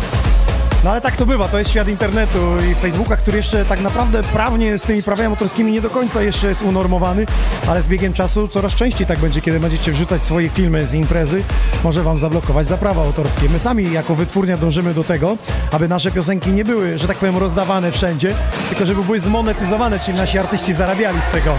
No 0.84 0.90
ale 0.90 1.00
tak 1.00 1.16
to 1.16 1.26
bywa, 1.26 1.48
to 1.48 1.58
jest 1.58 1.70
świat 1.70 1.88
internetu 1.88 2.56
i 2.70 2.74
Facebooka, 2.74 3.16
który 3.16 3.36
jeszcze 3.36 3.64
tak 3.64 3.80
naprawdę 3.80 4.22
prawnie 4.22 4.78
z 4.78 4.82
tymi 4.82 5.02
prawami 5.02 5.26
autorskimi 5.26 5.72
nie 5.72 5.80
do 5.80 5.90
końca 5.90 6.22
jeszcze 6.22 6.48
jest 6.48 6.62
unormowany, 6.62 7.26
ale 7.70 7.82
z 7.82 7.88
biegiem 7.88 8.12
czasu 8.12 8.48
coraz 8.48 8.74
częściej 8.74 9.06
tak 9.06 9.18
będzie, 9.18 9.40
kiedy 9.40 9.60
będziecie 9.60 9.92
wrzucać 9.92 10.22
swoje 10.22 10.48
filmy 10.48 10.86
z 10.86 10.94
imprezy, 10.94 11.44
może 11.84 12.02
wam 12.02 12.18
zablokować 12.18 12.66
za 12.66 12.76
prawa 12.76 13.02
autorskie. 13.02 13.48
My 13.48 13.58
sami 13.58 13.92
jako 13.92 14.14
wytwórnia 14.14 14.56
dążymy 14.56 14.94
do 14.94 15.04
tego, 15.04 15.36
aby 15.72 15.88
nasze 15.88 16.10
piosenki 16.10 16.52
nie 16.52 16.64
były, 16.64 16.98
że 16.98 17.08
tak 17.08 17.16
powiem, 17.16 17.36
rozdawane 17.36 17.92
wszędzie, 17.92 18.34
tylko 18.68 18.86
żeby 18.86 19.02
były 19.02 19.20
zmonetyzowane, 19.20 19.98
czyli 19.98 20.18
nasi 20.18 20.38
artyści 20.38 20.72
zarabiali 20.72 21.22
z 21.22 21.26
tego. 21.26 21.54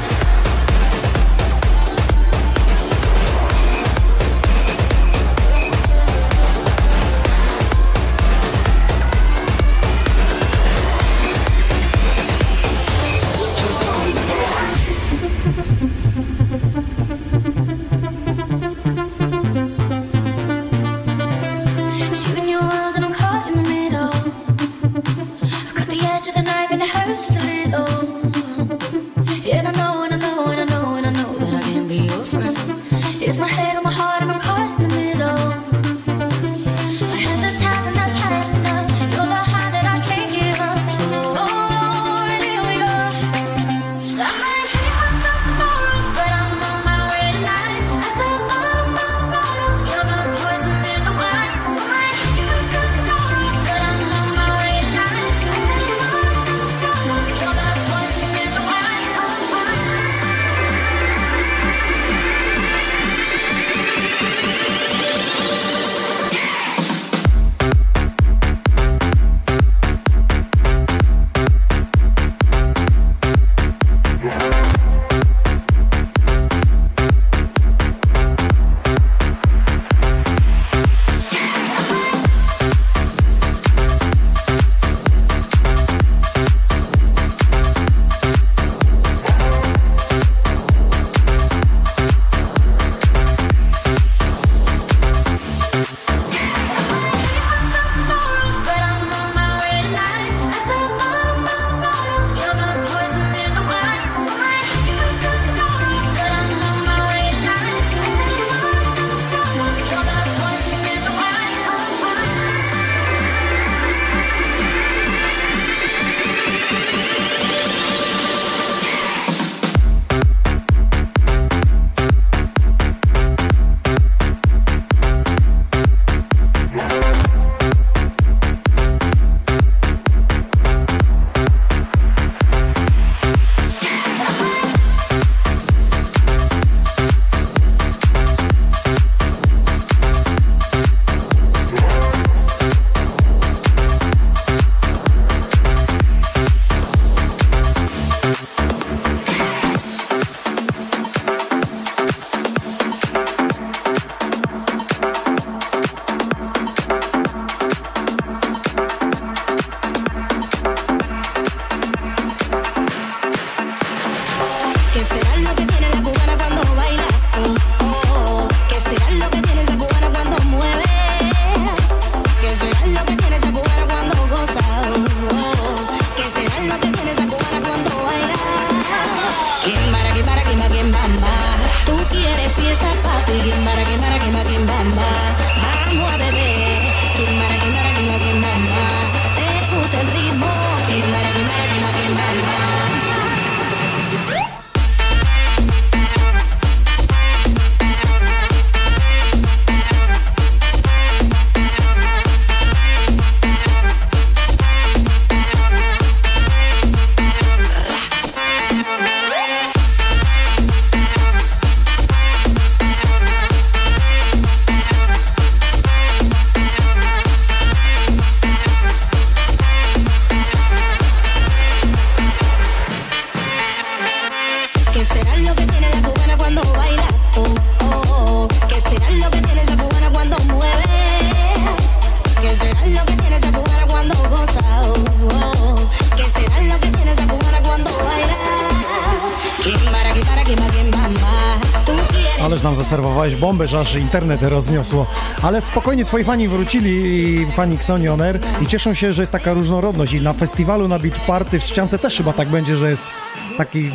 Bombę, 243.41 243.67
że 243.67 243.79
aż 243.79 243.95
internet 243.95 244.43
rozniosło. 244.43 245.05
Ale 245.43 245.61
spokojnie, 245.61 246.05
twoi 246.05 246.23
fani 246.23 246.47
wrócili, 246.47 247.45
fani 247.55 247.75
Xonioner, 247.75 248.39
i 248.61 248.67
cieszą 248.67 248.93
się, 248.93 249.13
że 249.13 249.21
jest 249.21 249.31
taka 249.31 249.53
różnorodność. 249.53 250.13
I 250.13 250.21
na 250.21 250.33
festiwalu, 250.33 250.87
na 250.87 250.99
Beat 250.99 251.25
Party 251.25 251.59
w 251.59 251.63
Trzciance 251.63 251.99
też 251.99 252.17
chyba 252.17 252.33
tak 252.33 252.49
będzie, 252.49 252.75
że 252.77 252.89
jest 252.89 253.09
taki... 253.57 253.89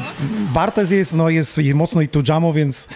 Bartes 0.54 0.90
jest, 0.90 1.14
no 1.16 1.28
jest 1.28 1.60
mocno 1.74 2.00
i 2.00 2.08
tu 2.08 2.22
jamo, 2.28 2.52
więc... 2.52 2.88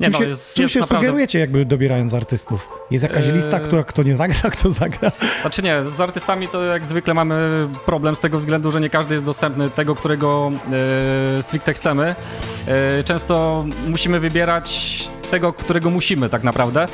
Nie 0.00 0.04
czym 0.06 0.12
no, 0.12 0.18
się, 0.18 0.24
jest- 0.24 0.54
czym 0.54 0.62
jest 0.62 0.74
się 0.74 0.80
naprawdę- 0.80 1.06
sugerujecie, 1.06 1.38
jakby 1.38 1.64
dobierając 1.64 2.14
artystów? 2.14 2.68
Jest 2.90 3.02
jakaś 3.02 3.24
Eee. 3.24 3.32
lista, 3.32 3.60
która 3.60 3.84
kto 3.84 4.02
nie 4.02 4.16
zagra, 4.16 4.50
kto 4.50 4.70
zagra? 4.70 5.12
Znaczy 5.40 5.62
nie, 5.62 5.84
z 5.96 6.00
artystami 6.00 6.48
to 6.48 6.62
jak 6.62 6.86
zwykle 6.86 7.14
mamy 7.14 7.68
problem 7.86 8.16
z 8.16 8.20
tego 8.20 8.38
względu, 8.38 8.70
że 8.70 8.80
nie 8.80 8.90
każdy 8.90 9.14
jest 9.14 9.26
dostępny 9.26 9.70
tego, 9.70 9.94
którego 9.94 10.52
e, 11.38 11.42
stricte 11.42 11.72
chcemy. 11.72 12.14
E, 12.66 13.02
często 13.04 13.64
musimy 13.88 14.20
wybierać 14.20 14.98
tego, 15.30 15.52
którego 15.52 15.90
musimy 15.90 16.28
tak 16.28 16.42
naprawdę. 16.42 16.88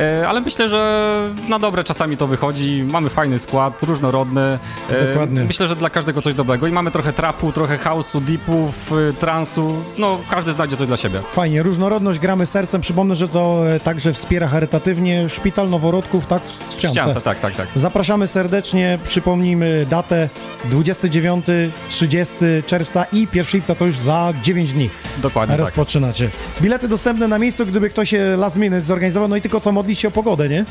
E, 0.00 0.28
ale 0.28 0.40
myślę, 0.40 0.68
że 0.68 1.10
na 1.48 1.58
dobre 1.58 1.84
czasami 1.84 2.16
to 2.16 2.26
wychodzi. 2.26 2.84
Mamy 2.92 3.10
fajny 3.10 3.38
skład, 3.38 3.82
różnorodny. 3.82 4.58
E, 4.90 5.06
Dokładnie. 5.06 5.44
Myślę, 5.44 5.68
że 5.68 5.76
dla 5.76 5.90
każdego 5.90 6.22
coś 6.22 6.34
dobrego. 6.34 6.66
I 6.66 6.72
mamy 6.72 6.90
trochę 6.90 7.12
trapu, 7.12 7.52
trochę 7.52 7.76
house'u, 7.76 8.20
deepów, 8.20 8.92
e, 8.92 9.12
transu. 9.12 9.74
No, 9.98 10.18
każdy 10.30 10.52
znajdzie 10.52 10.76
coś 10.76 10.86
dla 10.86 10.96
siebie. 10.96 11.20
Fajnie, 11.32 11.62
różnorodność, 11.62 12.18
gramy 12.18 12.46
sercem. 12.46 12.80
Przypomnę, 12.80 13.14
że 13.14 13.28
to 13.28 13.62
także 13.84 14.12
wspiera 14.12 14.48
charytatywnie 14.48 15.28
Szpital 15.28 15.70
Noworodków, 15.70 16.26
tak? 16.26 16.42
W 16.42 16.68
Trzciance. 16.68 17.00
Ściance, 17.00 17.20
tak, 17.20 17.40
tak, 17.40 17.54
tak. 17.54 17.68
Zapraszamy 17.74 18.26
serdecznie, 18.26 18.98
przypomnijmy 19.04 19.86
datę 19.90 20.28
29-30 20.70 22.62
czerwca 22.66 23.04
i 23.12 23.28
1 23.34 23.52
lipca 23.54 23.74
to 23.74 23.86
już 23.86 23.98
za 23.98 24.32
9 24.42 24.72
dni. 24.72 24.90
Dokładnie 25.22 25.52
tak. 25.52 25.60
Rozpoczynacie. 25.60 26.30
Bilety 26.62 26.88
dostępne 26.88 27.28
na 27.28 27.38
miejscu, 27.38 27.66
gdyby 27.66 27.90
ktoś 27.90 28.10
się 28.10 28.36
last 28.36 28.56
minute 28.56 28.82
zorganizował, 28.82 29.28
no 29.28 29.36
i 29.36 29.40
tylko 29.40 29.60
co 29.60 29.72
modlić 29.90 30.00
się 30.00 30.08
o 30.08 30.10
pogodę, 30.10 30.48
nie? 30.48 30.64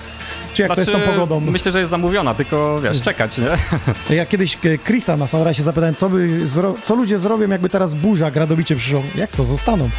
Czy 0.54 0.62
jak 0.62 0.76
to 0.76 0.82
jest 0.82 0.92
tą 0.92 0.98
Znaczy, 0.98 1.14
pogodą? 1.14 1.40
Myślę, 1.40 1.72
że 1.72 1.80
jest 1.80 1.92
zamówiona, 1.92 2.34
tylko 2.34 2.82
wiesz, 2.82 3.02
czekać, 3.02 3.38
nie? 3.38 3.48
Ja 4.16 4.26
kiedyś 4.26 4.58
e, 4.66 4.78
Chrisa 4.78 5.18
na 5.18 5.28
Sunrise 5.28 5.64
zapytałem, 5.64 5.96
co, 5.96 6.10
by 6.10 6.46
co 6.82 6.96
ludzie 6.96 7.20
zrobią, 7.20 7.50
jakby 7.50 7.70
teraz 7.70 7.94
burza 7.94 8.32
gradobicie 8.32 8.76
przyszło. 8.76 9.04
Jak 9.16 9.32
to, 9.32 9.46
zostaną? 9.46 9.90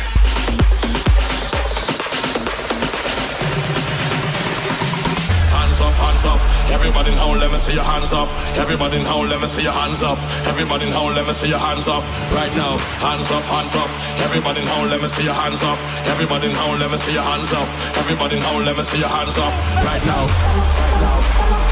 Let 7.50 7.58
me 7.58 7.66
see 7.66 7.74
your 7.74 7.82
hands 7.82 8.12
up. 8.12 8.28
Everybody 8.56 8.98
in 8.98 9.02
now, 9.02 9.22
let 9.26 9.40
me 9.40 9.46
see 9.48 9.62
your 9.64 9.72
hands 9.72 10.04
up. 10.04 10.18
Everybody 10.46 10.86
in 10.86 10.90
now, 10.90 11.10
let 11.10 11.26
me 11.26 11.32
see 11.32 11.48
your 11.48 11.58
hands 11.58 11.88
up. 11.88 12.04
Right 12.30 12.54
now, 12.54 12.78
hands 13.02 13.28
up, 13.32 13.42
hands 13.42 13.74
up. 13.74 13.90
Everybody 14.22 14.60
in 14.60 14.66
now, 14.66 14.84
let 14.86 15.02
me 15.02 15.08
see 15.08 15.24
your 15.24 15.34
hands 15.34 15.60
up. 15.64 15.76
Everybody 16.06 16.46
now, 16.46 16.76
let 16.78 16.92
me 16.92 16.96
see 16.96 17.12
your 17.12 17.26
hands 17.26 17.52
up. 17.52 17.66
Everybody 17.98 18.38
now, 18.38 18.56
let 18.60 18.76
me 18.76 18.82
see 18.84 19.00
your 19.00 19.08
hands 19.08 19.36
up. 19.36 19.50
Right 19.82 20.04
now. 20.06 20.30
Right 20.78 20.98
now. 21.02 21.18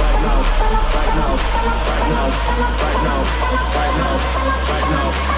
Right 0.03 0.19
now. 0.27 0.39
Right 0.99 1.15
now. 1.15 1.31
Right 1.87 2.11
now. 2.11 2.27
Right 2.59 3.03
now. 3.07 3.23
Right 3.47 3.93
now. 3.95 4.19
Right 4.67 4.91
now. 4.91 5.38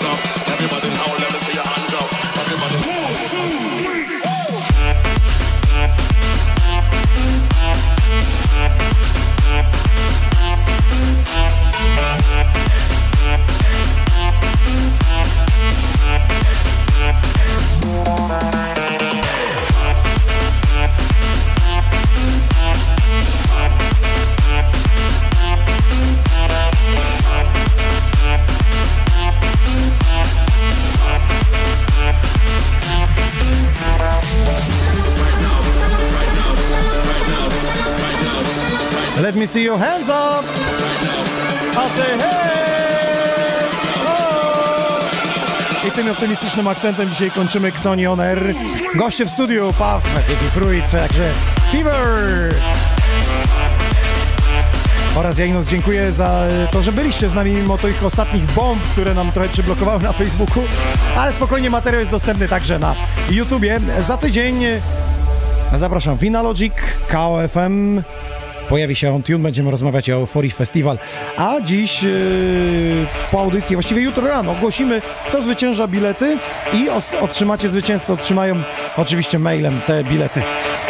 me 39.41 39.47
see 39.47 39.63
your 39.63 39.79
hands 39.79 40.09
up! 40.09 40.45
I 41.73 41.89
say 41.97 42.17
hey! 42.17 43.69
Oh! 44.05 45.87
I 45.87 45.91
tym 45.91 46.11
optymistycznym 46.11 46.67
akcentem 46.67 47.09
dzisiaj 47.09 47.31
kończymy 47.31 47.67
Xoni 47.67 48.07
On 48.07 48.19
Air. 48.19 48.53
Goście 48.95 49.25
w 49.25 49.29
studiu, 49.29 49.73
Paw, 49.79 50.03
Digi 50.27 50.49
Fruit, 50.51 50.89
także 50.89 51.33
Fever! 51.71 52.53
Oraz 55.15 55.37
Jainus 55.37 55.67
dziękuję 55.67 56.13
za 56.13 56.47
to, 56.71 56.83
że 56.83 56.91
byliście 56.91 57.29
z 57.29 57.33
nami 57.33 57.51
mimo 57.51 57.77
tych 57.77 58.05
ostatnich 58.05 58.45
bomb, 58.45 58.81
które 58.91 59.13
nam 59.13 59.31
trochę 59.31 59.49
przyblokowały 59.49 60.03
na 60.03 60.13
Facebooku. 60.13 60.63
Ale 61.17 61.33
spokojnie, 61.33 61.69
materiał 61.69 61.99
jest 61.99 62.11
dostępny 62.11 62.47
także 62.47 62.79
na 62.79 62.95
YouTubie. 63.29 63.79
Za 63.99 64.17
tydzień 64.17 64.63
zapraszam 65.73 66.17
Vinalogic, 66.17 66.73
KOFM, 67.07 68.01
pojawi 68.69 68.95
się 68.95 69.15
on 69.15 69.23
tune, 69.23 69.39
będziemy 69.39 69.71
rozmawiać 69.71 70.09
o 70.09 70.13
Euforii 70.13 70.51
Festival. 70.51 70.97
A 71.37 71.55
dziś 71.63 72.03
yy, 72.03 72.11
po 73.31 73.39
audycji, 73.39 73.75
właściwie 73.75 74.01
jutro 74.01 74.27
rano 74.27 74.51
ogłosimy, 74.51 75.01
kto 75.27 75.41
zwycięża 75.41 75.87
bilety 75.87 76.37
i 76.73 76.89
otrzymacie, 77.21 77.69
zwycięzcy 77.69 78.13
otrzymają 78.13 78.55
oczywiście 78.97 79.39
mailem 79.39 79.79
te 79.87 80.03
bilety. 80.03 80.41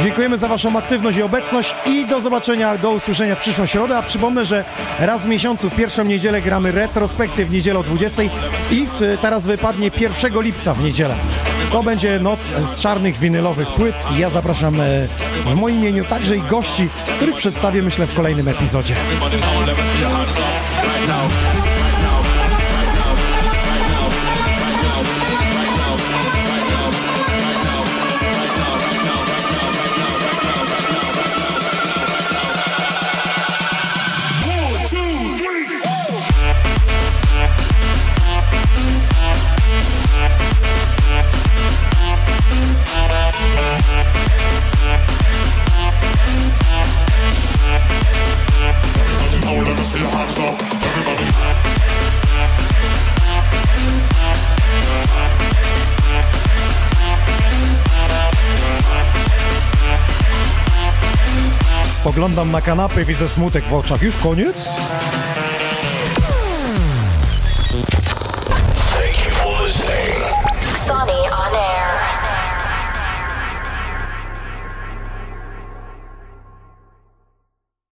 Dziękujemy 0.01 0.38
za 0.38 0.48
Waszą 0.48 0.77
aktywność 0.77 1.17
i 1.17 1.22
obecność 1.22 1.75
i 1.85 2.06
do 2.06 2.22
zobaczenia, 2.22 2.77
do 2.77 2.91
usłyszenia 2.91 3.35
w 3.35 3.40
przyszłą 3.40 3.66
środę, 3.66 3.98
a 3.98 4.01
przypomnę, 4.01 4.45
że 4.45 4.64
raz 5.00 5.24
w 5.24 5.27
miesiącu, 5.27 5.69
w 5.69 5.75
pierwszą 5.75 6.03
niedzielę 6.03 6.41
gramy 6.41 6.72
retrospekcję 6.72 7.45
w 7.45 7.51
niedzielę 7.51 7.80
o 7.80 7.83
20 7.83 8.24
i 8.24 8.30
w, 8.85 9.17
teraz 9.22 9.45
wypadnie 9.45 9.91
1 10.00 10.41
lipca 10.41 10.74
w 10.74 10.83
niedzielę. 10.83 11.16
To 11.72 11.83
będzie 11.83 12.19
noc 12.19 12.40
z 12.40 12.80
czarnych 12.80 13.17
winylowych 13.17 13.67
płyt. 13.67 13.95
Ja 14.17 14.30
zapraszam 14.30 14.82
e, 14.82 15.08
w 15.45 15.56
moim 15.56 15.80
imieniu 15.80 16.06
także 16.06 16.38
i 16.38 16.41
gości, 16.41 16.90
których 17.16 17.35
przedstawię 17.35 17.82
myślę 17.82 18.08
w 18.08 18.16
kolejnym 18.16 18.48
epizodzie. 18.48 18.95
Spoglądam 62.22 62.51
na 62.51 62.61
kanapę 62.61 63.01
i 63.01 63.06
widzę 63.06 63.30
smutek 63.30 63.66
w 63.66 63.74
oczach. 63.74 64.01
Już 64.01 64.17
koniec? 64.17 64.69